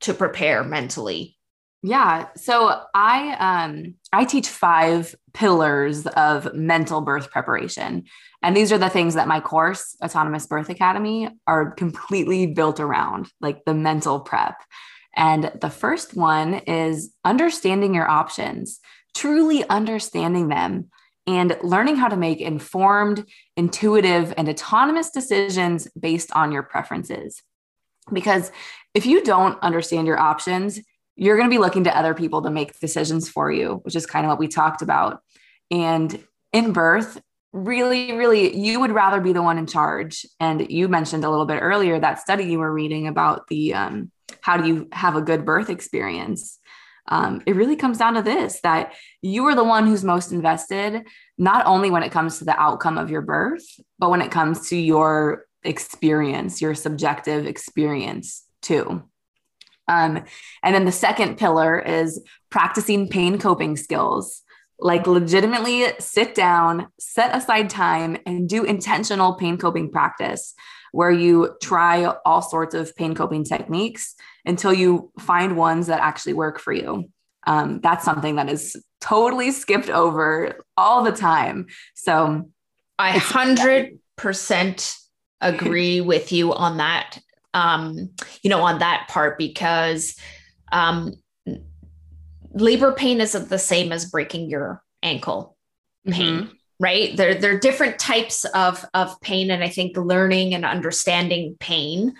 to 0.00 0.12
prepare 0.12 0.64
mentally. 0.64 1.36
Yeah 1.84 2.26
so 2.34 2.82
i 2.92 3.36
um 3.38 3.94
i 4.12 4.24
teach 4.24 4.48
five 4.48 5.14
pillars 5.34 6.08
of 6.08 6.52
mental 6.52 7.00
birth 7.00 7.30
preparation. 7.30 8.04
And 8.42 8.56
these 8.56 8.72
are 8.72 8.78
the 8.78 8.90
things 8.90 9.14
that 9.14 9.28
my 9.28 9.38
course 9.38 9.96
autonomous 10.02 10.48
birth 10.48 10.68
academy 10.68 11.28
are 11.46 11.70
completely 11.70 12.46
built 12.46 12.80
around 12.80 13.28
like 13.40 13.64
the 13.64 13.74
mental 13.74 14.18
prep. 14.18 14.56
And 15.14 15.52
the 15.60 15.70
first 15.70 16.16
one 16.16 16.54
is 16.54 17.14
understanding 17.24 17.94
your 17.94 18.10
options 18.10 18.80
truly 19.14 19.68
understanding 19.68 20.48
them 20.48 20.90
and 21.26 21.56
learning 21.62 21.96
how 21.96 22.08
to 22.08 22.16
make 22.16 22.40
informed, 22.40 23.24
intuitive, 23.56 24.34
and 24.36 24.48
autonomous 24.48 25.10
decisions 25.10 25.88
based 25.98 26.32
on 26.32 26.50
your 26.50 26.62
preferences. 26.62 27.42
Because 28.12 28.50
if 28.94 29.06
you 29.06 29.22
don't 29.22 29.58
understand 29.62 30.06
your 30.06 30.18
options, 30.18 30.80
you're 31.14 31.36
going 31.36 31.48
to 31.48 31.54
be 31.54 31.60
looking 31.60 31.84
to 31.84 31.96
other 31.96 32.14
people 32.14 32.42
to 32.42 32.50
make 32.50 32.78
decisions 32.80 33.28
for 33.28 33.52
you, 33.52 33.80
which 33.84 33.94
is 33.94 34.06
kind 34.06 34.26
of 34.26 34.30
what 34.30 34.38
we 34.38 34.48
talked 34.48 34.82
about. 34.82 35.20
And 35.70 36.22
in 36.52 36.72
birth, 36.72 37.20
really, 37.52 38.12
really, 38.12 38.56
you 38.56 38.80
would 38.80 38.92
rather 38.92 39.20
be 39.20 39.32
the 39.32 39.42
one 39.42 39.58
in 39.58 39.66
charge. 39.66 40.26
And 40.40 40.70
you 40.70 40.88
mentioned 40.88 41.24
a 41.24 41.30
little 41.30 41.46
bit 41.46 41.60
earlier 41.60 42.00
that 42.00 42.18
study 42.18 42.44
you 42.44 42.58
were 42.58 42.72
reading 42.72 43.06
about 43.06 43.46
the 43.48 43.74
um, 43.74 44.10
how 44.40 44.56
do 44.56 44.66
you 44.66 44.88
have 44.92 45.16
a 45.16 45.22
good 45.22 45.44
birth 45.44 45.70
experience? 45.70 46.58
Um, 47.08 47.42
it 47.46 47.56
really 47.56 47.76
comes 47.76 47.98
down 47.98 48.14
to 48.14 48.22
this 48.22 48.60
that 48.60 48.92
you 49.20 49.44
are 49.46 49.54
the 49.54 49.64
one 49.64 49.86
who's 49.86 50.04
most 50.04 50.32
invested, 50.32 51.02
not 51.36 51.66
only 51.66 51.90
when 51.90 52.02
it 52.02 52.12
comes 52.12 52.38
to 52.38 52.44
the 52.44 52.58
outcome 52.58 52.96
of 52.96 53.10
your 53.10 53.22
birth, 53.22 53.64
but 53.98 54.10
when 54.10 54.22
it 54.22 54.30
comes 54.30 54.68
to 54.68 54.76
your 54.76 55.46
experience, 55.64 56.60
your 56.60 56.74
subjective 56.74 57.46
experience 57.46 58.44
too. 58.60 59.02
Um, 59.88 60.24
and 60.62 60.74
then 60.74 60.84
the 60.84 60.92
second 60.92 61.38
pillar 61.38 61.78
is 61.78 62.22
practicing 62.50 63.08
pain 63.08 63.38
coping 63.38 63.76
skills. 63.76 64.42
Like, 64.78 65.06
legitimately 65.06 65.92
sit 66.00 66.34
down, 66.34 66.88
set 66.98 67.36
aside 67.36 67.70
time, 67.70 68.16
and 68.26 68.48
do 68.48 68.64
intentional 68.64 69.34
pain 69.34 69.56
coping 69.56 69.90
practice 69.90 70.54
where 70.90 71.10
you 71.10 71.56
try 71.62 72.04
all 72.24 72.42
sorts 72.42 72.74
of 72.74 72.94
pain 72.96 73.14
coping 73.14 73.44
techniques 73.44 74.14
until 74.44 74.72
you 74.72 75.10
find 75.18 75.56
ones 75.56 75.86
that 75.86 76.00
actually 76.00 76.34
work 76.34 76.58
for 76.58 76.72
you. 76.72 77.10
Um, 77.46 77.80
that's 77.80 78.04
something 78.04 78.36
that 78.36 78.48
is 78.48 78.76
totally 79.00 79.50
skipped 79.50 79.90
over 79.90 80.64
all 80.76 81.02
the 81.02 81.12
time. 81.12 81.66
So 81.94 82.50
I 82.98 83.12
100% 83.18 84.96
agree 85.40 86.00
with 86.00 86.32
you 86.32 86.52
on 86.52 86.76
that. 86.78 87.18
Um, 87.54 88.10
you 88.42 88.48
know, 88.48 88.62
on 88.62 88.78
that 88.78 89.08
part, 89.08 89.36
because 89.36 90.16
um, 90.70 91.12
labor 92.54 92.92
pain 92.92 93.20
isn't 93.20 93.48
the 93.48 93.58
same 93.58 93.92
as 93.92 94.10
breaking 94.10 94.48
your 94.48 94.82
ankle 95.02 95.56
pain. 96.06 96.42
Mm-hmm 96.42 96.52
right 96.82 97.16
there 97.16 97.34
there 97.34 97.54
are 97.54 97.58
different 97.58 97.98
types 97.98 98.44
of 98.46 98.84
of 98.92 99.18
pain 99.20 99.50
and 99.50 99.62
i 99.62 99.68
think 99.68 99.96
learning 99.96 100.52
and 100.52 100.64
understanding 100.64 101.56
pain 101.60 102.12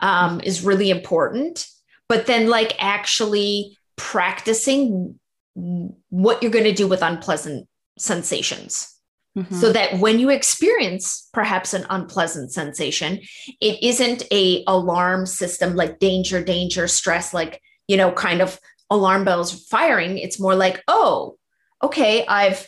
um, 0.00 0.40
is 0.42 0.64
really 0.64 0.90
important 0.90 1.66
but 2.08 2.26
then 2.26 2.48
like 2.48 2.74
actually 2.78 3.76
practicing 3.96 5.18
what 5.54 6.42
you're 6.42 6.52
going 6.52 6.64
to 6.64 6.72
do 6.72 6.86
with 6.86 7.02
unpleasant 7.02 7.68
sensations 7.98 8.98
Mm-hmm. 9.38 9.54
So 9.54 9.72
that 9.72 9.98
when 9.98 10.18
you 10.18 10.30
experience 10.30 11.28
perhaps 11.32 11.72
an 11.72 11.86
unpleasant 11.90 12.52
sensation, 12.52 13.20
it 13.60 13.82
isn't 13.82 14.24
a 14.32 14.64
alarm 14.66 15.26
system 15.26 15.76
like 15.76 16.00
danger, 16.00 16.42
danger, 16.42 16.88
stress, 16.88 17.32
like, 17.32 17.62
you 17.86 17.96
know, 17.96 18.10
kind 18.10 18.40
of 18.40 18.58
alarm 18.90 19.24
bells 19.24 19.66
firing. 19.66 20.18
It's 20.18 20.40
more 20.40 20.56
like, 20.56 20.82
oh, 20.88 21.36
okay, 21.82 22.26
I've 22.26 22.66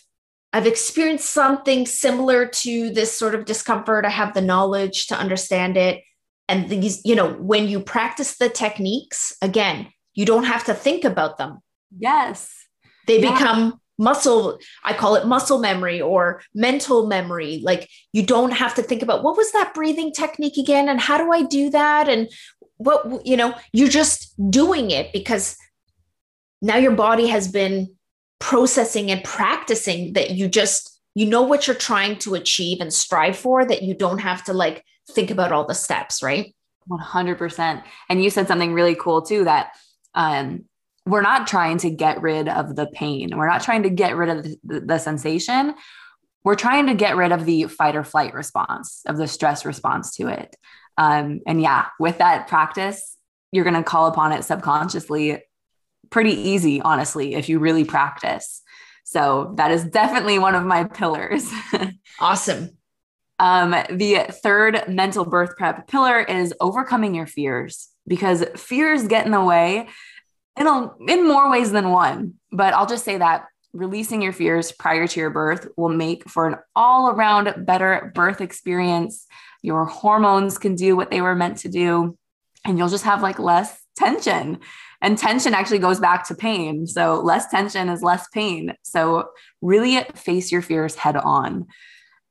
I've 0.53 0.67
experienced 0.67 1.31
something 1.31 1.87
similar 1.87 2.47
to 2.47 2.91
this 2.91 3.17
sort 3.17 3.35
of 3.35 3.47
discomfort. 3.47 4.05
I 4.05 4.11
have 4.11 4.35
the 4.35 4.41
knowledge 4.41 5.07
to 5.09 5.17
understand 5.17 5.77
it. 5.77 6.03
And 6.51 6.69
these, 6.69 7.01
you 7.05 7.15
know, 7.15 7.33
when 7.35 7.69
you 7.69 7.79
practice 7.79 8.37
the 8.37 8.49
techniques, 8.49 9.33
again, 9.41 9.87
you 10.15 10.27
don't 10.27 10.45
have 10.45 10.65
to 10.65 10.75
think 10.75 11.05
about 11.05 11.39
them. 11.39 11.61
Yes. 11.97 12.53
They 13.07 13.21
yeah. 13.21 13.33
become 13.33 13.81
muscle 14.01 14.59
i 14.83 14.95
call 14.95 15.15
it 15.15 15.27
muscle 15.27 15.59
memory 15.59 16.01
or 16.01 16.41
mental 16.55 17.07
memory 17.07 17.61
like 17.63 17.87
you 18.15 18.25
don't 18.25 18.53
have 18.53 18.75
to 18.75 18.83
think 18.83 19.03
about 19.03 19.23
what 19.23 19.37
was 19.37 19.53
that 19.53 19.75
breathing 19.75 20.11
technique 20.11 20.57
again 20.57 20.89
and 20.89 20.99
how 20.99 21.19
do 21.19 21.31
i 21.31 21.43
do 21.43 21.69
that 21.69 22.09
and 22.09 22.31
what 22.79 23.27
you 23.27 23.37
know 23.37 23.55
you're 23.75 23.91
just 23.91 24.33
doing 24.51 24.91
it 24.91 25.13
because 25.13 25.55
now 26.63 26.79
your 26.79 26.93
body 26.93 27.27
has 27.27 27.47
been 27.47 27.95
processing 28.39 29.11
and 29.11 29.23
practicing 29.23 30.15
that 30.15 30.31
you 30.31 30.49
just 30.49 30.99
you 31.15 31.27
know 31.27 31.43
what 31.43 31.67
you're 31.67 31.77
trying 31.77 32.17
to 32.17 32.35
achieve 32.35 32.81
and 32.81 32.95
strive 32.95 33.37
for 33.37 33.67
that 33.67 33.83
you 33.83 33.93
don't 33.93 34.21
have 34.21 34.43
to 34.43 34.55
like 34.55 34.83
think 35.15 35.31
about 35.31 35.53
all 35.53 35.67
the 35.67 35.75
steps 35.75 36.23
right 36.23 36.55
100% 36.89 37.83
and 38.09 38.25
you 38.25 38.31
said 38.31 38.49
something 38.49 38.73
really 38.73 38.95
cool 38.95 39.23
too 39.23 39.45
that 39.45 39.73
um 40.15 40.65
we're 41.07 41.23
not 41.23 41.47
trying 41.47 41.79
to 41.79 41.91
get 41.91 42.21
rid 42.23 42.49
of 42.49 42.77
the 42.77 42.87
pain. 42.87 43.37
We're 43.37 43.49
not 43.49 43.63
trying 43.63 43.83
to 43.85 43.91
get 43.91 44.17
rid 44.17 44.29
of 44.29 44.45
the, 44.63 44.81
the, 44.81 44.99
sensation. 44.99 45.75
We're 46.45 46.55
trying 46.55 46.87
to 46.87 46.95
get 46.95 47.17
rid 47.17 47.33
of 47.33 47.45
the 47.45 47.65
fight 47.65 47.97
or 47.97 48.05
flight 48.05 48.35
response, 48.35 49.03
of 49.07 49.17
the 49.17 49.27
stress 49.27 49.65
response 49.65 50.15
to 50.17 50.29
it. 50.29 50.55
Um, 50.97 51.41
and 51.47 51.61
yeah, 51.61 51.87
with 51.99 52.19
that 52.19 52.49
practice, 52.49 53.17
you're 53.53 53.65
going 53.65 53.77
to 53.77 53.83
call 53.83 54.07
upon 54.07 54.33
it 54.33 54.45
subconsciously 54.45 55.43
pretty 56.11 56.33
easy, 56.33 56.81
honestly, 56.81 57.35
if 57.35 57.49
you 57.49 57.59
really 57.59 57.85
practice. 57.85 58.63
So 59.05 59.55
that 59.57 59.71
is 59.71 59.85
definitely 59.85 60.39
one 60.39 60.55
of 60.55 60.65
my 60.65 60.85
pillars. 60.85 61.51
awesome. 62.21 62.77
Um, 63.41 63.71
the 63.71 64.27
third 64.43 64.85
mental 64.87 65.25
birth 65.25 65.57
prep 65.57 65.89
pillar 65.89 66.21
is 66.21 66.53
overcoming 66.61 67.15
your 67.15 67.27
fears 67.27 67.89
because 68.07 68.45
fears 68.55 69.09
get 69.09 69.25
in 69.25 69.33
the 69.33 69.43
way 69.43 69.89
in, 70.59 70.67
a, 70.67 70.91
in 71.09 71.27
more 71.27 71.51
ways 71.51 71.73
than 71.73 71.89
one. 71.89 72.35
But 72.53 72.75
I'll 72.75 72.87
just 72.87 73.05
say 73.05 73.17
that 73.17 73.47
releasing 73.73 74.21
your 74.21 74.35
fears 74.35 74.73
prior 74.73 75.07
to 75.07 75.21
your 75.21 75.31
birth 75.31 75.69
will 75.79 75.89
make 75.89 76.29
for 76.29 76.49
an 76.49 76.57
all 76.77 77.09
around 77.09 77.65
better 77.65 78.13
birth 78.15 78.43
experience. 78.43 79.27
Your 79.63 79.87
hormones 79.87 80.59
can 80.59 80.75
do 80.75 80.95
what 80.95 81.11
they 81.11 81.23
were 81.23 81.35
meant 81.35 81.57
to 81.59 81.71
do, 81.71 82.19
and 82.67 82.77
you'll 82.77 82.89
just 82.89 83.05
have 83.05 83.23
like 83.23 83.39
less 83.39 83.81
tension. 83.97 84.59
And 85.01 85.17
tension 85.17 85.55
actually 85.55 85.79
goes 85.79 85.99
back 85.99 86.29
to 86.29 86.35
pain. 86.35 86.87
So, 86.87 87.21
less 87.21 87.49
tension 87.49 87.89
is 87.89 88.03
less 88.03 88.29
pain. 88.29 88.75
So, 88.83 89.31
really 89.63 90.05
face 90.15 90.53
your 90.53 90.61
fears 90.61 90.95
head 90.95 91.17
on. 91.17 91.69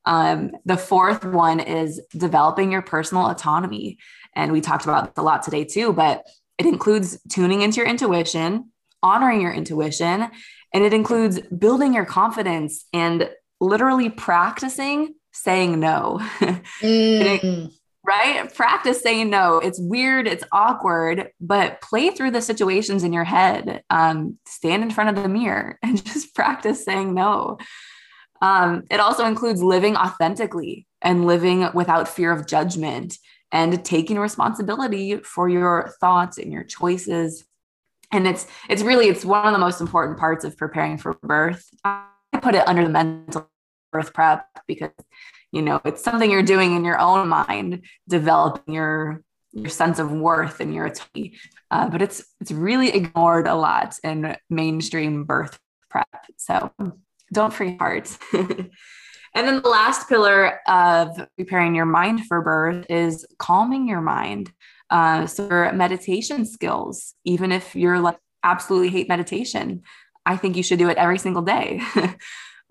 Um, 0.06 0.52
the 0.66 0.78
fourth 0.78 1.24
one 1.26 1.60
is 1.60 2.02
developing 2.12 2.72
your 2.72 2.82
personal 2.82 3.30
autonomy. 3.30 3.98
And 4.36 4.52
we 4.52 4.62
talked 4.62 4.86
about 4.86 5.06
this 5.06 5.22
a 5.22 5.24
lot 5.24 5.44
today, 5.44 5.66
too. 5.66 5.94
But 5.94 6.26
it 6.58 6.66
includes 6.66 7.20
tuning 7.30 7.62
into 7.62 7.78
your 7.78 7.88
intuition, 7.88 8.72
honoring 9.02 9.42
your 9.42 9.54
intuition, 9.54 10.30
and 10.74 10.84
it 10.84 10.94
includes 10.94 11.40
building 11.42 11.94
your 11.94 12.06
confidence 12.06 12.86
and 12.94 13.30
literally 13.60 14.10
practicing 14.10 15.16
saying 15.32 15.80
no. 15.80 16.20
Mm. 16.82 17.72
right? 18.06 18.54
Practice 18.56 19.02
saying 19.02 19.30
no. 19.30 19.60
It's 19.60 19.80
weird, 19.80 20.28
it's 20.28 20.44
awkward, 20.52 21.30
but 21.40 21.82
play 21.82 22.10
through 22.10 22.32
the 22.32 22.42
situations 22.42 23.04
in 23.04 23.14
your 23.14 23.24
head. 23.24 23.84
Um, 23.90 24.38
stand 24.48 24.84
in 24.84 24.90
front 24.90 25.16
of 25.16 25.22
the 25.22 25.30
mirror 25.30 25.78
and 25.84 26.04
just 26.04 26.34
practice 26.34 26.84
saying 26.84 27.14
no. 27.14 27.58
Um, 28.42 28.84
it 28.90 29.00
also 29.00 29.26
includes 29.26 29.62
living 29.62 29.96
authentically 29.96 30.88
and 31.02 31.26
living 31.26 31.70
without 31.74 32.08
fear 32.08 32.32
of 32.32 32.48
judgment 32.48 33.18
and 33.52 33.84
taking 33.84 34.20
responsibility 34.20 35.18
for 35.18 35.50
your 35.50 35.92
thoughts 36.00 36.38
and 36.38 36.52
your 36.52 36.64
choices. 36.64 37.46
And 38.12 38.28
it's 38.28 38.48
it's 38.70 38.82
really 38.82 39.08
it's 39.08 39.26
one 39.26 39.46
of 39.46 39.54
the 39.54 39.60
most 39.60 39.82
important 39.82 40.18
parts 40.18 40.44
of 40.44 40.58
preparing 40.58 40.98
for 40.98 41.14
birth. 41.22 41.70
I 41.84 42.06
put 42.42 42.56
it 42.56 42.68
under 42.68 42.84
the 42.84 42.90
mental 42.90 43.50
birth 43.92 44.14
prep 44.14 44.48
because 44.68 44.92
you 45.52 45.62
know 45.62 45.82
it's 45.84 46.04
something 46.04 46.30
you're 46.30 46.44
doing 46.44 46.76
in 46.76 46.86
your 46.86 47.00
own 47.00 47.28
mind 47.28 47.86
developing 48.08 48.74
your 48.74 49.24
your 49.52 49.70
sense 49.70 50.00
of 50.00 50.12
worth 50.12 50.60
and 50.60 50.74
your 50.74 50.88
autonomy. 50.88 51.38
Uh, 51.72 51.90
but 51.90 52.02
it's 52.02 52.24
it's 52.42 52.52
really 52.52 52.90
ignored 52.90 53.48
a 53.48 53.56
lot 53.56 53.96
in 54.04 54.36
mainstream 54.50 55.24
birth 55.24 55.60
prep. 55.90 56.08
So 56.38 56.72
don't 57.34 57.54
free 57.54 57.78
heart 57.78 58.18
And 59.36 59.48
then 59.48 59.62
the 59.62 59.70
last 59.70 60.10
pillar 60.10 60.60
of 60.68 61.28
preparing 61.38 61.76
your 61.76 61.86
mind 61.86 62.26
for 62.26 62.42
birth 62.42 62.86
is 62.90 63.26
calming 63.38 63.88
your 63.88 64.02
mind. 64.02 64.52
Uh, 64.90 65.28
so 65.28 65.72
meditation 65.74 66.46
skills, 66.46 67.14
even 67.26 67.52
if 67.52 67.76
you're 67.76 68.00
like 68.00 68.18
absolutely 68.44 68.90
hate 68.90 69.08
meditation, 69.08 69.84
I 70.26 70.36
think 70.38 70.56
you 70.56 70.64
should 70.64 70.80
do 70.80 70.90
it 70.90 70.98
every 70.98 71.20
single 71.20 71.44
day. 71.44 71.82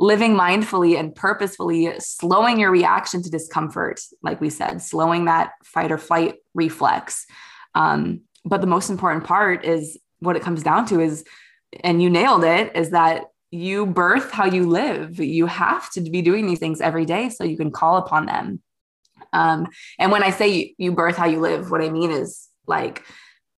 Living 0.01 0.35
mindfully 0.35 0.99
and 0.99 1.15
purposefully, 1.15 1.93
slowing 1.99 2.59
your 2.61 2.71
reaction 2.71 3.23
to 3.23 3.31
discomfort, 3.31 4.01
like 4.23 4.41
we 4.41 4.51
said, 4.51 4.81
slowing 4.81 5.25
that 5.25 5.53
fight 5.65 5.91
or 5.91 5.99
flight 5.99 6.37
reflex. 6.55 7.27
Um, 7.75 8.23
but 8.45 8.61
the 8.61 8.69
most 8.69 8.91
important 8.91 9.25
part 9.25 9.65
is 9.65 9.99
what 10.21 10.37
it 10.37 10.43
comes 10.43 10.63
down 10.63 10.87
to 10.87 11.01
is, 11.01 11.25
and 11.83 12.01
you 12.01 12.11
nailed 12.11 12.45
it, 12.45 12.77
is 12.77 12.91
that 12.91 13.25
you 13.51 13.87
birth 13.87 14.31
how 14.31 14.45
you 14.45 14.69
live. 14.69 15.19
You 15.19 15.47
have 15.47 15.91
to 15.93 16.01
be 16.01 16.23
doing 16.23 16.47
these 16.47 16.59
things 16.59 16.81
every 16.81 17.05
day 17.05 17.31
so 17.31 17.45
you 17.45 17.57
can 17.57 17.71
call 17.71 17.97
upon 17.97 18.27
them. 18.27 18.63
Um, 19.33 19.69
and 19.99 20.13
when 20.13 20.23
I 20.23 20.31
say 20.31 20.75
you 20.79 20.93
birth 20.93 21.17
how 21.17 21.27
you 21.27 21.41
live, 21.41 21.71
what 21.71 21.83
I 21.83 21.91
mean 21.91 22.11
is 22.11 22.49
like 22.67 23.05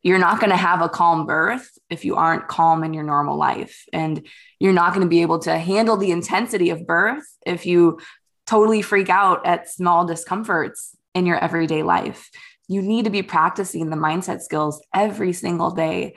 you're 0.02 0.18
not 0.18 0.40
going 0.40 0.50
to 0.50 0.56
have 0.56 0.80
a 0.80 0.88
calm 0.88 1.26
birth 1.26 1.68
if 1.90 2.04
you 2.04 2.16
aren't 2.16 2.48
calm 2.48 2.84
in 2.84 2.94
your 2.94 3.04
normal 3.04 3.36
life. 3.36 3.84
And 3.92 4.26
you're 4.58 4.72
not 4.72 4.94
going 4.94 5.04
to 5.04 5.10
be 5.10 5.22
able 5.22 5.40
to 5.40 5.58
handle 5.58 5.96
the 5.96 6.10
intensity 6.10 6.70
of 6.70 6.86
birth 6.86 7.24
if 7.44 7.66
you 7.66 7.98
totally 8.46 8.82
freak 8.82 9.10
out 9.10 9.44
at 9.46 9.68
small 9.68 10.06
discomforts 10.06 10.96
in 11.14 11.26
your 11.26 11.38
everyday 11.38 11.82
life. 11.82 12.30
You 12.68 12.82
need 12.82 13.04
to 13.04 13.10
be 13.10 13.22
practicing 13.22 13.90
the 13.90 13.96
mindset 13.96 14.40
skills 14.40 14.82
every 14.94 15.32
single 15.32 15.70
day 15.72 16.14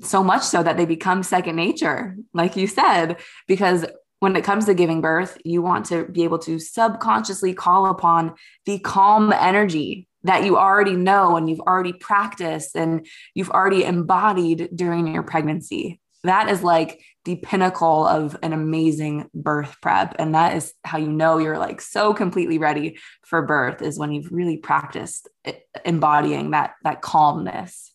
so 0.00 0.22
much 0.24 0.42
so 0.42 0.62
that 0.62 0.76
they 0.76 0.86
become 0.86 1.22
second 1.22 1.56
nature, 1.56 2.16
like 2.32 2.56
you 2.56 2.66
said, 2.66 3.18
because 3.46 3.84
when 4.20 4.36
it 4.36 4.44
comes 4.44 4.66
to 4.66 4.74
giving 4.74 5.00
birth, 5.00 5.36
you 5.44 5.62
want 5.62 5.86
to 5.86 6.04
be 6.04 6.22
able 6.22 6.38
to 6.38 6.58
subconsciously 6.58 7.54
call 7.54 7.86
upon 7.86 8.34
the 8.66 8.78
calm 8.78 9.32
energy 9.32 10.06
that 10.24 10.44
you 10.44 10.56
already 10.56 10.94
know 10.94 11.36
and 11.36 11.50
you've 11.50 11.60
already 11.60 11.92
practiced 11.92 12.76
and 12.76 13.06
you've 13.34 13.50
already 13.50 13.84
embodied 13.84 14.70
during 14.74 15.12
your 15.12 15.24
pregnancy. 15.24 16.00
That 16.22 16.48
is 16.48 16.62
like 16.62 17.00
the 17.24 17.36
pinnacle 17.36 18.06
of 18.06 18.36
an 18.42 18.52
amazing 18.52 19.28
birth 19.34 19.76
prep. 19.82 20.14
And 20.18 20.34
that 20.34 20.56
is 20.56 20.72
how 20.84 20.98
you 20.98 21.08
know 21.08 21.38
you're 21.38 21.58
like 21.58 21.80
so 21.80 22.14
completely 22.14 22.58
ready 22.58 22.98
for 23.24 23.42
birth 23.42 23.82
is 23.82 23.98
when 23.98 24.12
you've 24.12 24.30
really 24.30 24.56
practiced 24.56 25.28
eh, 25.44 25.54
embodying 25.84 26.52
that, 26.52 26.74
that 26.84 27.02
calmness 27.02 27.91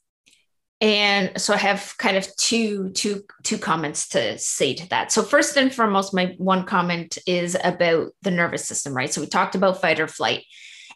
and 0.80 1.41
so 1.41 1.53
i 1.53 1.57
have 1.57 1.95
kind 1.97 2.17
of 2.17 2.28
two 2.36 2.89
two 2.91 3.23
two 3.43 3.57
comments 3.57 4.09
to 4.09 4.38
say 4.38 4.73
to 4.73 4.89
that. 4.89 5.11
So 5.11 5.23
first 5.23 5.57
and 5.57 5.73
foremost 5.73 6.13
my 6.13 6.36
one 6.38 6.65
comment 6.65 7.17
is 7.25 7.57
about 7.63 8.11
the 8.21 8.32
nervous 8.32 8.65
system 8.65 8.93
right? 8.93 9.11
So 9.11 9.21
we 9.21 9.28
talked 9.28 9.55
about 9.55 9.82
fight 9.82 9.99
or 9.99 10.07
flight 10.07 10.43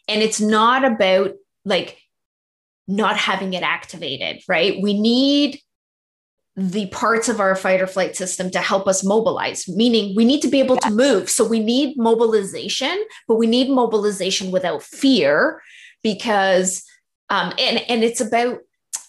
and 0.06 0.22
it's 0.22 0.40
not 0.40 0.84
about 0.84 1.32
like 1.64 1.98
not 2.86 3.16
having 3.16 3.54
it 3.54 3.62
activated 3.62 4.42
right? 4.48 4.80
We 4.80 5.00
need 5.00 5.60
the 6.54 6.86
parts 6.88 7.30
of 7.30 7.40
our 7.40 7.56
fight 7.56 7.80
or 7.80 7.86
flight 7.86 8.14
system 8.14 8.50
to 8.50 8.58
help 8.58 8.86
us 8.86 9.02
mobilize 9.02 9.66
meaning 9.66 10.14
we 10.14 10.26
need 10.26 10.42
to 10.42 10.48
be 10.48 10.60
able 10.60 10.76
yes. 10.76 10.84
to 10.84 10.90
move. 10.90 11.30
So 11.30 11.48
we 11.48 11.58
need 11.58 11.96
mobilization 11.96 13.02
but 13.26 13.36
we 13.36 13.46
need 13.46 13.70
mobilization 13.70 14.50
without 14.50 14.82
fear 14.82 15.62
because 16.02 16.84
um 17.30 17.52
and 17.58 17.78
and 17.88 18.04
it's 18.04 18.20
about 18.20 18.58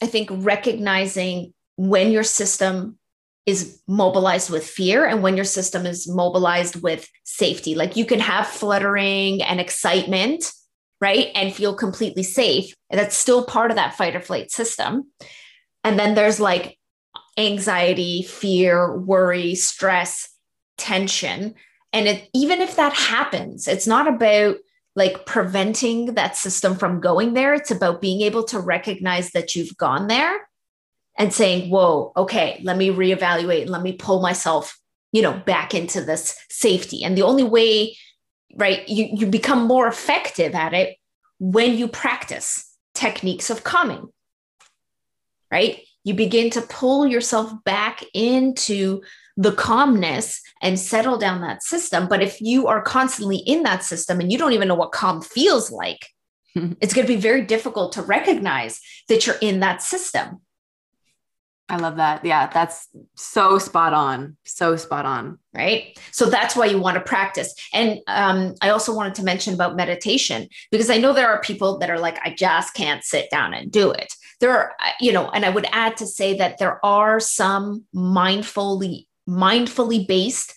I 0.04 0.06
think 0.06 0.30
recognizing 0.32 1.54
when 1.78 2.12
your 2.12 2.24
system 2.24 3.00
is 3.46 3.82
mobilized 3.88 4.50
with 4.50 4.66
fear 4.66 5.06
and 5.06 5.24
when 5.24 5.36
your 5.36 5.46
system 5.46 5.86
is 5.86 6.10
mobilized 6.10 6.82
with 6.82 7.10
safety. 7.24 7.74
Like 7.74 7.96
you 7.96 8.06
can 8.06 8.20
have 8.20 8.46
fluttering 8.46 9.42
and 9.42 9.62
excitement, 9.62 10.52
right? 11.00 11.30
And 11.36 11.54
feel 11.54 11.74
completely 11.74 12.24
safe. 12.24 12.74
And 12.90 13.00
that's 13.00 13.16
still 13.16 13.46
part 13.46 13.72
of 13.72 13.78
that 13.78 13.96
fight 13.96 14.16
or 14.16 14.22
flight 14.22 14.52
system. 14.52 15.10
And 15.86 15.98
then 15.98 16.16
there's 16.16 16.40
like 16.40 16.78
anxiety, 17.38 18.24
fear, 18.24 18.98
worry, 18.98 19.56
stress, 19.56 20.30
tension. 20.78 21.56
And 21.94 22.08
it, 22.08 22.30
even 22.34 22.60
if 22.60 22.76
that 22.76 22.94
happens, 22.94 23.68
it's 23.70 23.88
not 23.88 24.08
about 24.08 24.58
like 24.96 25.26
preventing 25.26 26.14
that 26.14 26.38
system 26.38 26.76
from 26.76 27.00
going 27.00 27.34
there. 27.34 27.54
It's 27.54 27.72
about 27.72 28.02
being 28.02 28.22
able 28.22 28.44
to 28.46 28.60
recognize 28.60 29.32
that 29.32 29.56
you've 29.56 29.76
gone 29.78 30.08
there 30.08 30.48
and 31.18 31.34
saying, 31.34 31.70
whoa, 31.70 32.12
okay, 32.16 32.60
let 32.64 32.78
me 32.78 32.90
reevaluate, 32.90 33.64
and 33.64 33.70
let 33.70 33.82
me 33.82 33.94
pull 33.94 34.22
myself, 34.22 34.80
you 35.12 35.22
know, 35.22 35.34
back 35.34 35.74
into 35.74 36.02
this 36.02 36.38
safety. 36.50 37.04
And 37.04 37.18
the 37.18 37.24
only 37.24 37.44
way, 37.44 37.98
right, 38.56 38.88
you, 38.88 39.10
you 39.14 39.28
become 39.28 39.66
more 39.66 39.88
effective 39.88 40.56
at 40.56 40.74
it 40.74 40.98
when 41.40 41.78
you 41.78 41.88
practice 41.88 42.72
techniques 42.94 43.50
of 43.50 43.64
calming, 43.64 44.08
right? 45.52 45.82
You 46.04 46.14
begin 46.14 46.50
to 46.52 46.62
pull 46.62 47.08
yourself 47.08 47.52
back 47.64 48.04
into 48.14 49.02
the 49.38 49.52
calmness 49.52 50.42
and 50.62 50.80
settle 50.80 51.18
down 51.18 51.42
that 51.42 51.64
system. 51.64 52.08
But 52.08 52.22
if 52.22 52.40
you 52.40 52.68
are 52.68 52.82
constantly 52.82 53.38
in 53.38 53.64
that 53.64 53.84
system 53.84 54.20
and 54.20 54.32
you 54.32 54.38
don't 54.38 54.54
even 54.54 54.68
know 54.68 54.76
what 54.76 54.92
calm 54.92 55.22
feels 55.22 55.72
like, 55.72 56.08
it's 56.56 56.94
going 56.94 57.08
to 57.08 57.14
be 57.14 57.20
very 57.20 57.44
difficult 57.44 57.94
to 57.94 58.02
recognize 58.02 58.80
that 59.10 59.26
you're 59.26 59.38
in 59.42 59.62
that 59.62 59.82
system. 59.82 60.42
I 61.70 61.78
love 61.78 61.96
that. 61.96 62.24
Yeah, 62.26 62.48
that's 62.48 62.88
so 63.16 63.58
spot 63.58 63.94
on. 63.94 64.38
So 64.44 64.76
spot 64.76 65.06
on. 65.06 65.40
Right. 65.54 65.98
So 66.12 66.30
that's 66.30 66.56
why 66.56 66.66
you 66.66 66.78
want 66.78 66.96
to 66.96 67.02
practice. 67.02 67.56
And 67.74 68.00
um, 68.08 68.54
I 68.62 68.70
also 68.70 68.94
wanted 68.94 69.16
to 69.16 69.24
mention 69.24 69.54
about 69.54 69.76
meditation 69.76 70.50
because 70.72 70.90
I 70.90 70.98
know 70.98 71.14
there 71.14 71.30
are 71.30 71.42
people 71.42 71.80
that 71.80 71.90
are 71.90 72.00
like, 72.00 72.20
I 72.24 72.36
just 72.38 72.74
can't 72.74 73.04
sit 73.04 73.32
down 73.32 73.54
and 73.54 73.72
do 73.72 73.92
it. 73.92 74.14
There 74.42 74.52
are, 74.52 74.74
you 75.00 75.14
know, 75.14 75.30
and 75.30 75.46
I 75.46 75.50
would 75.50 75.66
add 75.72 75.98
to 75.98 76.06
say 76.06 76.38
that 76.38 76.58
there 76.58 76.86
are 76.86 77.20
some 77.20 77.86
mindfully 77.96 79.06
mindfully 79.28 80.08
based 80.08 80.54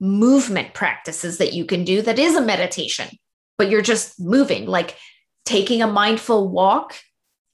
movement 0.00 0.74
practices 0.74 1.38
that 1.38 1.52
you 1.52 1.64
can 1.64 1.84
do 1.84 2.02
that 2.02 2.18
is 2.18 2.36
a 2.36 2.40
meditation, 2.40 3.08
but 3.58 3.70
you're 3.70 3.82
just 3.82 4.18
moving, 4.18 4.66
like 4.66 4.96
taking 5.44 5.82
a 5.82 5.86
mindful 5.86 6.48
walk 6.48 6.96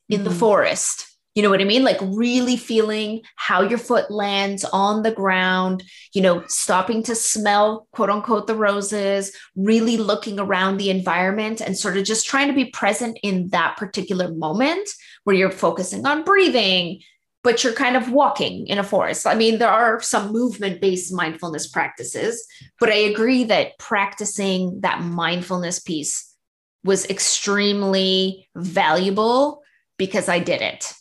in 0.09 0.21
mm-hmm. 0.21 0.29
the 0.29 0.35
forest. 0.35 1.07
You 1.35 1.43
know 1.43 1.51
what 1.51 1.61
I 1.61 1.65
mean? 1.65 1.85
Like 1.85 1.99
really 2.01 2.57
feeling 2.57 3.21
how 3.37 3.61
your 3.61 3.77
foot 3.77 4.11
lands 4.11 4.65
on 4.65 5.03
the 5.03 5.11
ground, 5.11 5.85
you 6.15 6.23
know, 6.23 6.43
stopping 6.47 7.03
to 7.03 7.15
smell, 7.15 7.87
quote 7.93 8.09
unquote, 8.09 8.47
the 8.47 8.55
roses, 8.55 9.37
really 9.55 9.99
looking 9.99 10.41
around 10.41 10.79
the 10.79 10.89
environment 10.89 11.61
and 11.61 11.77
sort 11.77 11.99
of 11.99 12.05
just 12.05 12.27
trying 12.27 12.49
to 12.49 12.55
be 12.55 12.71
present 12.71 13.19
in 13.23 13.49
that 13.49 13.77
particular 13.77 14.33
moment 14.33 14.89
where 15.25 15.37
you're 15.37 15.51
focusing 15.51 16.07
on 16.07 16.25
breathing, 16.25 17.03
but 17.47 17.63
you're 17.63 17.73
kind 17.73 17.97
of 17.97 18.11
walking 18.11 18.67
in 18.67 18.77
a 18.77 18.83
forest. 18.83 19.25
I 19.25 19.37
mean, 19.37 19.59
there 19.59 19.71
are 19.71 20.03
some 20.03 20.33
movement 20.33 20.81
based 20.81 21.15
mindfulness 21.15 21.69
practices, 21.69 22.45
but 22.81 22.89
I 22.89 22.97
agree 22.97 23.45
that 23.45 23.79
practicing 23.79 24.81
that 24.81 25.01
mindfulness 25.01 25.79
piece 25.79 26.35
was 26.83 27.09
extremely 27.09 28.49
valuable 28.57 29.63
because 29.97 30.29
I 30.29 30.41
did 30.41 30.61
it. 30.61 30.93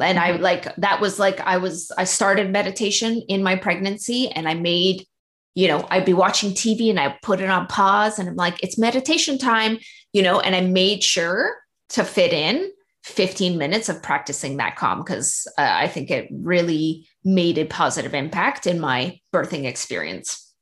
And 0.00 0.18
I 0.18 0.32
mm-hmm. 0.32 0.42
like 0.42 0.74
that 0.76 1.02
was 1.02 1.18
like 1.18 1.38
I 1.40 1.58
was 1.58 1.92
I 1.98 2.04
started 2.04 2.50
meditation 2.50 3.20
in 3.28 3.42
my 3.42 3.56
pregnancy 3.56 4.30
and 4.30 4.48
I 4.48 4.54
made 4.54 5.04
you 5.54 5.68
know 5.68 5.86
I'd 5.90 6.06
be 6.06 6.14
watching 6.14 6.52
TV 6.52 6.88
and 6.88 6.98
I 6.98 7.18
put 7.20 7.42
it 7.42 7.50
on 7.50 7.66
pause 7.66 8.18
and 8.18 8.26
I'm 8.26 8.36
like 8.36 8.58
it's 8.62 8.78
meditation 8.78 9.36
time 9.36 9.76
you 10.14 10.22
know 10.22 10.40
and 10.40 10.56
I 10.56 10.62
made 10.62 11.02
sure 11.02 11.56
to 11.90 12.04
fit 12.04 12.32
in 12.32 12.70
15 13.04 13.56
minutes 13.56 13.88
of 13.88 14.02
practicing 14.02 14.58
that 14.58 14.76
calm 14.76 14.98
because 14.98 15.46
uh, 15.58 15.62
I 15.62 15.88
think 15.88 16.10
it 16.10 16.28
really 16.30 17.08
made 17.24 17.58
a 17.58 17.64
positive 17.64 18.14
impact 18.14 18.66
in 18.66 18.78
my 18.78 19.20
birthing 19.32 19.64
experience. 19.64 20.52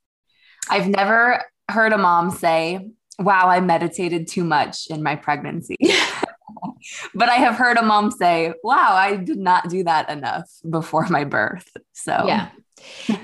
I've 0.70 0.88
never 0.88 1.42
heard 1.68 1.92
a 1.92 1.98
mom 1.98 2.30
say, 2.30 2.86
Wow, 3.18 3.48
I 3.48 3.58
meditated 3.58 4.28
too 4.28 4.44
much 4.44 4.86
in 4.88 5.02
my 5.02 5.16
pregnancy. 5.16 5.76
but 7.14 7.28
I 7.28 7.34
have 7.34 7.56
heard 7.56 7.76
a 7.76 7.82
mom 7.82 8.12
say, 8.12 8.52
Wow, 8.62 8.94
I 8.94 9.16
did 9.16 9.38
not 9.38 9.68
do 9.68 9.82
that 9.84 10.08
enough 10.08 10.48
before 10.68 11.08
my 11.08 11.24
birth. 11.24 11.68
So, 11.92 12.24
yeah. 12.26 12.50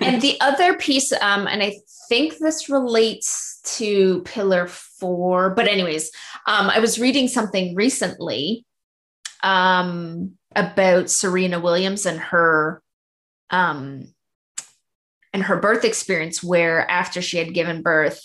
and 0.01 0.21
the 0.21 0.41
other 0.41 0.77
piece, 0.77 1.13
um, 1.13 1.47
and 1.47 1.63
I 1.63 1.77
think 2.09 2.39
this 2.39 2.69
relates 2.69 3.61
to 3.77 4.23
pillar 4.23 4.67
four, 4.67 5.51
but, 5.51 5.69
anyways, 5.69 6.11
um, 6.47 6.69
I 6.69 6.81
was 6.81 6.99
reading 6.99 7.29
something 7.29 7.77
recently 7.77 8.67
um, 9.45 10.33
about 10.57 11.11
Serena 11.11 11.61
Williams 11.61 12.07
and 12.07 12.19
her 12.19 12.83
um, 13.51 14.09
and 15.33 15.43
her 15.43 15.61
birth 15.61 15.85
experience, 15.85 16.43
where 16.43 16.91
after 16.91 17.21
she 17.21 17.39
had 17.39 17.55
given 17.55 17.83
birth, 17.83 18.21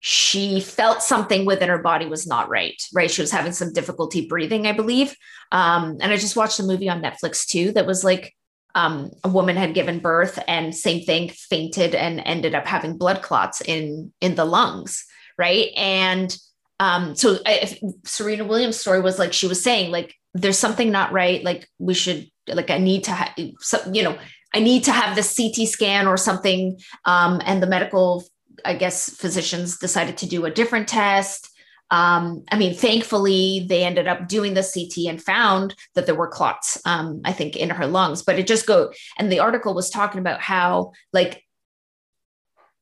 she 0.00 0.60
felt 0.60 1.02
something 1.02 1.44
within 1.44 1.68
her 1.68 1.82
body 1.82 2.06
was 2.06 2.26
not 2.26 2.48
right. 2.48 2.80
Right, 2.94 3.10
she 3.10 3.20
was 3.20 3.30
having 3.30 3.52
some 3.52 3.72
difficulty 3.72 4.26
breathing, 4.26 4.66
I 4.66 4.72
believe. 4.72 5.14
Um, 5.52 5.98
and 6.00 6.12
I 6.12 6.16
just 6.16 6.36
watched 6.36 6.60
a 6.60 6.64
movie 6.64 6.88
on 6.88 7.02
Netflix 7.02 7.46
too 7.46 7.72
that 7.72 7.86
was 7.86 8.02
like 8.02 8.34
um, 8.74 9.10
a 9.24 9.28
woman 9.28 9.56
had 9.56 9.74
given 9.74 9.98
birth 9.98 10.38
and 10.48 10.74
same 10.74 11.04
thing, 11.04 11.28
fainted 11.28 11.94
and 11.94 12.22
ended 12.24 12.54
up 12.54 12.66
having 12.66 12.96
blood 12.96 13.22
clots 13.22 13.60
in 13.60 14.12
in 14.20 14.36
the 14.36 14.44
lungs. 14.46 15.04
Right, 15.36 15.70
and 15.76 16.36
um, 16.80 17.14
so 17.14 17.38
I, 17.44 17.78
Serena 18.04 18.44
Williams' 18.44 18.78
story 18.78 19.00
was 19.00 19.18
like 19.18 19.32
she 19.32 19.46
was 19.46 19.62
saying, 19.62 19.90
like, 19.90 20.14
there's 20.34 20.58
something 20.58 20.90
not 20.90 21.12
right. 21.12 21.42
Like, 21.42 21.68
we 21.78 21.94
should, 21.94 22.30
like, 22.46 22.70
I 22.70 22.78
need 22.78 23.04
to 23.04 23.12
have, 23.12 23.32
you 23.36 24.02
know, 24.02 24.16
I 24.54 24.60
need 24.60 24.84
to 24.84 24.92
have 24.92 25.16
the 25.16 25.22
CT 25.22 25.68
scan 25.68 26.06
or 26.06 26.16
something. 26.16 26.78
Um, 27.04 27.40
and 27.44 27.62
the 27.62 27.66
medical, 27.66 28.24
I 28.64 28.74
guess, 28.74 29.10
physicians 29.10 29.78
decided 29.78 30.18
to 30.18 30.26
do 30.26 30.44
a 30.44 30.50
different 30.50 30.88
test. 30.88 31.50
Um, 31.90 32.44
I 32.52 32.58
mean, 32.58 32.74
thankfully, 32.74 33.66
they 33.68 33.82
ended 33.82 34.06
up 34.06 34.28
doing 34.28 34.54
the 34.54 34.62
CT 34.62 35.08
and 35.08 35.22
found 35.22 35.74
that 35.94 36.06
there 36.06 36.14
were 36.14 36.28
clots, 36.28 36.80
um, 36.84 37.22
I 37.24 37.32
think, 37.32 37.56
in 37.56 37.70
her 37.70 37.86
lungs. 37.86 38.22
But 38.22 38.38
it 38.38 38.46
just 38.46 38.66
go, 38.66 38.92
and 39.16 39.32
the 39.32 39.40
article 39.40 39.74
was 39.74 39.90
talking 39.90 40.20
about 40.20 40.40
how, 40.40 40.92
like, 41.12 41.42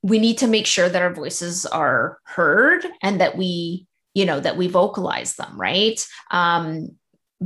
we 0.02 0.18
need 0.18 0.38
to 0.38 0.46
make 0.46 0.66
sure 0.66 0.88
that 0.88 1.02
our 1.02 1.12
voices 1.12 1.66
are 1.66 2.18
heard 2.24 2.84
and 3.02 3.20
that 3.20 3.36
we 3.36 3.85
you 4.16 4.24
know 4.24 4.40
that 4.40 4.56
we 4.56 4.66
vocalize 4.66 5.36
them 5.36 5.60
right? 5.60 6.04
Um, 6.30 6.96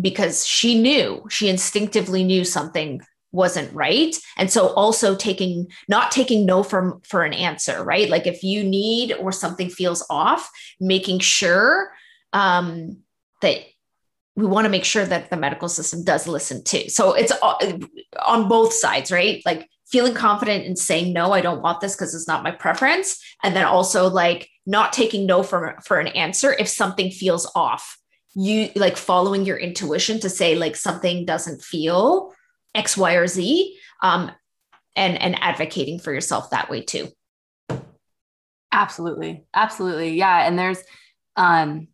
because 0.01 0.47
she 0.47 0.81
knew 0.81 1.27
she 1.29 1.49
instinctively 1.49 2.23
knew 2.23 2.45
something 2.45 3.01
wasn't 3.33 3.73
right. 3.73 4.17
And 4.37 4.51
so 4.51 4.69
also 4.75 5.17
taking 5.17 5.67
not 5.89 6.13
taking 6.13 6.47
no 6.47 6.63
from 6.63 7.01
for 7.03 7.25
an 7.25 7.33
answer 7.33 7.83
right? 7.83 8.09
Like 8.09 8.27
if 8.27 8.45
you 8.45 8.63
need 8.63 9.13
or 9.15 9.33
something 9.33 9.69
feels 9.69 10.05
off 10.09 10.49
making 10.81 11.19
sure 11.19 11.93
um, 12.33 12.99
that 13.43 13.59
we 14.37 14.47
want 14.47 14.65
to 14.65 14.71
make 14.71 14.85
sure 14.85 15.05
that 15.05 15.29
the 15.29 15.37
medical 15.37 15.69
system 15.69 16.05
does 16.05 16.29
listen 16.29 16.63
too. 16.63 16.89
So 16.89 17.15
it's 17.15 17.33
on 18.25 18.49
both 18.49 18.73
sides 18.73 19.11
right? 19.11 19.43
Like 19.45 19.69
feeling 19.91 20.15
confident 20.15 20.65
in 20.65 20.77
saying 20.77 21.13
no 21.13 21.33
i 21.33 21.41
don't 21.41 21.63
want 21.63 21.81
this 21.81 21.95
because 21.95 22.15
it's 22.15 22.29
not 22.29 22.45
my 22.45 22.51
preference. 22.51 23.21
And 23.43 23.57
then 23.57 23.65
also 23.65 24.09
like 24.09 24.49
not 24.67 24.93
taking 24.93 25.27
no 25.27 25.43
for 25.43 25.79
for 25.85 25.99
an 25.99 26.09
answer 26.09 26.55
if 26.59 26.69
something 26.69 27.11
feels 27.11 27.51
off. 27.55 27.99
You 28.35 28.71
like 28.77 28.97
following 28.97 29.45
your 29.45 29.57
intuition 29.57 30.21
to 30.21 30.29
say 30.29 30.55
like 30.55 30.77
something 30.77 31.25
doesn't 31.25 31.63
feel 31.63 32.33
x 32.75 32.97
y 32.97 33.15
or 33.15 33.27
z 33.27 33.77
um 34.03 34.31
and 34.95 35.21
and 35.21 35.37
advocating 35.41 35.99
for 35.99 36.13
yourself 36.13 36.51
that 36.51 36.71
way 36.71 36.83
too. 36.83 37.09
Absolutely. 38.73 39.45
Absolutely. 39.53 40.15
Yeah. 40.17 40.47
And 40.47 40.59
there's 40.59 40.83
um 41.37 41.89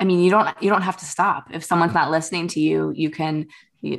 i 0.00 0.04
mean 0.04 0.20
you 0.20 0.30
don't 0.30 0.48
you 0.62 0.70
don't 0.70 0.82
have 0.82 0.98
to 0.98 1.04
stop. 1.04 1.48
If 1.52 1.64
someone's 1.64 1.94
not 1.94 2.10
listening 2.10 2.48
to 2.48 2.60
you 2.60 2.92
you 2.94 3.10
can 3.10 3.48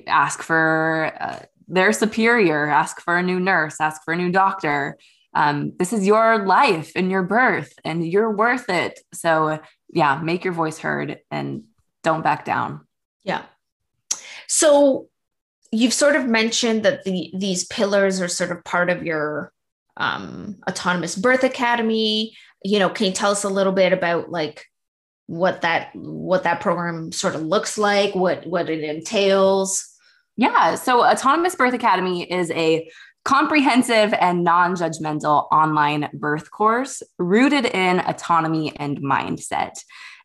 ask 0.07 0.41
for 0.41 1.11
uh, 1.19 1.39
their 1.67 1.93
superior, 1.93 2.67
ask 2.67 3.01
for 3.01 3.17
a 3.17 3.23
new 3.23 3.39
nurse, 3.39 3.79
ask 3.79 4.03
for 4.03 4.13
a 4.13 4.17
new 4.17 4.31
doctor. 4.31 4.97
Um, 5.33 5.73
this 5.77 5.93
is 5.93 6.05
your 6.05 6.45
life 6.45 6.91
and 6.95 7.09
your 7.09 7.23
birth, 7.23 7.73
and 7.83 8.07
you're 8.07 8.31
worth 8.31 8.69
it. 8.69 8.99
So, 9.13 9.59
yeah, 9.89 10.21
make 10.21 10.43
your 10.43 10.53
voice 10.53 10.77
heard 10.77 11.19
and 11.31 11.63
don't 12.03 12.23
back 12.23 12.45
down. 12.45 12.81
Yeah. 13.23 13.43
So, 14.47 15.07
you've 15.71 15.93
sort 15.93 16.15
of 16.15 16.27
mentioned 16.27 16.83
that 16.83 17.03
the 17.03 17.33
these 17.35 17.65
pillars 17.65 18.21
are 18.21 18.27
sort 18.27 18.51
of 18.51 18.63
part 18.63 18.89
of 18.89 19.03
your 19.03 19.51
um, 19.97 20.57
autonomous 20.69 21.15
birth 21.15 21.43
academy. 21.43 22.35
You 22.63 22.79
know, 22.79 22.89
can 22.89 23.07
you 23.07 23.13
tell 23.13 23.31
us 23.31 23.43
a 23.43 23.49
little 23.49 23.73
bit 23.73 23.91
about 23.91 24.29
like 24.29 24.65
what 25.27 25.61
that 25.61 25.89
what 25.95 26.43
that 26.43 26.61
program 26.61 27.11
sort 27.11 27.35
of 27.35 27.41
looks 27.41 27.77
like, 27.77 28.13
what 28.13 28.45
what 28.45 28.69
it 28.69 28.83
entails? 28.83 29.92
Yeah. 30.35 30.75
So, 30.75 31.05
Autonomous 31.05 31.55
Birth 31.55 31.73
Academy 31.73 32.23
is 32.23 32.49
a 32.51 32.89
comprehensive 33.23 34.13
and 34.13 34.43
non 34.43 34.75
judgmental 34.75 35.47
online 35.51 36.09
birth 36.13 36.51
course 36.51 37.03
rooted 37.17 37.65
in 37.65 37.99
autonomy 37.99 38.75
and 38.75 38.99
mindset. 39.01 39.73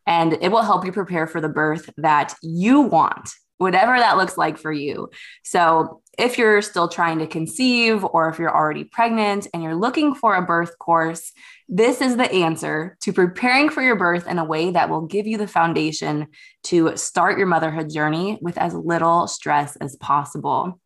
And 0.07 0.39
it 0.41 0.51
will 0.51 0.63
help 0.63 0.87
you 0.87 0.93
prepare 0.93 1.27
for 1.27 1.41
the 1.41 1.51
birth 1.51 1.91
that 1.99 2.35
you 2.43 2.81
want, 2.81 3.31
whatever 3.59 3.99
that 3.99 4.17
looks 4.17 4.39
like 4.39 4.57
for 4.57 4.73
you. 4.73 5.11
So, 5.45 6.01
if 6.19 6.37
you're 6.37 6.61
still 6.63 6.89
trying 6.89 7.21
to 7.21 7.27
conceive 7.27 8.05
or 8.05 8.29
if 8.29 8.39
you're 8.39 8.55
already 8.55 8.85
pregnant 8.85 9.47
and 9.55 9.63
you're 9.63 9.77
looking 9.77 10.15
for 10.15 10.35
a 10.35 10.43
birth 10.43 10.77
course, 10.79 11.33
this 11.69 12.01
is 12.01 12.17
the 12.17 12.31
answer 12.33 12.97
to 13.03 13.13
preparing 13.13 13.69
for 13.69 13.83
your 13.83 13.95
birth 13.95 14.27
in 14.27 14.39
a 14.39 14.45
way 14.45 14.73
that 14.73 14.91
will 14.91 15.03
give 15.03 15.27
you 15.27 15.39
the 15.39 15.47
foundation 15.47 16.27
to 16.65 16.97
start 16.97 17.39
your 17.39 17.47
motherhood 17.47 17.89
journey 17.89 18.39
with 18.43 18.59
as 18.59 18.75
little 18.75 19.29
stress 19.29 19.77
as 19.77 19.95
possible. 19.97 20.81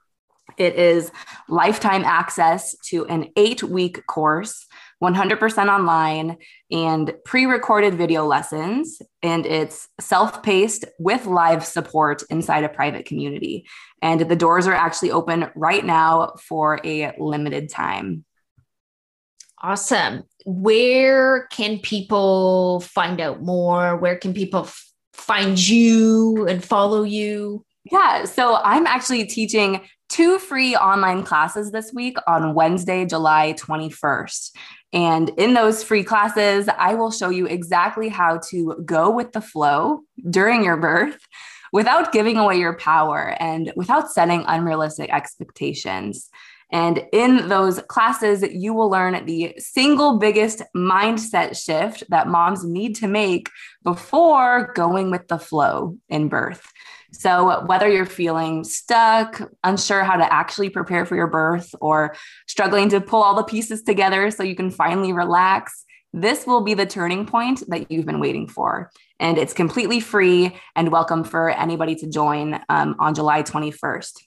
It 0.59 0.75
is 0.75 1.11
lifetime 1.49 2.05
access 2.05 2.77
to 2.89 3.07
an 3.07 3.31
eight 3.37 3.63
week 3.63 4.07
course 4.07 4.67
100% 5.03 5.69
online 5.69 6.37
and 6.71 7.13
pre 7.25 7.47
recorded 7.47 7.95
video 7.95 8.25
lessons. 8.25 9.03
And 9.23 9.45
it's 9.45 9.89
self 10.01 10.43
paced 10.43 10.85
with 10.99 11.27
live 11.27 11.65
support 11.65 12.23
inside 12.31 12.65
a 12.65 12.69
private 12.69 13.05
community. 13.05 13.67
And 14.01 14.21
the 14.21 14.37
doors 14.37 14.67
are 14.67 14.75
actually 14.75 15.11
open 15.11 15.51
right 15.57 15.85
now 15.85 16.35
for 16.41 16.81
a 16.85 17.13
limited 17.19 17.69
time. 17.69 18.25
Awesome. 19.61 20.25
Where 20.45 21.47
can 21.53 21.79
people 21.79 22.81
find 22.81 23.21
out 23.21 23.43
more? 23.43 23.97
Where 23.97 24.17
can 24.17 24.35
people 24.35 24.63
f- 24.63 24.93
find 25.13 25.57
you 25.57 26.47
and 26.49 26.65
follow 26.65 27.05
you? 27.05 27.65
Yeah, 27.91 28.25
so 28.25 28.57
I'm 28.57 28.87
actually 28.87 29.25
teaching 29.27 29.81
two 30.09 30.39
free 30.39 30.77
online 30.77 31.23
classes 31.23 31.71
this 31.71 31.93
week 31.93 32.17
on 32.27 32.55
Wednesday, 32.55 33.07
July 33.07 33.55
21st. 33.57 34.51
And 34.93 35.31
in 35.39 35.55
those 35.55 35.83
free 35.83 36.05
classes, 36.05 36.69
I 36.77 36.95
will 36.95 37.11
show 37.11 37.31
you 37.31 37.47
exactly 37.47 38.09
how 38.09 38.41
to 38.51 38.77
go 38.85 39.11
with 39.11 39.33
the 39.33 39.41
flow 39.41 40.01
during 40.29 40.63
your 40.63 40.77
birth 40.77 41.19
without 41.73 42.13
giving 42.13 42.37
away 42.37 42.59
your 42.59 42.77
power 42.77 43.35
and 43.41 43.73
without 43.75 44.11
setting 44.11 44.45
unrealistic 44.47 45.11
expectations. 45.13 46.29
And 46.71 47.05
in 47.13 47.49
those 47.49 47.81
classes, 47.83 48.43
you 48.51 48.73
will 48.73 48.89
learn 48.89 49.27
the 49.27 49.55
single 49.59 50.19
biggest 50.19 50.63
mindset 50.75 51.63
shift 51.63 52.05
that 52.09 52.29
moms 52.29 52.65
need 52.65 52.97
to 52.97 53.09
make 53.09 53.51
before 53.85 54.73
going 54.75 55.11
with 55.11 55.29
the 55.29 55.39
flow 55.39 55.99
in 56.09 56.29
birth. 56.29 56.72
So, 57.23 57.65
whether 57.67 57.89
you're 57.89 58.05
feeling 58.05 58.65
stuck, 58.65 59.49
unsure 59.63 60.03
how 60.03 60.17
to 60.17 60.33
actually 60.33 60.71
prepare 60.71 61.07
for 61.07 61.15
your 61.15 61.29
birth, 61.29 61.73
or 61.81 62.17
struggling 62.49 62.89
to 62.89 63.01
pull 63.01 63.23
all 63.23 63.37
the 63.37 63.45
pieces 63.45 63.85
together 63.85 64.33
so 64.33 64.43
you 64.43 64.57
can 64.57 64.73
finally 64.73 65.13
relax, 65.13 65.85
this 66.13 66.49
will 66.49 66.63
be 66.63 66.75
the 66.75 66.85
turning 66.85 67.25
point 67.25 67.63
that 67.69 67.93
you've 67.93 68.07
been 68.07 68.19
waiting 68.19 68.49
for. 68.49 68.91
And 69.21 69.39
it's 69.39 69.53
completely 69.53 70.01
free 70.01 70.59
and 70.75 70.91
welcome 70.91 71.23
for 71.23 71.51
anybody 71.51 71.95
to 71.95 72.09
join 72.09 72.61
um, 72.69 72.97
on 72.99 73.15
July 73.15 73.45
21st. 73.45 74.25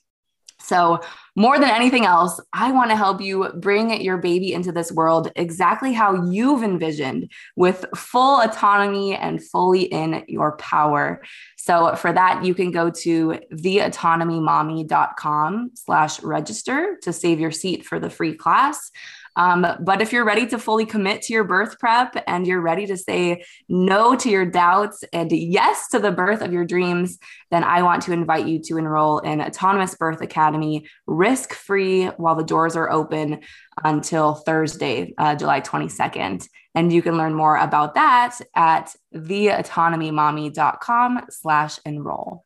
So, 0.66 1.00
more 1.38 1.58
than 1.58 1.68
anything 1.70 2.06
else, 2.06 2.40
I 2.52 2.72
want 2.72 2.90
to 2.90 2.96
help 2.96 3.20
you 3.20 3.50
bring 3.56 4.00
your 4.00 4.16
baby 4.16 4.52
into 4.52 4.72
this 4.72 4.90
world 4.90 5.30
exactly 5.36 5.92
how 5.92 6.28
you've 6.28 6.64
envisioned 6.64 7.30
with 7.56 7.84
full 7.94 8.40
autonomy 8.40 9.14
and 9.14 9.44
fully 9.44 9.82
in 9.82 10.24
your 10.26 10.56
power. 10.56 11.22
So, 11.56 11.94
for 11.94 12.12
that, 12.12 12.44
you 12.44 12.52
can 12.54 12.72
go 12.72 12.90
to 12.90 13.38
theautonomymommy.com 13.52 15.70
slash 15.74 16.20
register 16.22 16.98
to 17.02 17.12
save 17.12 17.38
your 17.38 17.52
seat 17.52 17.86
for 17.86 18.00
the 18.00 18.10
free 18.10 18.34
class. 18.34 18.90
Um, 19.36 19.66
but 19.80 20.00
if 20.00 20.12
you're 20.12 20.24
ready 20.24 20.46
to 20.46 20.58
fully 20.58 20.86
commit 20.86 21.22
to 21.22 21.32
your 21.32 21.44
birth 21.44 21.78
prep 21.78 22.16
and 22.26 22.46
you're 22.46 22.60
ready 22.60 22.86
to 22.86 22.96
say 22.96 23.44
no 23.68 24.16
to 24.16 24.30
your 24.30 24.46
doubts 24.46 25.04
and 25.12 25.30
yes 25.30 25.88
to 25.88 25.98
the 25.98 26.10
birth 26.10 26.40
of 26.40 26.52
your 26.52 26.64
dreams, 26.64 27.18
then 27.50 27.62
I 27.62 27.82
want 27.82 28.02
to 28.04 28.12
invite 28.12 28.46
you 28.46 28.60
to 28.62 28.78
enroll 28.78 29.18
in 29.18 29.40
Autonomous 29.40 29.94
Birth 29.94 30.22
Academy 30.22 30.86
risk 31.06 31.52
free 31.52 32.06
while 32.06 32.34
the 32.34 32.44
doors 32.44 32.76
are 32.76 32.90
open 32.90 33.40
until 33.84 34.34
Thursday, 34.34 35.12
uh, 35.18 35.34
July 35.34 35.60
22nd. 35.60 36.48
And 36.74 36.92
you 36.92 37.02
can 37.02 37.16
learn 37.16 37.34
more 37.34 37.56
about 37.56 37.94
that 37.94 38.38
at 38.54 38.94
theautonomymommy.com 39.14 41.20
slash 41.30 41.78
enroll. 41.84 42.44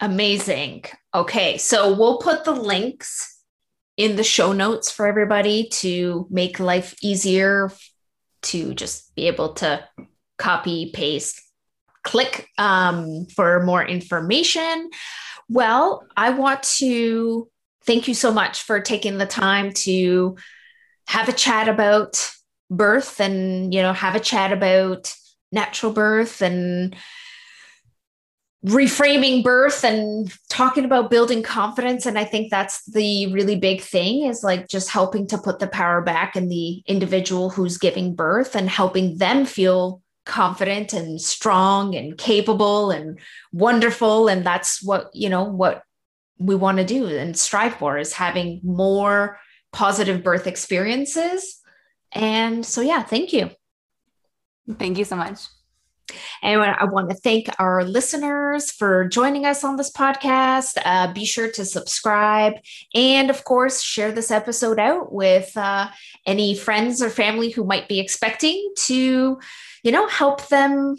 Amazing. 0.00 0.84
Okay, 1.14 1.58
so 1.58 1.94
we'll 1.94 2.18
put 2.18 2.44
the 2.44 2.52
links 2.52 3.33
in 3.96 4.16
the 4.16 4.24
show 4.24 4.52
notes 4.52 4.90
for 4.90 5.06
everybody 5.06 5.68
to 5.68 6.26
make 6.30 6.58
life 6.58 6.94
easier 7.02 7.70
to 8.42 8.74
just 8.74 9.14
be 9.14 9.26
able 9.28 9.54
to 9.54 9.86
copy, 10.36 10.90
paste, 10.92 11.40
click 12.02 12.48
um, 12.58 13.26
for 13.26 13.62
more 13.64 13.84
information. 13.84 14.90
Well, 15.48 16.06
I 16.16 16.30
want 16.30 16.62
to 16.78 17.48
thank 17.86 18.08
you 18.08 18.14
so 18.14 18.32
much 18.32 18.62
for 18.62 18.80
taking 18.80 19.18
the 19.18 19.26
time 19.26 19.72
to 19.72 20.36
have 21.06 21.28
a 21.28 21.32
chat 21.32 21.68
about 21.68 22.30
birth 22.70 23.20
and, 23.20 23.72
you 23.72 23.82
know, 23.82 23.92
have 23.92 24.14
a 24.14 24.20
chat 24.20 24.52
about 24.52 25.14
natural 25.52 25.92
birth 25.92 26.42
and 26.42 26.96
reframing 28.64 29.44
birth 29.44 29.84
and 29.84 30.32
talking 30.48 30.86
about 30.86 31.10
building 31.10 31.42
confidence. 31.42 32.06
And 32.06 32.18
i 32.18 32.24
think 32.24 32.50
that's 32.50 32.84
the 32.86 33.30
really 33.32 33.56
big 33.56 33.82
thing 33.82 34.24
is 34.24 34.42
like 34.42 34.68
just 34.68 34.88
helping 34.88 35.26
to 35.28 35.38
put 35.38 35.58
the 35.58 35.66
power 35.66 36.00
back 36.00 36.34
in 36.34 36.48
the 36.48 36.82
individual 36.86 37.50
who's 37.50 37.76
giving 37.76 38.14
birth 38.14 38.56
and 38.56 38.68
helping 38.68 39.18
them 39.18 39.44
feel 39.44 40.02
confident 40.24 40.94
and 40.94 41.20
strong 41.20 41.94
and 41.94 42.16
capable 42.16 42.90
and 42.90 43.18
wonderful. 43.52 44.28
And 44.28 44.44
that's 44.44 44.82
what 44.82 45.10
you 45.12 45.28
know 45.28 45.44
what 45.44 45.82
we 46.38 46.54
want 46.54 46.78
to 46.78 46.84
do 46.84 47.06
and 47.06 47.38
strive 47.38 47.74
for 47.74 47.98
is 47.98 48.14
having 48.14 48.60
more 48.64 49.38
positive 49.72 50.22
birth 50.22 50.46
experiences. 50.46 51.60
And 52.12 52.64
so 52.64 52.80
yeah 52.80 53.02
thank 53.02 53.34
you. 53.34 53.50
Thank 54.78 54.96
you 54.96 55.04
so 55.04 55.16
much 55.16 55.53
and 56.42 56.60
I 56.62 56.84
want 56.84 57.10
to 57.10 57.16
thank 57.16 57.48
our 57.58 57.84
listeners 57.84 58.70
for 58.70 59.08
joining 59.08 59.46
us 59.46 59.64
on 59.64 59.76
this 59.76 59.90
podcast. 59.90 60.78
Uh, 60.84 61.12
be 61.12 61.24
sure 61.24 61.50
to 61.52 61.64
subscribe 61.64 62.54
and, 62.94 63.30
of 63.30 63.44
course, 63.44 63.82
share 63.82 64.12
this 64.12 64.30
episode 64.30 64.78
out 64.78 65.12
with 65.12 65.56
uh, 65.56 65.88
any 66.26 66.54
friends 66.54 67.02
or 67.02 67.10
family 67.10 67.50
who 67.50 67.64
might 67.64 67.88
be 67.88 68.00
expecting 68.00 68.72
to, 68.76 69.38
you 69.82 69.92
know, 69.92 70.08
help 70.08 70.48
them 70.48 70.96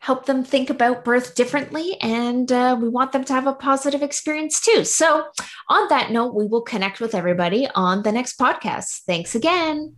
help 0.00 0.26
them 0.26 0.44
think 0.44 0.70
about 0.70 1.04
birth 1.04 1.34
differently. 1.34 1.96
And 2.00 2.52
uh, 2.52 2.78
we 2.80 2.88
want 2.88 3.10
them 3.10 3.24
to 3.24 3.32
have 3.32 3.48
a 3.48 3.54
positive 3.54 4.02
experience 4.02 4.60
too. 4.60 4.84
So 4.84 5.24
on 5.68 5.88
that 5.88 6.12
note 6.12 6.34
we 6.34 6.46
will 6.46 6.62
connect 6.62 7.00
with 7.00 7.12
everybody 7.12 7.66
on 7.74 8.02
the 8.02 8.12
next 8.12 8.38
podcast. 8.38 9.00
Thanks 9.04 9.34
again 9.34 9.96